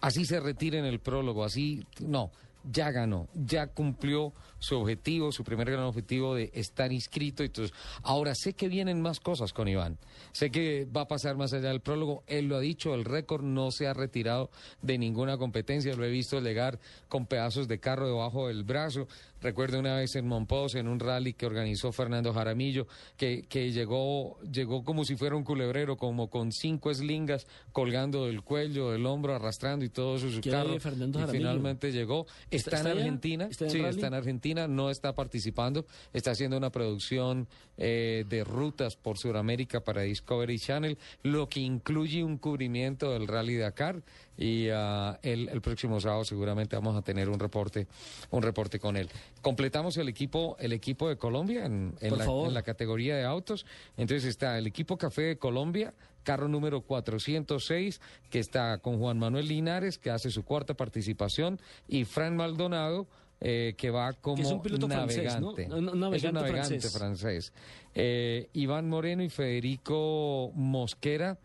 [0.00, 2.30] Así se retira en el prólogo, así, no,
[2.70, 7.42] ya ganó, ya cumplió su objetivo, su primer gran objetivo de estar inscrito.
[7.42, 9.98] Entonces, ahora sé que vienen más cosas con Iván.
[10.32, 12.24] Sé que va a pasar más allá del prólogo.
[12.26, 14.50] Él lo ha dicho, el récord no se ha retirado
[14.82, 15.94] de ninguna competencia.
[15.94, 16.78] Lo he visto llegar
[17.08, 19.06] con pedazos de carro debajo del brazo.
[19.40, 24.40] Recuerdo una vez en Monpós, en un rally que organizó Fernando Jaramillo, que, que llegó,
[24.40, 29.36] llegó como si fuera un culebrero, como con cinco eslingas colgando del cuello, del hombro,
[29.36, 30.74] arrastrando y todo su ¿Quién carro.
[30.74, 30.80] y
[31.30, 32.26] finalmente llegó.
[32.50, 32.86] ¿Está- en?
[32.88, 33.46] Argentina.
[33.48, 35.86] ¿Está en sí, está en Argentina, no está participando.
[36.12, 42.24] Está haciendo una producción eh, de rutas por Sudamérica para Discovery Channel, lo que incluye
[42.24, 44.02] un cubrimiento del Rally Dakar.
[44.36, 47.86] Y ah, el, el próximo sábado seguramente vamos a tener un reporte,
[48.30, 49.08] un reporte con él.
[49.42, 53.66] Completamos el equipo, el equipo de Colombia en, la, en la categoría de autos.
[53.96, 58.00] Entonces está el equipo Café de Colombia, carro número 406,
[58.30, 61.58] que está con Juan Manuel Linares, que hace su cuarta participación,
[61.88, 63.06] y Fran Maldonado,
[63.40, 65.52] eh, que va como Que es un piloto francés, ¿no?
[65.52, 65.68] navegante.
[65.68, 66.92] Navegante es un navegante francés.
[66.92, 67.52] francés.
[67.94, 71.38] Eh, Iván Moreno y Federico Mosquera.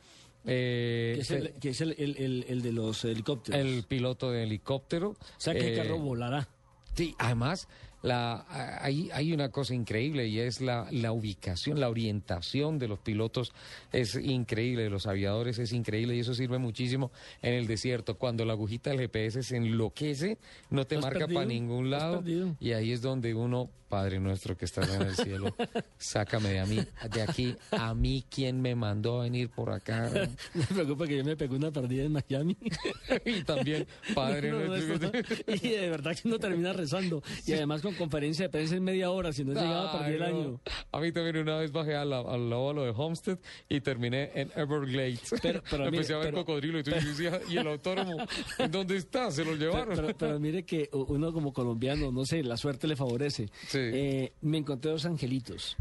[0.46, 3.62] eh, que es, el, que es el- el- el- de los helicópteros.
[3.62, 5.12] el piloto de helicóptero.
[5.12, 6.50] o sea que el Eh, carro volará.
[6.96, 7.68] Sí, además,
[8.04, 8.46] la,
[8.82, 13.54] hay, hay una cosa increíble y es la, la ubicación, la orientación de los pilotos
[13.92, 17.12] es increíble, de los aviadores es increíble y eso sirve muchísimo
[17.42, 18.18] en el desierto.
[18.18, 20.38] Cuando la agujita del GPS se enloquece,
[20.70, 22.24] no te ¿Has marca para ningún ¿Has lado
[22.60, 25.56] y ahí es donde uno, Padre nuestro que estás en el cielo,
[25.98, 26.80] sácame de a mí,
[27.14, 30.10] de aquí, a mí, ¿quién me mandó a venir por acá?
[30.54, 32.58] No se preocupe que yo me pegué una perdida en Miami.
[33.26, 34.98] y también, Padre No, no, nuestro.
[34.98, 35.12] no.
[35.48, 37.24] Y de verdad que uno termina rezando.
[37.46, 40.60] Y además con conferencia de prensa en media hora, si no llegaba, perdí el año.
[40.92, 43.38] A mí también una vez bajé al óvalo de Homestead
[43.70, 45.34] y terminé en Everglades.
[45.42, 48.18] Pero- pero Empecé mire, a ver pero- cocodrilo y, tú decías, ¿y el autónomo?
[48.60, 49.32] ¿En dónde está?
[49.32, 49.96] Se lo Pero, llevaron.
[49.96, 53.50] pero- pero mire que uno como colombiano, no sé, la suerte le favorece.
[53.74, 55.76] Eh, me encontré dos angelitos.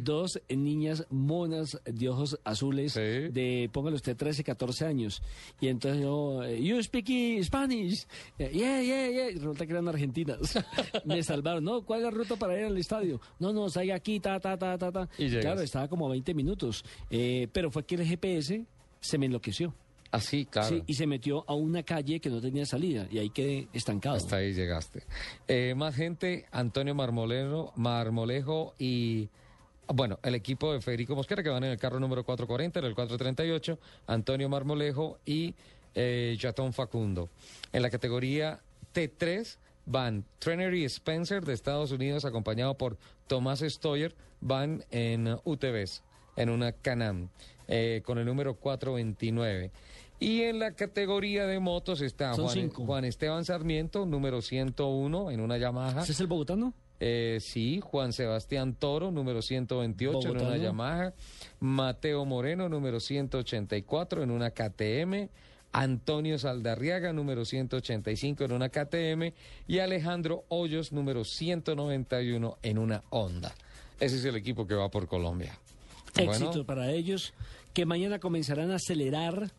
[0.00, 5.22] Dos niñas monas de ojos azules de, póngale usted, 13, 14 años.
[5.60, 7.08] Y entonces yo, you speak
[7.42, 8.06] Spanish.
[8.38, 9.30] Eh, Yeah, yeah, yeah.
[9.30, 10.58] Y resulta que eran argentinas.
[11.04, 11.49] me salvaron.
[11.58, 13.20] No, ¿cuál es la ruta para ir al estadio?
[13.38, 15.08] No, no, salga aquí, ta, ta, ta, ta, ta.
[15.16, 15.44] Y llegas.
[15.44, 16.84] claro, estaba como a 20 minutos.
[17.08, 18.64] Eh, pero fue que el GPS
[19.00, 19.74] se me enloqueció.
[20.10, 20.68] Así, claro.
[20.68, 24.16] Sí, y se metió a una calle que no tenía salida y ahí quedé estancado.
[24.16, 25.04] Hasta ahí llegaste.
[25.46, 29.28] Eh, más gente, Antonio Marmolero, Marmolejo y...
[29.92, 32.94] Bueno, el equipo de Federico Mosquera que van en el carro número 440, en el
[32.94, 35.54] 438, Antonio Marmolejo y
[35.96, 37.28] eh, Yatón Facundo.
[37.72, 38.60] En la categoría
[38.94, 39.56] T3
[39.86, 46.02] van Trainer y Spencer de Estados Unidos, acompañado por Tomás Stoyer, van en UTVs,
[46.36, 47.28] en una Canam,
[47.68, 49.70] eh, con el número 429.
[50.20, 56.02] Y en la categoría de motos está Juan, Esteban Sarmiento, número 101, en una Yamaha.
[56.02, 56.74] ¿Ese es el bogotano?
[57.02, 60.56] Eh, sí, Juan Sebastián Toro, número 128 en una.
[60.58, 61.14] Yamaha.
[61.58, 65.30] Mateo Moreno, número 184 en una KTM.
[65.72, 69.32] Antonio Saldarriaga, número 185 en una KTM.
[69.68, 73.54] Y Alejandro Hoyos, número 191 en una Honda.
[73.98, 75.58] Ese es el equipo que va por Colombia.
[76.16, 77.32] Éxito para ellos,
[77.72, 79.52] que mañana comenzarán a acelerar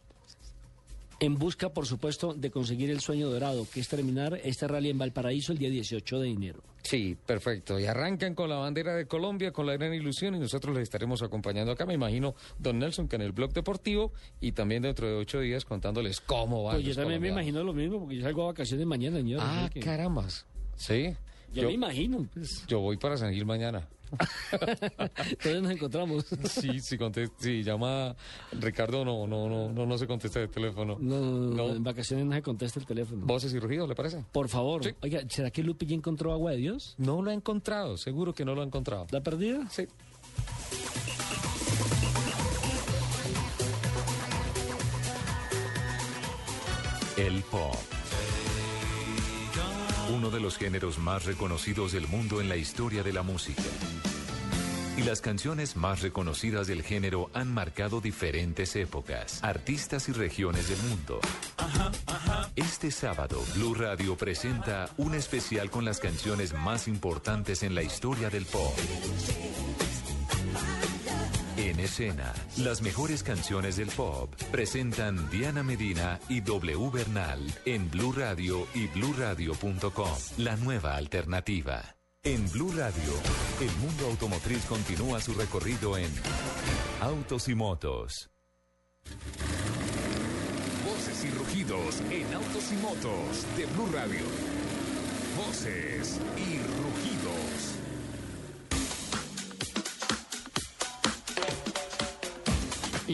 [1.22, 4.98] en busca, por supuesto, de conseguir el sueño dorado, que es terminar este rally en
[4.98, 6.64] Valparaíso el día 18 de enero.
[6.82, 7.80] Sí, perfecto.
[7.80, 11.22] Y arrancan con la bandera de Colombia, con la gran ilusión, y nosotros les estaremos
[11.22, 11.86] acompañando acá.
[11.86, 15.64] Me imagino, don Nelson, que en el blog deportivo, y también dentro de ocho días
[15.64, 16.78] contándoles cómo van.
[16.78, 19.42] Pues yo también me imagino lo mismo, porque yo salgo a vacaciones mañana, señor.
[19.44, 20.48] Ah, así que- carambas.
[20.76, 21.14] Sí.
[21.54, 22.66] Yo, me imagino, pues.
[22.68, 23.88] Yo voy para San Gil mañana.
[24.52, 26.26] Entonces nos encontramos.
[26.44, 28.16] Sí, sí, llama
[28.52, 30.98] Ricardo, no, no, no, no, no se contesta el teléfono.
[31.00, 33.26] No, no, no, en vacaciones no se contesta el teléfono.
[33.26, 34.24] Voces y rugidos, ¿le parece?
[34.32, 34.82] Por favor.
[35.02, 36.96] Oiga, ¿será que Lupi ya encontró agua de Dios?
[36.98, 39.08] No lo ha encontrado, seguro que no lo ha encontrado.
[39.12, 39.68] ¿La perdida?
[39.70, 39.88] Sí.
[47.18, 47.76] El pop.
[50.14, 53.64] Uno de los géneros más reconocidos del mundo en la historia de la música.
[54.98, 60.84] Y las canciones más reconocidas del género han marcado diferentes épocas, artistas y regiones del
[60.90, 61.22] mundo.
[62.58, 68.30] Este sábado, Blue Radio presenta un especial con las canciones más importantes en la historia
[68.30, 68.74] del pop.
[71.72, 78.12] En escena, las mejores canciones del pop presentan Diana Medina y W Bernal en Blue
[78.12, 81.96] Radio y BlueRadio.com, la nueva alternativa.
[82.24, 83.14] En Blue Radio,
[83.62, 86.12] el mundo automotriz continúa su recorrido en
[87.00, 88.30] Autos y Motos.
[90.86, 94.26] Voces y rugidos en autos y motos de Blue Radio.
[95.38, 96.71] Voces y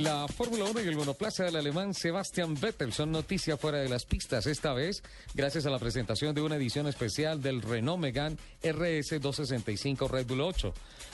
[0.03, 4.05] La Fórmula 1 y el monoplaza del alemán Sebastian Vettel son noticia fuera de las
[4.05, 5.01] pistas, esta vez
[5.33, 10.41] gracias a la presentación de una edición especial del Renault Megane RS 265 Red Bull
[10.41, 10.73] 8.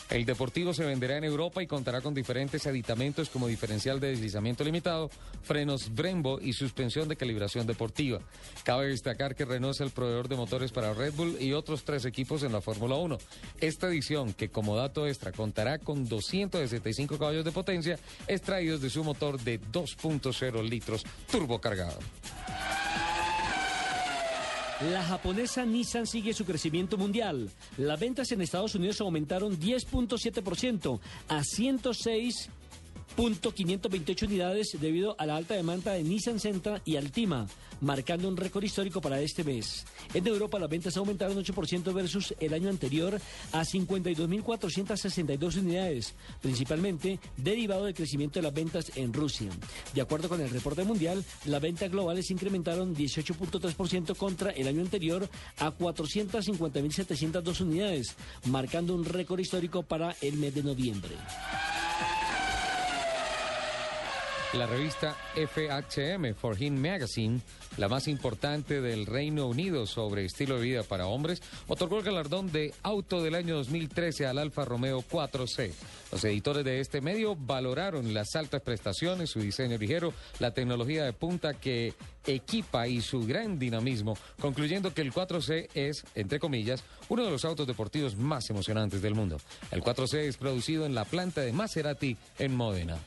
[0.10, 4.64] El deportivo se venderá en Europa y contará con diferentes aditamentos como diferencial de deslizamiento
[4.64, 5.10] limitado,
[5.42, 8.20] frenos Brembo y suspensión de calibración deportiva.
[8.64, 12.06] Cabe destacar que Renault es el proveedor de motores para Red Bull y otros tres
[12.06, 13.18] equipos en la Fórmula 1.
[13.60, 17.98] Esta edición, que como dato extra contará con 265 caballos de potencia,
[18.28, 22.00] extraídos de su motor de 2.0 litros turbocargado.
[24.92, 27.50] La japonesa Nissan sigue su crecimiento mundial.
[27.78, 31.00] Las ventas en Estados Unidos aumentaron 10.7%
[31.30, 31.42] a
[33.18, 37.48] 106.528 unidades debido a la alta demanda de Nissan Sentra y Altima,
[37.82, 39.86] marcando un récord histórico para este mes.
[40.14, 43.20] En Europa las ventas aumentaron 8% versus el año anterior
[43.52, 49.50] a 52.462 unidades, principalmente derivado del crecimiento de las ventas en Rusia.
[49.94, 55.30] De acuerdo con el reporte mundial, las ventas globales incrementaron 18.3% contra el año anterior
[55.58, 58.16] a 450.702 unidades,
[58.46, 61.16] marcando un récord histórico para el mes de noviembre.
[64.54, 67.42] La revista FHM, For Him Magazine,
[67.78, 72.52] la más importante del Reino Unido sobre estilo de vida para hombres, otorgó el galardón
[72.52, 75.72] de auto del año 2013 al Alfa Romeo 4C.
[76.12, 81.14] Los editores de este medio valoraron las altas prestaciones, su diseño ligero, la tecnología de
[81.14, 81.96] punta que
[82.28, 87.44] equipa y su gran dinamismo, concluyendo que el 4C es, entre comillas, uno de los
[87.44, 89.38] autos deportivos más emocionantes del mundo.
[89.72, 93.00] El 4C es producido en la planta de Maserati en Módena.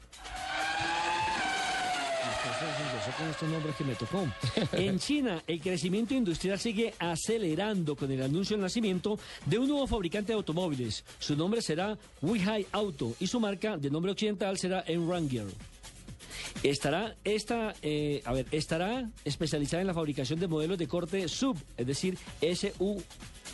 [3.18, 4.26] Con estos nombres que me tocó.
[4.72, 9.86] En China, el crecimiento industrial sigue acelerando con el anuncio del nacimiento de un nuevo
[9.86, 11.04] fabricante de automóviles.
[11.18, 15.46] Su nombre será Weihai Auto y su marca de nombre occidental será Enranger.
[16.62, 21.56] Estará esta, eh, a ver, estará especializada en la fabricación de modelos de corte sub,
[21.76, 23.02] es decir, SU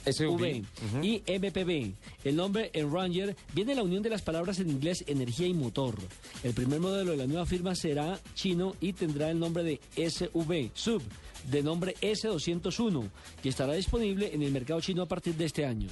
[0.04, 0.64] SUV.
[1.02, 1.94] Y MPV.
[2.24, 5.94] El nombre Enranger viene de la unión de las palabras en inglés energía y motor.
[6.42, 10.70] El primer modelo de la nueva firma será chino y tendrá el nombre de SUV,
[10.74, 11.02] Sub,
[11.50, 13.08] de nombre S201,
[13.42, 15.88] que estará disponible en el mercado chino a partir de este año.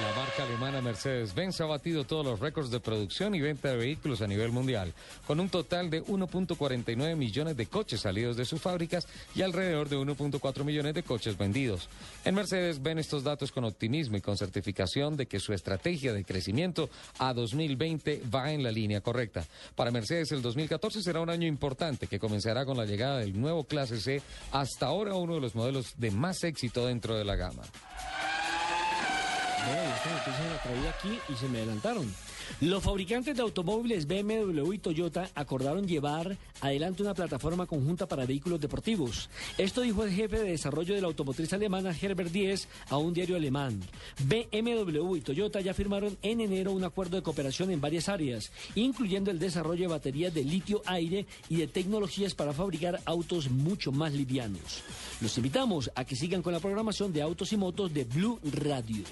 [0.00, 4.22] La marca alemana Mercedes-Benz ha batido todos los récords de producción y venta de vehículos
[4.22, 4.92] a nivel mundial,
[5.24, 9.06] con un total de 1.49 millones de coches salidos de sus fábricas
[9.36, 11.88] y alrededor de 1.4 millones de coches vendidos.
[12.24, 16.24] En Mercedes ven estos datos con optimismo y con certificación de que su estrategia de
[16.24, 16.90] crecimiento
[17.20, 19.44] a 2020 va en la línea correcta.
[19.76, 23.62] Para Mercedes el 2014 será un año importante que comenzará con la llegada del nuevo
[23.62, 27.62] clase C, hasta ahora uno de los modelos de más éxito dentro de la gama.
[29.66, 29.94] Bueno,
[30.88, 32.12] aquí y se me adelantaron.
[32.60, 38.60] Los fabricantes de automóviles BMW y Toyota acordaron llevar adelante una plataforma conjunta para vehículos
[38.60, 39.28] deportivos.
[39.58, 43.36] Esto dijo el jefe de desarrollo de la automotriz alemana Herbert Diess a un diario
[43.36, 43.80] alemán.
[44.24, 49.30] BMW y Toyota ya firmaron en enero un acuerdo de cooperación en varias áreas, incluyendo
[49.30, 54.82] el desarrollo de baterías de litio-aire y de tecnologías para fabricar autos mucho más livianos.
[55.20, 59.04] Los invitamos a que sigan con la programación de Autos y Motos de Blue Radio.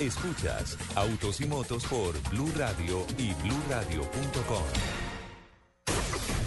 [0.00, 4.62] Escuchas Autos y Motos por Blue Radio y bluradio.com.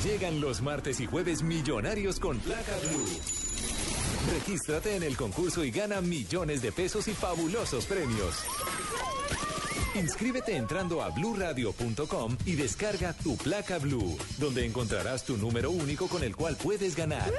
[0.03, 3.07] Llegan los martes y jueves millonarios con placa Blue.
[4.33, 8.45] Regístrate en el concurso y gana millones de pesos y fabulosos premios.
[9.99, 16.23] Inscríbete entrando a bluradio.com y descarga tu placa Blue, donde encontrarás tu número único con
[16.23, 17.31] el cual puedes ganar.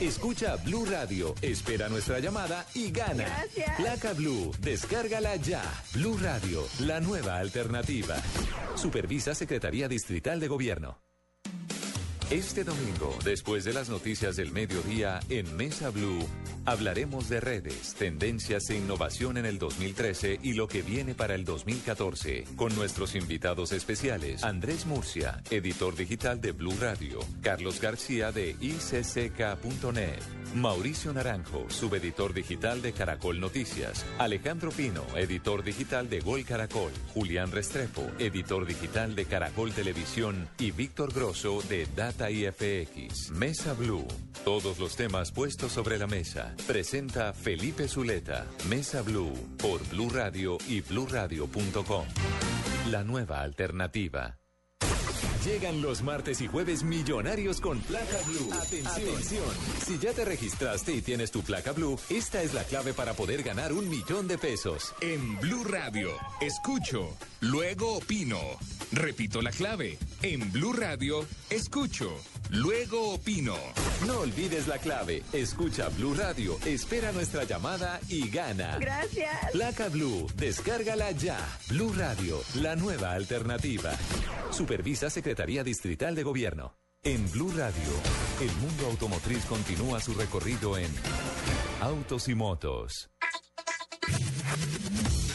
[0.00, 3.24] Escucha Blue Radio, espera nuestra llamada y gana.
[3.24, 3.76] Gracias.
[3.76, 5.62] Placa Blue, descárgala ya.
[5.94, 8.16] Blue Radio, la nueva alternativa.
[8.74, 11.09] Supervisa Secretaría Distrital de Gobierno.
[12.30, 16.24] Este domingo, después de las noticias del mediodía en Mesa Blue,
[16.64, 21.44] hablaremos de redes, tendencias e innovación en el 2013 y lo que viene para el
[21.44, 28.54] 2014, con nuestros invitados especiales, Andrés Murcia, editor digital de Blue Radio, Carlos García de
[28.60, 30.20] ICCK.net,
[30.54, 37.50] Mauricio Naranjo, subeditor digital de Caracol Noticias, Alejandro Pino, editor digital de Gol Caracol, Julián
[37.50, 43.30] Restrepo, editor digital de Caracol Televisión y Víctor Grosso de Data IFX.
[43.30, 44.04] Mesa Blue.
[44.44, 46.56] Todos los temas puestos sobre la mesa.
[46.66, 48.46] Presenta Felipe Zuleta.
[48.68, 52.06] Mesa Blue por Blue Radio y bluradio.com.
[52.90, 54.40] La nueva alternativa.
[55.44, 58.52] Llegan los martes y jueves millonarios con placa blue.
[58.52, 59.44] Atención.
[59.86, 63.42] Si ya te registraste y tienes tu placa blue, esta es la clave para poder
[63.42, 64.92] ganar un millón de pesos.
[65.00, 66.10] En Blue Radio,
[66.42, 68.38] escucho, luego opino.
[68.92, 69.98] Repito la clave.
[70.22, 72.10] En Blue Radio, escucho,
[72.50, 73.56] luego opino.
[74.06, 75.22] No olvides la clave.
[75.32, 78.78] Escucha Blue Radio, espera nuestra llamada y gana.
[78.78, 79.50] Gracias.
[79.52, 81.38] Placa Blue, descárgala ya.
[81.68, 83.92] Blue Radio, la nueva alternativa.
[84.50, 86.74] Supervisa Secretaría Distrital de Gobierno.
[87.02, 87.92] En Blue Radio,
[88.40, 90.90] el mundo automotriz continúa su recorrido en
[91.80, 93.08] Autos y Motos.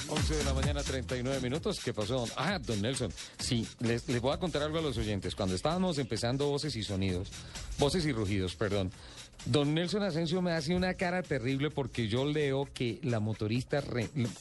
[0.07, 1.79] 11 de la mañana, 39 minutos.
[1.83, 2.27] ¿Qué pasó?
[2.35, 3.11] Ah, don Nelson.
[3.39, 5.35] Sí, les, les voy a contar algo a los oyentes.
[5.35, 7.29] Cuando estábamos empezando voces y sonidos,
[7.77, 8.91] voces y rugidos, perdón.
[9.45, 13.83] Don Nelson Asensio me hace una cara terrible porque yo leo que la motorista,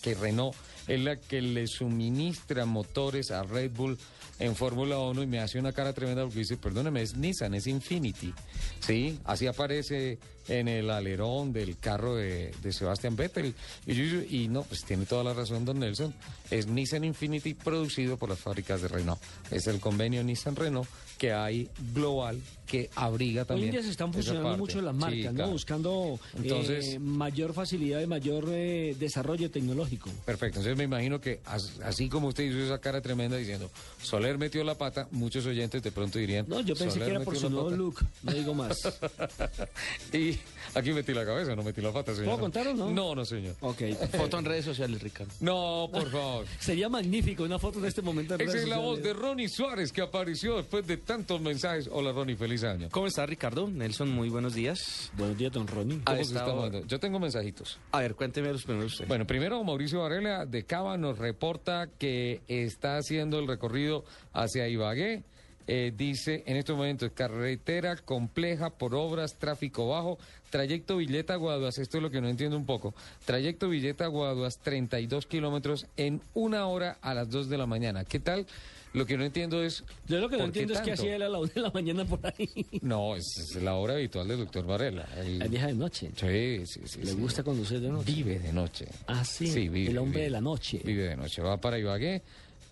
[0.02, 0.54] que Renault,
[0.86, 3.98] es la que le suministra motores a Red Bull
[4.38, 7.66] en Fórmula 1 y me hace una cara tremenda porque dice, perdóneme, es Nissan, es
[7.66, 8.32] Infinity.
[8.80, 13.54] Sí, así aparece en el alerón del carro de, de Sebastián Vettel.
[13.86, 16.14] Y, yo- y no, pues tiene toda la razón don Nelson.
[16.50, 19.20] Es Nissan Infinity producido por las fábricas de Renault.
[19.50, 20.86] Es el convenio Nissan-Renault
[21.18, 23.68] que hay global que abriga Hoy también.
[23.68, 24.10] en día se están
[24.42, 24.58] parte.
[24.58, 25.34] mucho las Sí, marcas, ¿no?
[25.34, 25.50] claro.
[25.52, 30.10] Buscando eh, Entonces- mayor facilidad y mayor eh, desarrollo tecnológico.
[30.24, 33.70] Perfecto, entonces me imagino que as- así como usted hizo esa cara tremenda diciendo
[34.02, 37.24] Soler metió la pata, muchos oyentes de pronto dirían No, yo pensé "Soler que era
[37.24, 37.76] por su nuevo pata".
[37.76, 38.82] look, no digo más.
[40.12, 40.38] y
[40.74, 42.26] aquí metí la cabeza, no metí la pata, señor.
[42.26, 42.90] ¿Puedo contar o no?
[42.90, 43.56] No, no, señor.
[43.60, 43.82] Ok.
[44.16, 45.32] Foto en redes sociales, Ricardo.
[45.40, 46.46] No, por favor.
[46.58, 49.12] Sería magnífico una foto en este momento en Esa redes es la voz de.
[49.12, 51.88] Ronnie Suárez que apareció después de tantos mensajes.
[51.90, 52.88] Hola Ronnie, feliz año.
[52.90, 53.68] ¿Cómo está Ricardo?
[53.68, 55.10] Nelson, muy buenos días.
[55.16, 56.00] Buenos días, don Ronnie.
[56.04, 56.86] ¿Cómo se está mandando?
[56.86, 57.78] Yo tengo mensajitos.
[57.92, 59.06] A ver, cuénteme los primeros usted.
[59.06, 65.22] Bueno, primero Mauricio Varela de Cava nos reporta que está haciendo el recorrido hacia Ibagué.
[65.66, 70.18] Eh, dice, en estos momentos, carretera compleja por obras, tráfico bajo,
[70.50, 75.26] trayecto Villeta Guaduas, esto es lo que no entiendo un poco, trayecto Villeta Guaduas, 32
[75.26, 78.04] kilómetros en una hora a las 2 de la mañana.
[78.04, 78.46] ¿Qué tal?
[78.94, 79.82] Lo que no entiendo es...
[80.06, 81.60] Yo lo que no ¿por qué entiendo es que hacía él a la una de
[81.60, 82.48] la mañana por ahí.
[82.80, 85.08] No, es, es la hora habitual del doctor Varela.
[85.16, 86.12] Es vieja de noche.
[86.14, 87.00] Sí, sí, sí.
[87.00, 87.16] Le sí.
[87.16, 88.12] gusta conducir de noche.
[88.12, 88.86] Vive de noche.
[89.08, 89.48] Ah, sí.
[89.48, 90.24] Sí, vive, el hombre vive.
[90.26, 90.80] de la noche.
[90.84, 92.22] Vive de noche, va para Ibagué.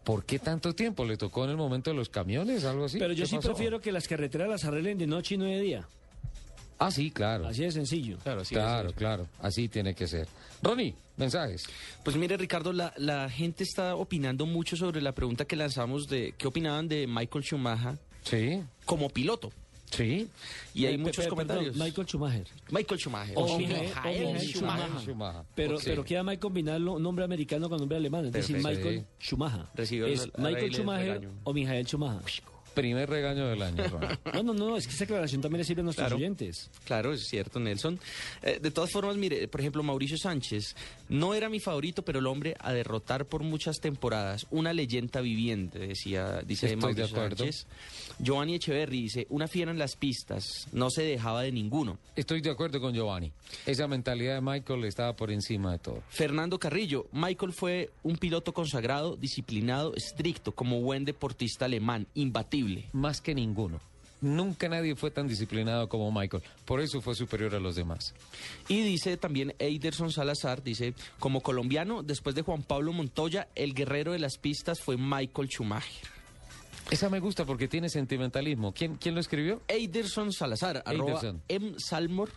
[0.05, 1.05] ¿Por qué tanto tiempo?
[1.05, 2.99] ¿Le tocó en el momento de los camiones, algo así?
[2.99, 3.49] Pero yo ¿Qué sí pasó?
[3.51, 5.87] prefiero que las carreteras las arreglen de noche y no de día.
[6.79, 7.47] Ah, sí, claro.
[7.47, 8.19] Así de sencillo.
[8.25, 8.55] Claro, sí.
[8.57, 10.27] Claro, claro, así tiene que ser.
[10.63, 11.65] Ronnie, mensajes.
[12.03, 16.35] Pues mire, Ricardo, la, la gente está opinando mucho sobre la pregunta que lanzamos de
[16.37, 18.61] qué opinaban de Michael Schumacher Sí.
[18.85, 19.53] como piloto.
[19.93, 20.27] Sí.
[20.75, 21.77] Y hay Eh, muchos comentarios.
[21.77, 22.47] Michael Schumacher.
[22.71, 23.35] Michael Schumacher.
[23.37, 25.45] O Schumacher.
[25.55, 28.57] Pero, pero queda mal combinarlo nombre americano con nombre alemán, es decir.
[28.57, 29.05] Michael.
[29.21, 29.67] Schumacher.
[29.75, 32.43] Recibió es el- el Michael Schumacher o Michael Schumacher.
[32.75, 33.83] Primer regaño del año.
[34.35, 36.17] No, no, no, es que esa aclaración también le sirve a nuestros Claro.
[36.17, 36.71] oyentes.
[36.85, 37.99] Claro, es cierto, Nelson.
[38.43, 40.75] Eh, de todas formas, mire, por ejemplo, Mauricio Sánchez
[41.09, 45.79] no era mi favorito, pero el hombre a derrotar por muchas temporadas, una leyenda viviente,
[45.79, 47.37] decía, dice Estoy de Mauricio acuerdo.
[47.45, 47.67] Sánchez.
[48.19, 51.99] Giovanni Echeverry dice, una fiera en las pistas, no se dejaba de ninguno.
[52.17, 53.33] Estoy de acuerdo con Giovanni.
[53.67, 56.03] Esa mentalidad de Michael estaba por encima de todo.
[56.09, 62.62] Fernando Carrillo, Michael fue un piloto consagrado, disciplinado, estricto, como buen deportista alemán, imbatible.
[62.93, 63.81] Más que ninguno.
[64.23, 66.45] Nunca nadie fue tan disciplinado como Michael.
[66.65, 68.15] Por eso fue superior a los demás.
[68.69, 74.13] Y dice también Eiderson Salazar, dice, como colombiano, después de Juan Pablo Montoya, el guerrero
[74.13, 76.07] de las pistas fue Michael Schumacher.
[76.93, 78.73] Esa me gusta porque tiene sentimentalismo.
[78.73, 79.61] ¿Quién, quién lo escribió?
[79.67, 81.43] Eiderson Salazar, arroba Eiderson.
[81.49, 81.75] M.
[81.79, 82.31] Salmor,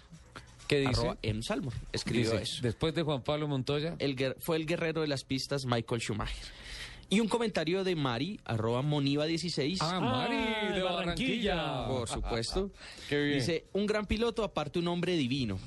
[0.67, 1.01] ¿Qué dice?
[1.01, 1.41] arroba M.
[1.43, 2.61] Salmor, escribió Dice, eso.
[2.63, 3.95] Después de Juan Pablo Montoya.
[3.99, 6.45] El fue el guerrero de las pistas Michael Schumacher.
[7.09, 9.77] Y un comentario de Mari, arroba Moniva16.
[9.81, 11.87] Ah, Mari, de Barranquilla.
[11.87, 12.71] Por supuesto.
[13.09, 13.39] Qué bien.
[13.39, 15.59] Dice, un gran piloto, aparte un hombre divino.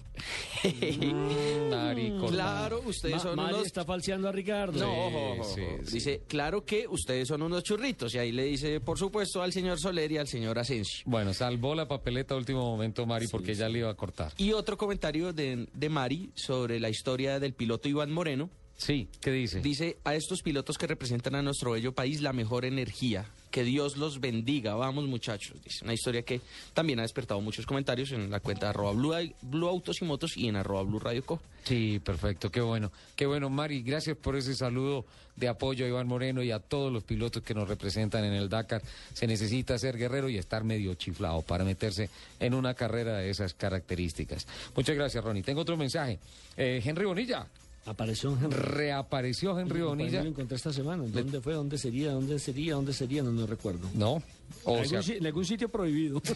[1.71, 3.67] Mari, con- claro, ustedes Ma- son Mari unos...
[3.67, 4.79] está falseando a Ricardo.
[4.81, 5.85] No, ojo, ojo, sí, ojo.
[5.85, 5.93] sí.
[5.95, 8.15] Dice, claro que ustedes son unos churritos.
[8.15, 11.03] Y ahí le dice, por supuesto, al señor Soler y al señor Asensio.
[11.07, 14.33] Bueno, salvó la papeleta a último momento Mari porque ya le iba a cortar.
[14.37, 18.51] Y otro comentario de, de Mari sobre la historia del piloto Iván Moreno.
[18.79, 19.61] Sí, ¿qué dice?
[19.61, 23.27] Dice, a estos pilotos que representan a nuestro bello país, la mejor energía.
[23.51, 24.75] Que Dios los bendiga.
[24.77, 25.57] Vamos, muchachos.
[25.65, 26.41] Dice una historia que
[26.75, 30.37] también ha despertado muchos comentarios en la cuenta de arroba Blue, Blue Autos y Motos
[30.37, 31.41] y en arroba Blue Radio Co.
[31.65, 32.93] Sí, perfecto, qué bueno.
[33.17, 36.93] Qué bueno, Mari, gracias por ese saludo de apoyo a Iván Moreno y a todos
[36.93, 38.83] los pilotos que nos representan en el Dakar.
[39.13, 43.55] Se necesita ser guerrero y estar medio chiflado para meterse en una carrera de esas
[43.55, 44.47] características.
[44.77, 45.43] Muchas gracias, Ronnie.
[45.43, 46.21] Tengo otro mensaje.
[46.57, 47.45] Eh, Henry Bonilla.
[47.89, 48.51] Apareció Henry.
[48.57, 50.23] Reapareció Henry Bonilla.
[50.23, 51.05] lo encontré esta semana.
[51.07, 51.55] ¿Dónde fue?
[51.55, 52.13] ¿Dónde sería?
[52.13, 52.75] ¿Dónde sería?
[52.75, 53.23] ¿Dónde sería?
[53.23, 53.89] No, no recuerdo.
[53.95, 54.23] No.
[54.65, 56.21] O en, sea, algún, si- en algún sitio prohibido.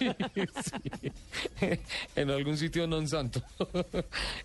[2.16, 3.42] en algún sitio non santo.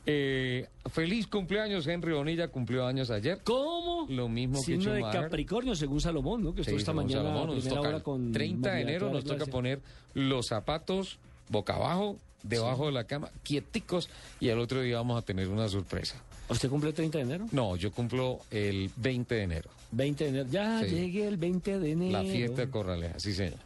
[0.09, 3.41] Eh, feliz cumpleaños, Henry Bonilla cumplió años ayer.
[3.43, 4.07] ¿Cómo?
[4.09, 5.21] Lo mismo que Signo de Schumacher.
[5.23, 6.55] Capricornio, según Salomón, ¿no?
[6.55, 9.09] Que estuvo Sí, esta mañana Salomón, a nos primera toca hora con 30 de enero
[9.11, 9.81] nos toca poner
[10.13, 11.19] los zapatos
[11.49, 14.09] boca abajo, debajo de la cama, quieticos,
[14.39, 16.15] y el otro día vamos a tener una sorpresa.
[16.49, 17.45] ¿Usted cumple el 30 de enero?
[17.51, 20.49] No, yo cumplo el 20 de enero, 20 de enero.
[20.49, 20.95] Ya Sí.
[20.95, 22.11] llegué el 20 de enero.
[22.23, 23.59] la fiesta de Corraleja, sí señor.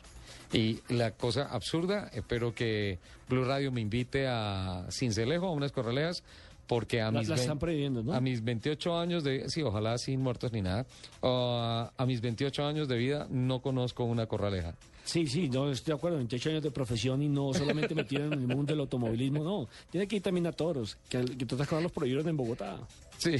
[0.53, 2.99] Y la cosa absurda, espero que
[3.29, 6.23] Blue Radio me invite a Cincelejo, a unas Corralejas,
[6.67, 7.59] porque a mis, la están
[8.05, 8.13] ¿no?
[8.13, 9.49] a mis 28 años de...
[9.49, 10.85] Sí, ojalá sin muertos ni nada.
[11.21, 14.73] Ah, a mis 28 años de vida no conozco una Corraleja.
[15.11, 16.17] Sí, sí, no estoy de acuerdo.
[16.19, 19.67] 28 años de profesión y no solamente metido en el mundo del automovilismo, no.
[19.89, 22.79] Tiene que ir también a toros, que, que todas cosas los prohibieron en Bogotá.
[23.17, 23.35] Sí,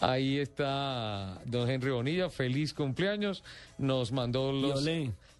[0.00, 3.44] ahí está don Henry Bonilla, feliz cumpleaños.
[3.76, 4.88] Nos mandó los,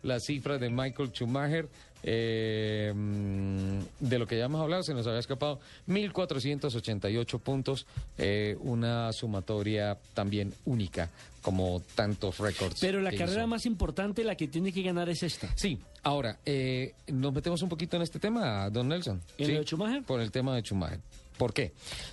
[0.02, 1.70] las cifras de Michael Schumacher.
[2.06, 5.58] Eh, mm, de lo que ya hemos hablado, se nos había escapado
[5.88, 7.86] 1.488 puntos,
[8.18, 11.08] eh, una sumatoria también única,
[11.40, 12.80] como tantos récords.
[12.80, 13.48] Pero la carrera hizo.
[13.48, 15.48] más importante, la que tiene que ganar es esta.
[15.56, 19.22] Sí, ahora, eh, nos metemos un poquito en este tema, don Nelson.
[19.38, 19.52] ¿En ¿sí?
[19.52, 20.02] lo de Schumacher?
[20.02, 21.00] Por el tema de Schumacher.
[21.38, 21.72] ¿Por qué?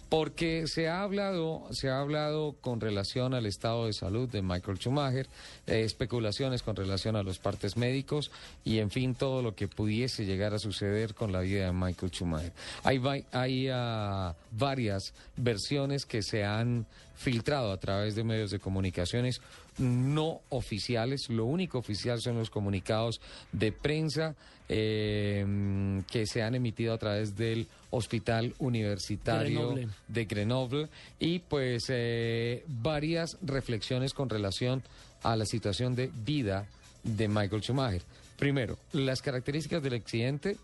[0.10, 4.80] Porque se ha hablado, se ha hablado con relación al estado de salud de Michael
[4.80, 5.28] Schumacher,
[5.68, 8.32] eh, especulaciones con relación a los partes médicos
[8.66, 12.12] y, en fin, todo lo que pudiese llegar a suceder con la vida de Michael
[12.12, 12.52] Schumacher.
[12.84, 13.00] Hay,
[13.32, 19.42] hay ah, varias versiones que se han filtrado a través de medios de comunicaciones
[19.78, 21.30] no oficiales.
[21.30, 23.22] Lo único oficial son los comunicados
[23.52, 24.36] de prensa
[24.74, 29.90] eh, que se han emitido a través del Hospital Universitario Grenoble.
[30.08, 30.88] de Grenoble
[31.20, 34.82] y pues eh, varias reflexiones con relación
[35.24, 36.68] a la situación de vida
[37.04, 38.02] de Michael Schumacher.
[38.40, 40.56] Primero, las características del accidente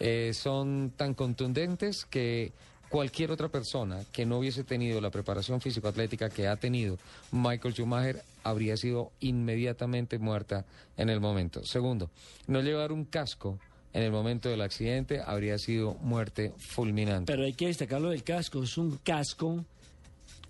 [0.00, 2.52] eh, son tan contundentes que
[2.90, 6.98] cualquier otra persona que no hubiese tenido la preparación físico-atlética que ha tenido
[7.32, 10.66] Michael Schumacher habría sido inmediatamente muerta
[10.96, 11.64] en el momento.
[11.64, 12.10] Segundo,
[12.46, 13.58] no llevar un casco
[13.92, 17.32] en el momento del accidente habría sido muerte fulminante.
[17.32, 18.62] Pero hay que destacar lo del casco.
[18.62, 19.64] Es un casco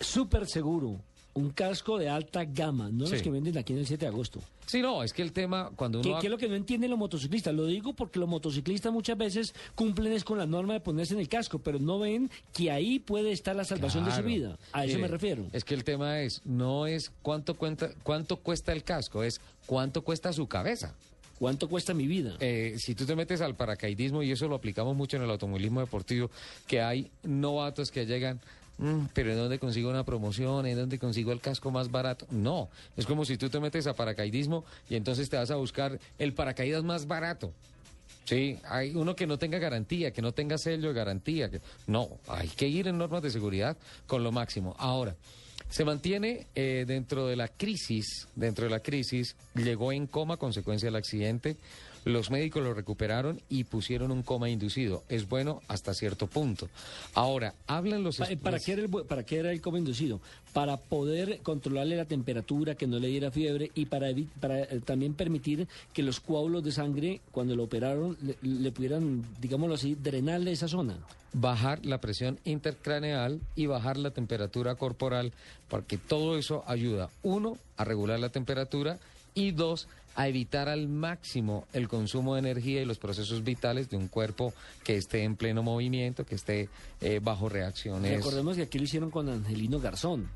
[0.00, 1.00] súper seguro.
[1.34, 4.40] Un casco de alta gama, no los que venden aquí en el 7 de agosto.
[4.66, 6.18] Sí, no, es que el tema, cuando ¿Qué, uno...
[6.20, 7.54] qué es lo que no entienden los motociclistas?
[7.54, 11.20] Lo digo porque los motociclistas muchas veces cumplen es con la norma de ponerse en
[11.20, 14.58] el casco, pero no ven que ahí puede estar la salvación de su vida.
[14.72, 15.46] A eso me refiero.
[15.52, 20.02] Es que el tema es, no es cuánto, cuenta, cuánto cuesta el casco, es cuánto
[20.02, 20.94] cuesta su cabeza.
[21.38, 22.36] ¿Cuánto cuesta mi vida?
[22.40, 25.80] Eh, si tú te metes al paracaidismo, y eso lo aplicamos mucho en el automovilismo
[25.80, 26.30] deportivo,
[26.66, 28.40] que hay novatos que llegan,
[28.78, 30.66] "Mm, pero ¿en dónde consigo una promoción?
[30.66, 32.26] ¿En dónde consigo el casco más barato?
[32.30, 35.98] No, es como si tú te metes a paracaidismo y entonces te vas a buscar
[36.18, 37.52] el paracaídas más barato.
[38.24, 41.48] Sí, hay uno que no tenga garantía, que no tenga sello de garantía.
[41.48, 41.60] Que...
[41.86, 43.76] No, hay que ir en normas de seguridad
[44.06, 44.74] con lo máximo.
[44.78, 45.14] Ahora,
[45.68, 50.86] se mantiene eh, dentro de la crisis, dentro de la crisis, llegó en coma consecuencia
[50.86, 51.56] del accidente.
[52.06, 55.02] Los médicos lo recuperaron y pusieron un coma inducido.
[55.08, 56.68] Es bueno hasta cierto punto.
[57.14, 58.18] Ahora, hablan los...
[58.18, 60.20] Pa- ¿Para, qué era el, ¿Para qué era el coma inducido?
[60.52, 64.06] Para poder controlarle la temperatura, que no le diera fiebre y para,
[64.40, 69.24] para eh, también permitir que los coágulos de sangre, cuando lo operaron, le, le pudieran,
[69.40, 70.96] digámoslo así, drenarle esa zona.
[71.32, 75.32] bajar la presión intercraneal y bajar la temperatura corporal,
[75.68, 79.00] porque todo eso ayuda, uno, a regular la temperatura
[79.34, 83.96] y dos, a evitar al máximo el consumo de energía y los procesos vitales de
[83.96, 84.52] un cuerpo
[84.82, 86.68] que esté en pleno movimiento, que esté
[87.00, 88.16] eh, bajo reacciones.
[88.16, 90.28] Recordemos que aquí lo hicieron con Angelino Garzón,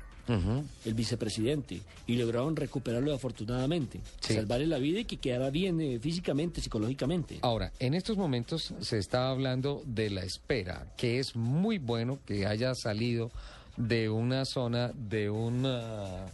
[0.85, 4.35] el vicepresidente, y lograron recuperarlo afortunadamente, Sí.
[4.35, 7.39] salvarle la vida y que quedara bien eh, físicamente, psicológicamente.
[7.41, 12.45] Ahora, en estos momentos se está hablando de la espera, que es muy bueno que
[12.45, 13.29] haya salido
[13.75, 16.27] de una zona de una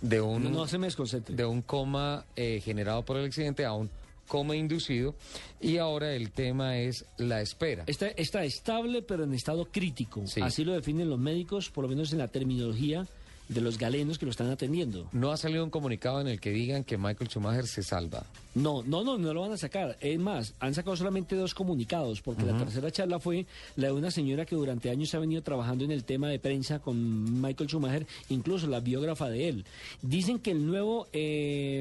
[0.00, 0.88] de un No, se me
[1.28, 3.90] de un coma eh, generado por el accidente a un
[4.26, 5.14] coma inducido
[5.60, 7.84] y ahora el tema es la espera.
[7.86, 10.26] Está, está estable, pero en estado crítico.
[10.26, 10.40] Sí.
[10.40, 13.06] Así lo definen los médicos, por lo menos en la terminología
[13.48, 15.08] de los galenos que lo están atendiendo.
[15.12, 18.24] No ha salido un comunicado en el que digan que Michael Schumacher se salva.
[18.54, 19.96] No, no, no, no lo van a sacar.
[20.00, 23.46] Es más, han sacado solamente dos comunicados, porque la tercera charla fue
[23.76, 26.78] la de una señora que durante años ha venido trabajando en el tema de prensa
[26.78, 29.64] con Michael Schumacher, incluso la biógrafa de él.
[30.02, 31.80] Dicen que el nuevo, eh,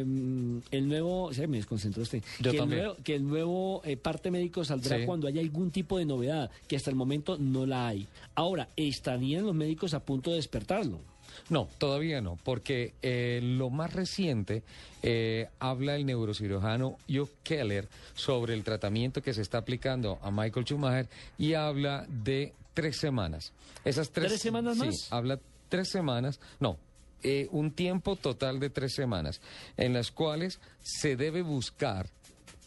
[0.72, 4.30] el nuevo, se me desconcentró este, Yo que, el nuevo, que el nuevo eh, parte
[4.30, 5.06] médico saldrá Sí.
[5.06, 8.08] cuando haya algún tipo de novedad, que hasta el momento no la hay.
[8.36, 11.00] Ahora, ¿estarían los médicos a punto de despertarlo?
[11.50, 14.64] No, todavía no, porque eh, lo más reciente
[15.04, 20.66] eh, habla el neurocirujano Hugh Keller sobre el tratamiento que se está aplicando a Michael
[20.66, 21.08] Schumacher
[21.38, 23.54] y habla de tres semanas.
[23.84, 25.08] Esas tres, ¿Tres semanas sí, más?
[25.12, 25.40] habla
[25.70, 26.78] tres semanas, no,
[27.24, 29.42] eh, un tiempo total de tres semanas,
[29.78, 32.10] en las cuales se debe buscar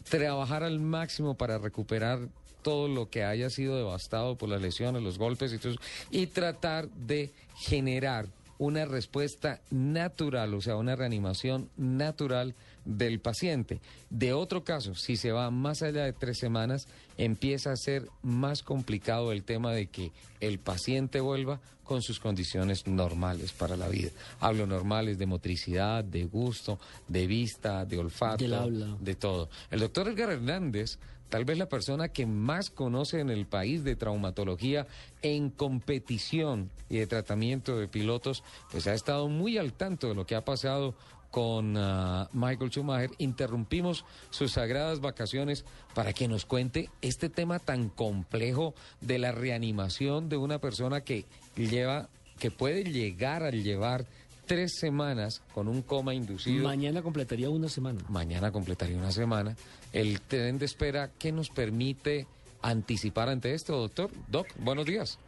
[0.09, 2.27] trabajar al máximo para recuperar
[2.61, 5.81] todo lo que haya sido devastado por las lesiones, los golpes y todo eso,
[6.11, 8.27] y tratar de generar
[8.59, 12.53] una respuesta natural, o sea, una reanimación natural
[12.85, 13.79] del paciente.
[14.09, 16.87] De otro caso, si se va más allá de tres semanas,
[17.17, 20.11] empieza a ser más complicado el tema de que
[20.41, 24.11] el paciente vuelva con sus condiciones normales para la vida.
[24.39, 28.97] Hablo normales de motricidad, de gusto, de vista, de olfato, Del habla.
[28.99, 29.49] de todo.
[29.71, 30.99] El doctor Edgar Hernández,
[31.29, 34.87] tal vez la persona que más conoce en el país de traumatología
[35.21, 40.25] en competición y de tratamiento de pilotos, pues ha estado muy al tanto de lo
[40.25, 40.95] que ha pasado
[41.31, 43.11] con ah, Michael Schumacher.
[43.17, 50.29] Interrumpimos sus sagradas vacaciones para que nos cuente este tema tan complejo de la reanimación
[50.29, 51.25] de una persona que
[51.55, 54.05] lleva, que puede llegar a llevar
[54.49, 56.63] tres semanas con un coma inducido.
[56.63, 57.99] Mañana completaría una semana.
[58.09, 59.55] Mañana completaría una semana.
[59.93, 62.25] El tren de espera, ¿qué nos permite
[62.63, 64.09] anticipar ante esto, doctor?
[64.27, 65.19] Doc, buenos días.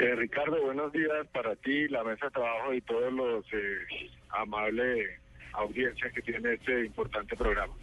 [0.00, 5.20] Eh, Ricardo, buenos días para ti, la mesa de trabajo y todos los eh, amables
[5.52, 7.74] audiencias que tiene este importante programa.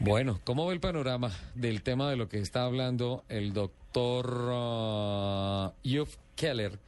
[0.00, 5.72] Bueno, ¿cómo ve el panorama del tema de lo que está hablando el doctor uh,
[5.82, 6.78] Hugh Keller,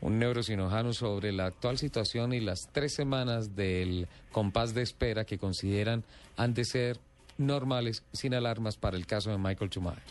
[0.00, 5.38] un neurocirujano, sobre la actual situación y las tres semanas del compás de espera que
[5.38, 6.04] consideran
[6.36, 6.98] han de ser
[7.36, 10.02] normales, sin alarmas, para el caso de Michael Schumacher?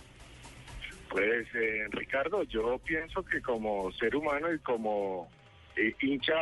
[1.10, 5.30] Pues, eh, Ricardo, yo pienso que como ser humano y como
[5.76, 6.36] eh, hincha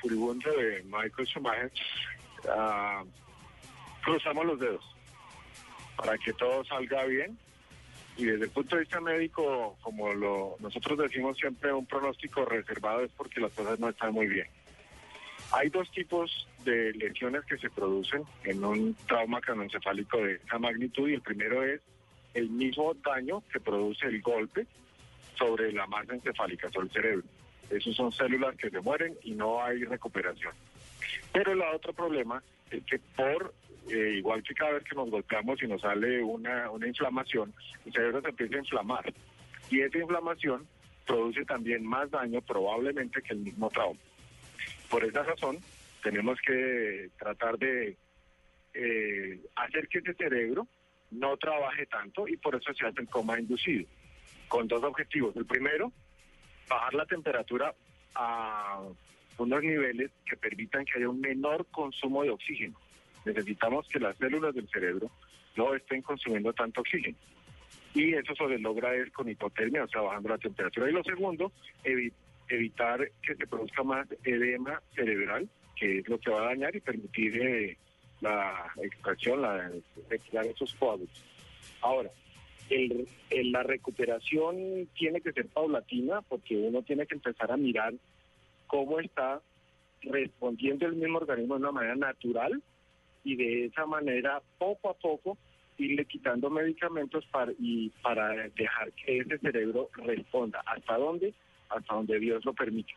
[0.00, 1.72] furibundo de Michael Schumacher,
[2.48, 3.04] ah,
[4.04, 4.84] cruzamos los dedos
[5.96, 7.38] para que todo salga bien.
[8.18, 13.04] Y desde el punto de vista médico, como lo, nosotros decimos siempre, un pronóstico reservado
[13.04, 14.48] es porque las cosas no están muy bien.
[15.52, 21.08] Hay dos tipos de lesiones que se producen en un trauma craneoencefálico de esta magnitud
[21.08, 21.80] y el primero es
[22.34, 24.66] el mismo daño que produce el golpe
[25.38, 27.26] sobre la masa encefálica, sobre el cerebro.
[27.70, 30.52] Esos son células que se mueren y no hay recuperación.
[31.32, 33.54] Pero el otro problema es que por,
[33.90, 37.52] eh, igual que cada vez que nos golpeamos y nos sale una, una inflamación,
[37.86, 39.14] el cerebro se empieza a inflamar.
[39.70, 40.66] Y esa inflamación
[41.06, 43.98] produce también más daño probablemente que el mismo trauma.
[44.90, 45.58] Por esa razón,
[46.02, 47.96] tenemos que tratar de
[48.74, 50.66] eh, hacer que ese cerebro
[51.10, 53.86] no trabaje tanto y por eso se hace el coma inducido,
[54.48, 55.34] con dos objetivos.
[55.36, 55.92] El primero,
[56.68, 57.74] bajar la temperatura
[58.14, 58.82] a
[59.38, 62.78] unos niveles que permitan que haya un menor consumo de oxígeno.
[63.32, 65.10] Necesitamos que las células del cerebro
[65.56, 67.16] no estén consumiendo tanto oxígeno.
[67.94, 70.88] Y eso se logra es con hipotermia, o sea, bajando la temperatura.
[70.88, 71.52] Y lo segundo,
[71.84, 72.12] evi-
[72.48, 76.80] evitar que se produzca más edema cerebral, que es lo que va a dañar y
[76.80, 77.76] permitir eh,
[78.20, 79.70] la extracción, la
[80.08, 81.24] retirar esos coágulos.
[81.80, 82.10] Ahora,
[82.70, 83.06] el-
[83.52, 87.94] la recuperación tiene que ser paulatina porque uno tiene que empezar a mirar
[88.66, 89.40] cómo está
[90.02, 92.62] respondiendo el mismo organismo de una manera natural
[93.28, 95.36] y de esa manera poco a poco
[95.76, 100.62] irle quitando medicamentos para, y para dejar que ese cerebro responda.
[100.64, 101.34] ¿Hasta dónde?
[101.68, 102.92] Hasta donde Dios lo permite.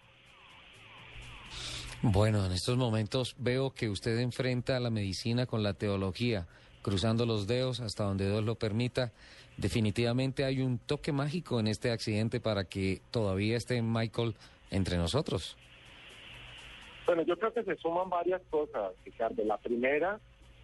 [2.01, 6.47] Bueno, en estos momentos veo que usted enfrenta la medicina con la teología,
[6.81, 9.11] cruzando los dedos hasta donde Dios lo permita.
[9.57, 14.35] Definitivamente hay un toque mágico en este accidente para que todavía esté Michael
[14.71, 15.57] entre nosotros.
[17.05, 19.43] Bueno, yo creo que se suman varias cosas, Ricardo.
[19.43, 20.19] La primera,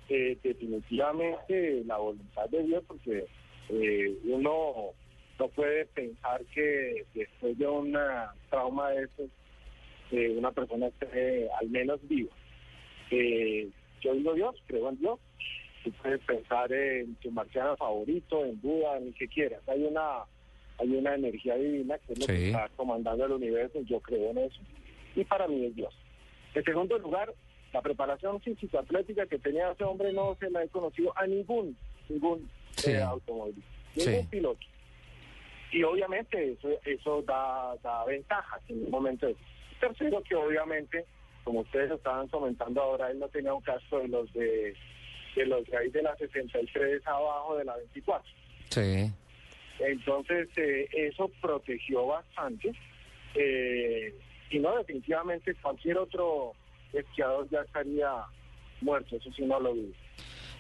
[0.10, 3.26] eh, definitivamente la voluntad de Dios, porque
[3.70, 4.92] eh, uno
[5.40, 7.98] no puede pensar que después de un
[8.50, 9.24] trauma de eso,
[10.12, 12.32] eh, una persona esté al menos viva.
[13.12, 13.70] Eh,
[14.02, 15.20] yo digo Dios, creo en Dios.
[15.84, 19.62] Tú puedes pensar en tu marciano favorito, en Buda, en el que quieras.
[19.68, 20.24] Hay una,
[20.80, 22.32] hay una energía divina que es lo Sí.
[22.34, 24.60] que está comandando el universo, yo creo en eso.
[25.16, 25.94] Y para mí es Dios.
[26.54, 27.34] En segundo lugar,
[27.74, 31.78] la preparación físico-atlética que tenía ese hombre no se la he conocido a ningún,
[32.10, 32.92] ningún Sí.
[32.92, 33.62] eh, automóvil,
[33.96, 34.10] Sí.
[34.10, 34.60] ningún piloto.
[35.72, 39.28] Y obviamente eso, eso da, da ventajas en un momento.
[39.80, 41.06] Tercero, que obviamente,
[41.44, 44.74] como ustedes estaban comentando ahora, él no tenía un casco de los de,
[45.36, 48.32] de los de ahí de la 63 abajo de la 24.
[48.70, 49.12] Sí.
[49.80, 52.72] Entonces, eh, eso protegió bastante.
[53.36, 54.16] Eh,
[54.50, 56.54] y no, definitivamente cualquier otro
[56.94, 58.10] esquiador ya estaría
[58.82, 59.94] muerto, eso sí no lo vi.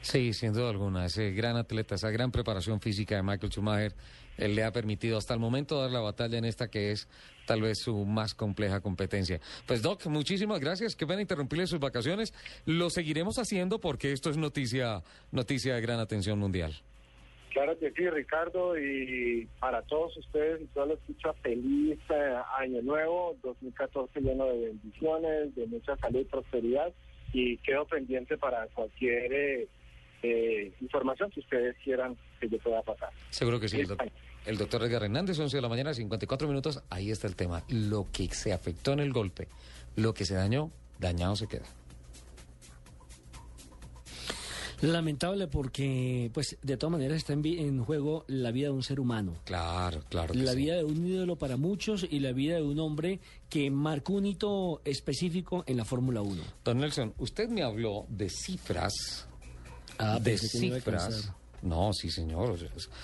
[0.01, 1.05] Sí, sin duda alguna.
[1.05, 3.93] Ese gran atleta, esa gran preparación física de Michael Schumacher,
[4.37, 7.09] él le ha permitido hasta el momento dar la batalla en esta que es
[7.45, 9.41] tal vez su más compleja competencia.
[9.65, 10.95] Pues Doc, muchísimas gracias.
[10.95, 12.33] Qué pena interrumpirle sus vacaciones.
[12.65, 16.81] Lo seguiremos haciendo porque esto es noticia, noticia de gran atención mundial.
[17.57, 22.83] Claro que sí, Ricardo, y para todos ustedes y todos los escucha, feliz eh, año
[22.83, 26.93] nuevo, 2014 lleno de bendiciones, de mucha salud y prosperidad,
[27.33, 29.67] y quedo pendiente para cualquier eh,
[30.21, 33.09] eh, información que ustedes quieran que yo pueda pasar.
[33.31, 33.79] Seguro que sí.
[33.79, 34.03] El, doc-
[34.45, 36.83] el doctor Edgar Hernández, 11 de la mañana, 54 minutos.
[36.91, 37.63] Ahí está el tema.
[37.69, 39.47] Lo que se afectó en el golpe,
[39.95, 40.69] lo que se dañó,
[40.99, 41.65] dañado se queda.
[44.81, 49.33] Lamentable porque, pues, de todas maneras está en, juego la vida de un ser humano.
[49.45, 50.33] Claro, claro.
[50.33, 50.57] La sí.
[50.57, 54.25] vida de un ídolo para muchos y la vida de un hombre que marcó un
[54.25, 56.41] hito específico en la Fórmula 1.
[56.63, 59.27] Don Nelson, usted me habló de cifras.
[59.97, 61.31] Ah, de cifras.
[61.63, 62.57] No, sí, señor.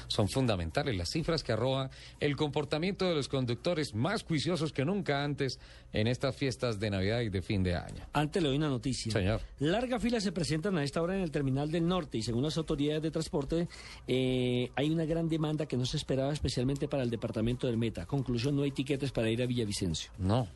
[0.07, 1.89] Son fundamentales las cifras que arroja
[2.19, 5.59] el comportamiento de los conductores más juiciosos que nunca antes
[5.91, 8.05] en estas fiestas de Navidad y de fin de año.
[8.13, 9.11] Antes le doy una noticia.
[9.11, 9.41] Señor.
[9.59, 12.57] Larga fila se presentan a esta hora en el terminal del norte y según las
[12.57, 13.67] autoridades de transporte
[14.07, 18.05] eh, hay una gran demanda que no se esperaba especialmente para el departamento del Meta.
[18.05, 20.11] Conclusión, no hay tiquetes para ir a Villavicencio.
[20.19, 20.47] No.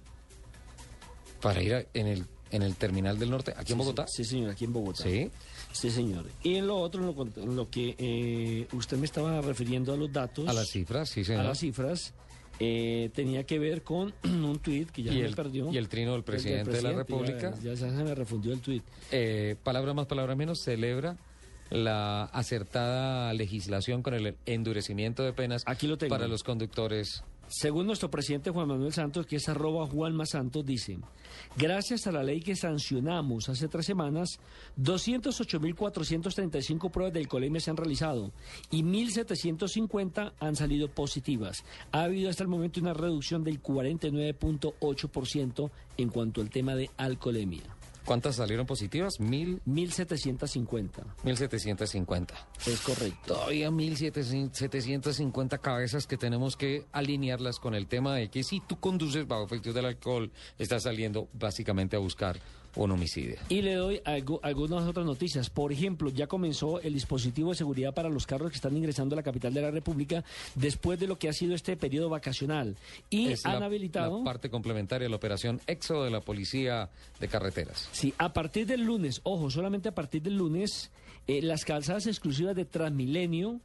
[1.41, 4.07] Para ir a- en el en el terminal del norte, aquí en Bogotá.
[4.07, 5.03] Sí, sí, señor, aquí en Bogotá.
[5.03, 5.29] Sí.
[5.71, 6.25] Sí, señor.
[6.43, 10.11] Y en lo otro, en lo, lo que eh, usted me estaba refiriendo a los
[10.11, 10.47] datos.
[10.47, 11.41] A las cifras, sí, señor.
[11.41, 12.13] A las cifras.
[12.59, 15.71] eh, tenía que ver con un tuit que ya Y me el- perdió.
[15.71, 17.53] y el trino del presidente de la República.
[17.61, 18.81] Ya, ya se me refundió el tuit.
[19.11, 21.17] Eh, palabra más, palabra menos, celebra
[21.69, 26.07] la acertada legislación con el endurecimiento de penas tengo.
[26.09, 27.23] para los conductores.
[27.49, 30.99] Según nuestro presidente Juan Manuel Santos, que es arroba Juanma Santos, dice,
[31.55, 34.41] gracias a la ley que sancionamos hace tres semanas,
[34.81, 38.33] 208.435 pruebas del colemia se han realizado
[38.69, 41.63] y 1.750 han salido positivas.
[41.93, 47.76] Ha habido hasta el momento una reducción del 49.8% en cuanto al tema de alcoholemia.
[48.07, 49.19] ¿Cuántas salieron positivas?
[49.19, 49.61] Mil.
[49.65, 51.03] 1750.
[51.25, 52.33] 1750.
[52.65, 53.33] Es correcto.
[53.33, 59.27] Todavía 1750 cabezas que tenemos que alinearlas con el tema de que si tú conduces
[59.27, 62.39] bajo efectos del alcohol, estás saliendo básicamente a buscar
[62.83, 63.35] un homicidio.
[63.49, 65.49] Y le doy algo- algunas otras noticias.
[65.49, 69.17] Por ejemplo, ya comenzó el dispositivo de seguridad para los carros que están ingresando a
[69.17, 70.23] la capital de la República
[70.55, 72.75] después de lo que ha sido este periodo vacacional.
[73.09, 74.19] Y Es han la, habilitado...
[74.19, 76.89] la parte complementaria de la operación EXO de la Policía
[77.19, 77.89] de Carreteras.
[77.91, 80.91] Sí, a partir del lunes, ojo, solamente a partir del lunes,
[81.27, 83.59] eh, las calzadas exclusivas de Transmilenio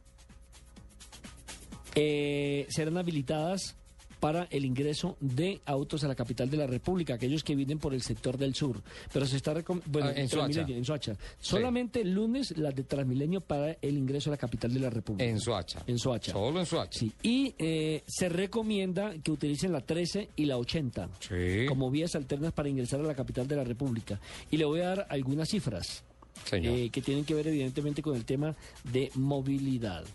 [1.95, 3.75] eh, serán habilitadas
[4.23, 7.93] para el ingreso de autos a la capital de la República, aquellos que vienen por
[7.93, 8.81] el sector del sur.
[9.11, 9.51] Pero se está
[9.87, 10.61] bueno, Ah, en Soacha.
[10.65, 11.17] en Soacha.
[11.41, 15.25] Solamente el lunes las de Transmilenio para el ingreso a la capital de la República.
[15.29, 15.83] En Soacha.
[15.87, 16.31] En Soacha.
[16.31, 16.99] Solo en Soacha.
[16.99, 17.11] Sí.
[17.21, 21.65] Y eh, se recomienda que utilicen la 13 y la 80 Sí.
[21.67, 24.21] como vías alternas para ingresar a la capital de la República.
[24.51, 26.01] Y le voy a dar algunas cifras
[26.53, 28.55] eh, que tienen que ver evidentemente con el tema
[28.85, 30.05] de movilidad.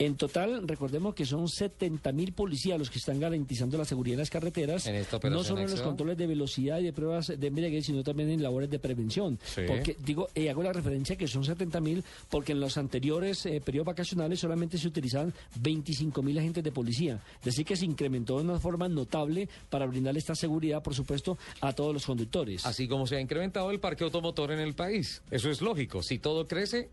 [0.00, 4.20] En total, recordemos que son 70 mil policías los que están garantizando la seguridad en
[4.20, 7.84] las carreteras, En no solo en los controles de velocidad y de pruebas de embriaguez,
[7.84, 9.38] sino también en labores de prevención.
[9.44, 9.60] Sí.
[9.68, 13.60] Porque digo, eh, hago la referencia que son 70 mil porque en los anteriores eh,
[13.62, 17.20] periodos vacacionales solamente se utilizaban 25 mil agentes de policía.
[17.44, 21.74] Decir, que se incrementó de una forma notable para brindarle esta seguridad, por supuesto, a
[21.74, 22.64] todos los conductores.
[22.64, 25.20] Así como se ha incrementado el parque automotor en el país.
[25.30, 26.02] Eso es lógico.
[26.02, 26.88] Si todo crece,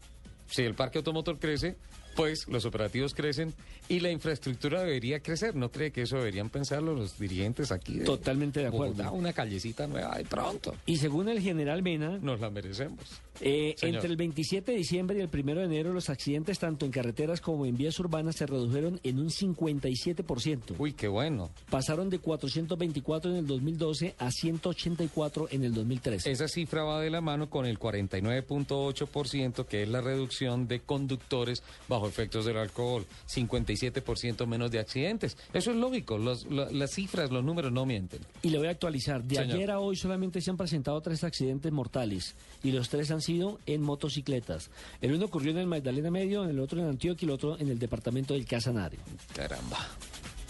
[0.49, 1.77] si el parque automotor crece,
[2.17, 3.53] pues los operativos crecen
[3.87, 5.55] y la infraestructura debería crecer.
[5.55, 7.99] ¿No cree que eso deberían pensarlo los dirigentes aquí?
[7.99, 8.95] De Totalmente de acuerdo.
[8.95, 9.11] Bogotá?
[9.11, 10.75] una callecita nueva de pronto.
[10.87, 13.21] Y según el general Mena, Nos la merecemos.
[13.39, 16.91] Eh, entre el 27 de diciembre y el 1 de enero, los accidentes tanto en
[16.91, 20.75] carreteras como en vías urbanas se redujeron en un 57%.
[20.79, 21.51] Uy, qué bueno.
[21.69, 26.31] Pasaron de 424 en el 2012 a 184 en el 2013.
[26.31, 31.61] Esa cifra va de la mano con el 49.8%, que es la reducción de conductores
[31.87, 33.05] bajo efectos del alcohol.
[33.27, 35.37] 57% menos de accidentes.
[35.53, 36.17] Eso es lógico.
[36.17, 38.19] los- la- las cifras, los números no mienten.
[38.41, 39.23] Y le voy a actualizar.
[39.23, 39.55] De Señor.
[39.55, 43.59] ayer a hoy solamente se han presentado tres accidentes mortales y los tres han sido
[43.65, 44.69] en motocicletas.
[45.01, 47.69] El uno ocurrió en el Magdalena Medio, el otro en Antioquia y el otro en
[47.69, 48.97] el departamento del Casanare.
[49.35, 49.77] Caramba.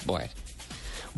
[0.06, 0.30] Bueno.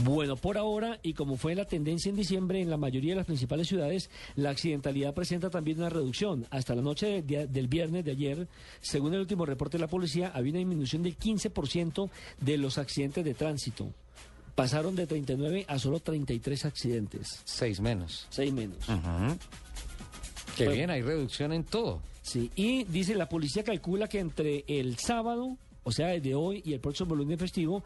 [0.04, 3.26] Bueno, por ahora, y como fue la tendencia en diciembre en la mayoría de las
[3.26, 6.46] principales ciudades, la accidentalidad presenta también una reducción.
[6.52, 8.48] Hasta la noche de- de- del viernes de ayer,
[8.82, 12.10] según el último reporte de la policía, había una disminución del 15%
[12.40, 13.92] de los accidentes de tránsito.
[14.56, 17.42] Pasaron de 39 a solo 33 accidentes.
[17.46, 18.26] Seis menos.
[18.30, 18.78] Seis menos.
[20.56, 20.72] Qué Bueno.
[20.78, 22.02] bien, hay reducción en todo.
[22.22, 25.58] Sí, y dice la policía calcula que entre el sábado,
[25.90, 27.84] o sea, desde hoy y el próximo lunes festivo,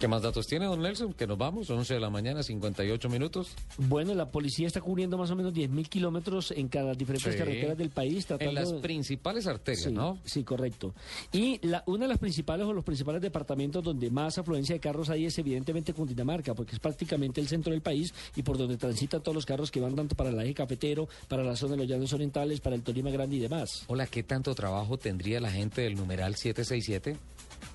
[0.02, 1.14] ¿Qué más datos tiene, don Nelson?
[1.14, 3.49] Que nos vamos, 11 de la mañana, 58 minutos.
[3.78, 7.38] Bueno, la policía está cubriendo más o menos 10 mil kilómetros en cada diferentes Sí.
[7.38, 8.23] carreteras del país.
[8.23, 10.18] En Tratando las de- principales arterias, Sí, ¿no?
[10.26, 10.95] Sí, correcto.
[11.32, 15.11] Y la, una de las principales o los principales departamentos donde más afluencia de carros
[15.11, 19.22] hay es evidentemente Cundinamarca, porque es prácticamente el centro del país y por donde transitan
[19.22, 21.88] todos los carros que van tanto para el eje cafetero, para la zona de los
[21.88, 23.84] llanos orientales, para el Tolima Grande y demás.
[23.86, 27.18] Hola, ¿qué tanto trabajo tendría la gente del numeral 767?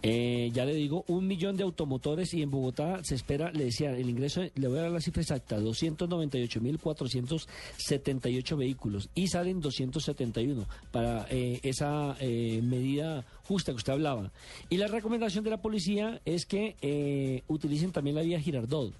[0.02, 3.90] Eh, ya le digo, un millón de automotores y en Bogotá se espera, le decía,
[3.90, 11.26] el ingreso, le voy a dar la cifra exacta, 298.478 vehículos y salen 271 para
[11.30, 14.30] eh, esa eh, medida justa que usted hablaba.
[14.68, 18.92] Y la recomendación de la policía es que eh, utilicen también la vía Girardot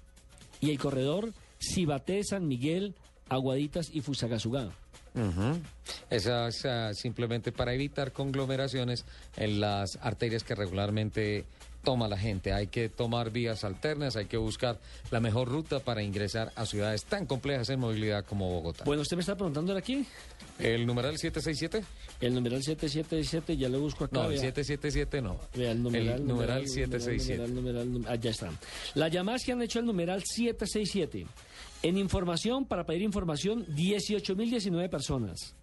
[0.61, 2.95] y el corredor Cibaté, San Miguel,
[3.29, 4.71] Aguaditas y Fusagasugá.
[5.17, 5.59] Ujú.
[6.09, 11.45] Esa es ah, simplemente para evitar conglomeraciones en las arterias que regularmente
[11.87, 12.51] toma la gente.
[12.51, 14.77] Hay que tomar vías alternas, hay que buscar
[15.09, 18.83] la mejor ruta para ingresar a ciudades tan complejas en movilidad como Bogotá.
[18.83, 20.05] Bueno, usted me está preguntando de aquí.
[20.59, 21.85] ¿El numeral 767?
[22.19, 24.17] El numeral 777, ya lo busco acá.
[24.17, 24.39] No, el vea.
[24.39, 25.39] 777 no.
[25.55, 27.37] Vea, el numeral, numeral 767.
[27.37, 28.51] numeral, numeral, numeral, ah, ya está.
[28.95, 31.25] Las llamadas que han hecho el numeral 767
[31.83, 35.55] En información, para pedir información, 18.019 personas.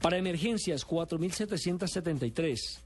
[0.00, 2.80] Para emergencias, 4.773.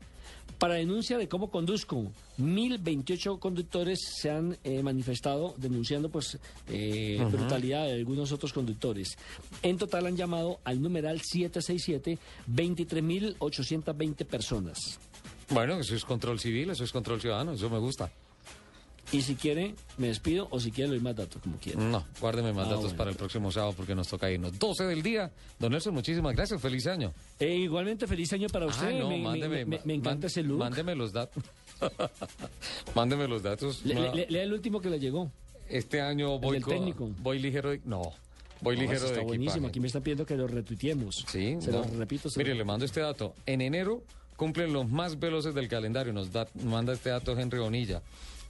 [0.58, 6.38] Para denuncia de cómo conduzco, 1.028 conductores se han eh, manifestado denunciando pues
[6.68, 9.16] eh, brutalidad de algunos otros conductores.
[9.62, 12.18] En total han llamado al numeral 767
[12.50, 14.98] 23.820 personas.
[15.48, 18.10] Bueno, eso es control civil, eso es control ciudadano, eso me gusta.
[19.12, 21.80] Y si quiere, me despido o si quiere, le doy más datos, como quiera.
[21.80, 22.96] No, guárdeme más Ah, datos bueno.
[22.98, 24.56] para el próximo sábado porque nos toca irnos.
[24.58, 25.32] 12 del día.
[25.58, 26.60] Don Nelson, muchísimas gracias.
[26.60, 27.12] Feliz año.
[27.40, 28.86] Eh, igualmente, feliz año para usted.
[28.86, 30.58] Ah, no, me, me- mándeme, me- me encanta man- ese look.
[30.58, 31.42] Mándeme los datos.
[32.94, 33.84] mándeme los datos.
[33.84, 35.30] Le- No, le- le- lea el último que le llegó.
[35.68, 37.10] este año voy del con- técnico.
[37.20, 38.02] Voy ligero de- No,
[38.60, 39.52] voy No, ligero ese de está buenísimo.
[39.54, 39.68] equipaje.
[39.70, 41.24] Aquí me están pidiendo que lo retuiteemos.
[41.28, 41.78] Sí, Se no.
[41.78, 42.28] lo repito.
[42.30, 43.34] se Mire, lo- le mando este dato.
[43.46, 44.02] En enero
[44.36, 46.12] cumplen los más veloces del calendario.
[46.12, 48.02] Nos da- manda este dato Henry Bonilla.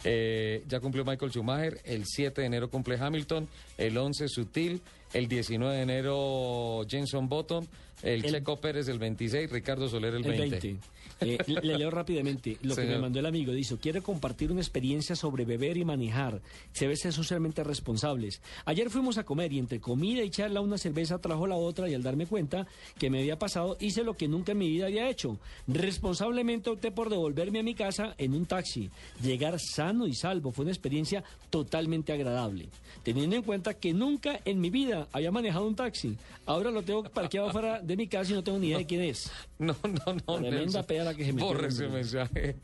[0.04, 1.80] Eh, ya cumplió Michael Schumacher.
[1.84, 3.48] El 7 de enero cumple Hamilton.
[3.76, 4.80] El 11 Sutil.
[5.12, 7.68] El 19 de enero Jenson Button.
[8.02, 9.50] El, Checo Pérez el 26.
[9.50, 10.60] Ricardo Soler el El 20.
[10.60, 10.86] 20.
[11.20, 13.52] Eh, le le leo rápidamente lo que me mandó el amigo.
[13.52, 16.40] Dice, quiere compartir una experiencia sobre beber y manejar.
[16.72, 18.40] Se debe ser socialmente responsables.
[18.64, 21.94] Ayer fuimos a comer y entre comida y charla una cerveza trajo la otra y
[21.94, 22.66] al darme cuenta
[22.98, 25.38] que me había pasado hice lo que nunca en mi vida había hecho.
[25.66, 28.90] Responsablemente opté por devolverme a mi casa en un taxi.
[29.22, 32.68] Llegar sano y salvo fue una experiencia totalmente agradable.
[33.02, 36.16] Teniendo en cuenta que nunca en mi vida había manejado un taxi.
[36.46, 39.02] Ahora lo tengo parqueado fuera de mi casa y no tengo ni idea de quién
[39.02, 39.30] es.
[39.58, 40.38] No, no, no.
[40.38, 42.56] Tremenda pea la que se metió Borre ese mensaje.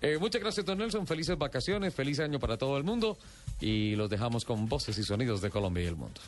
[0.00, 1.06] Eh, muchas gracias, don Nelson.
[1.06, 3.18] Felices vacaciones, feliz año para todo el mundo.
[3.60, 6.20] Y los dejamos con voces y sonidos de Colombia y el mundo.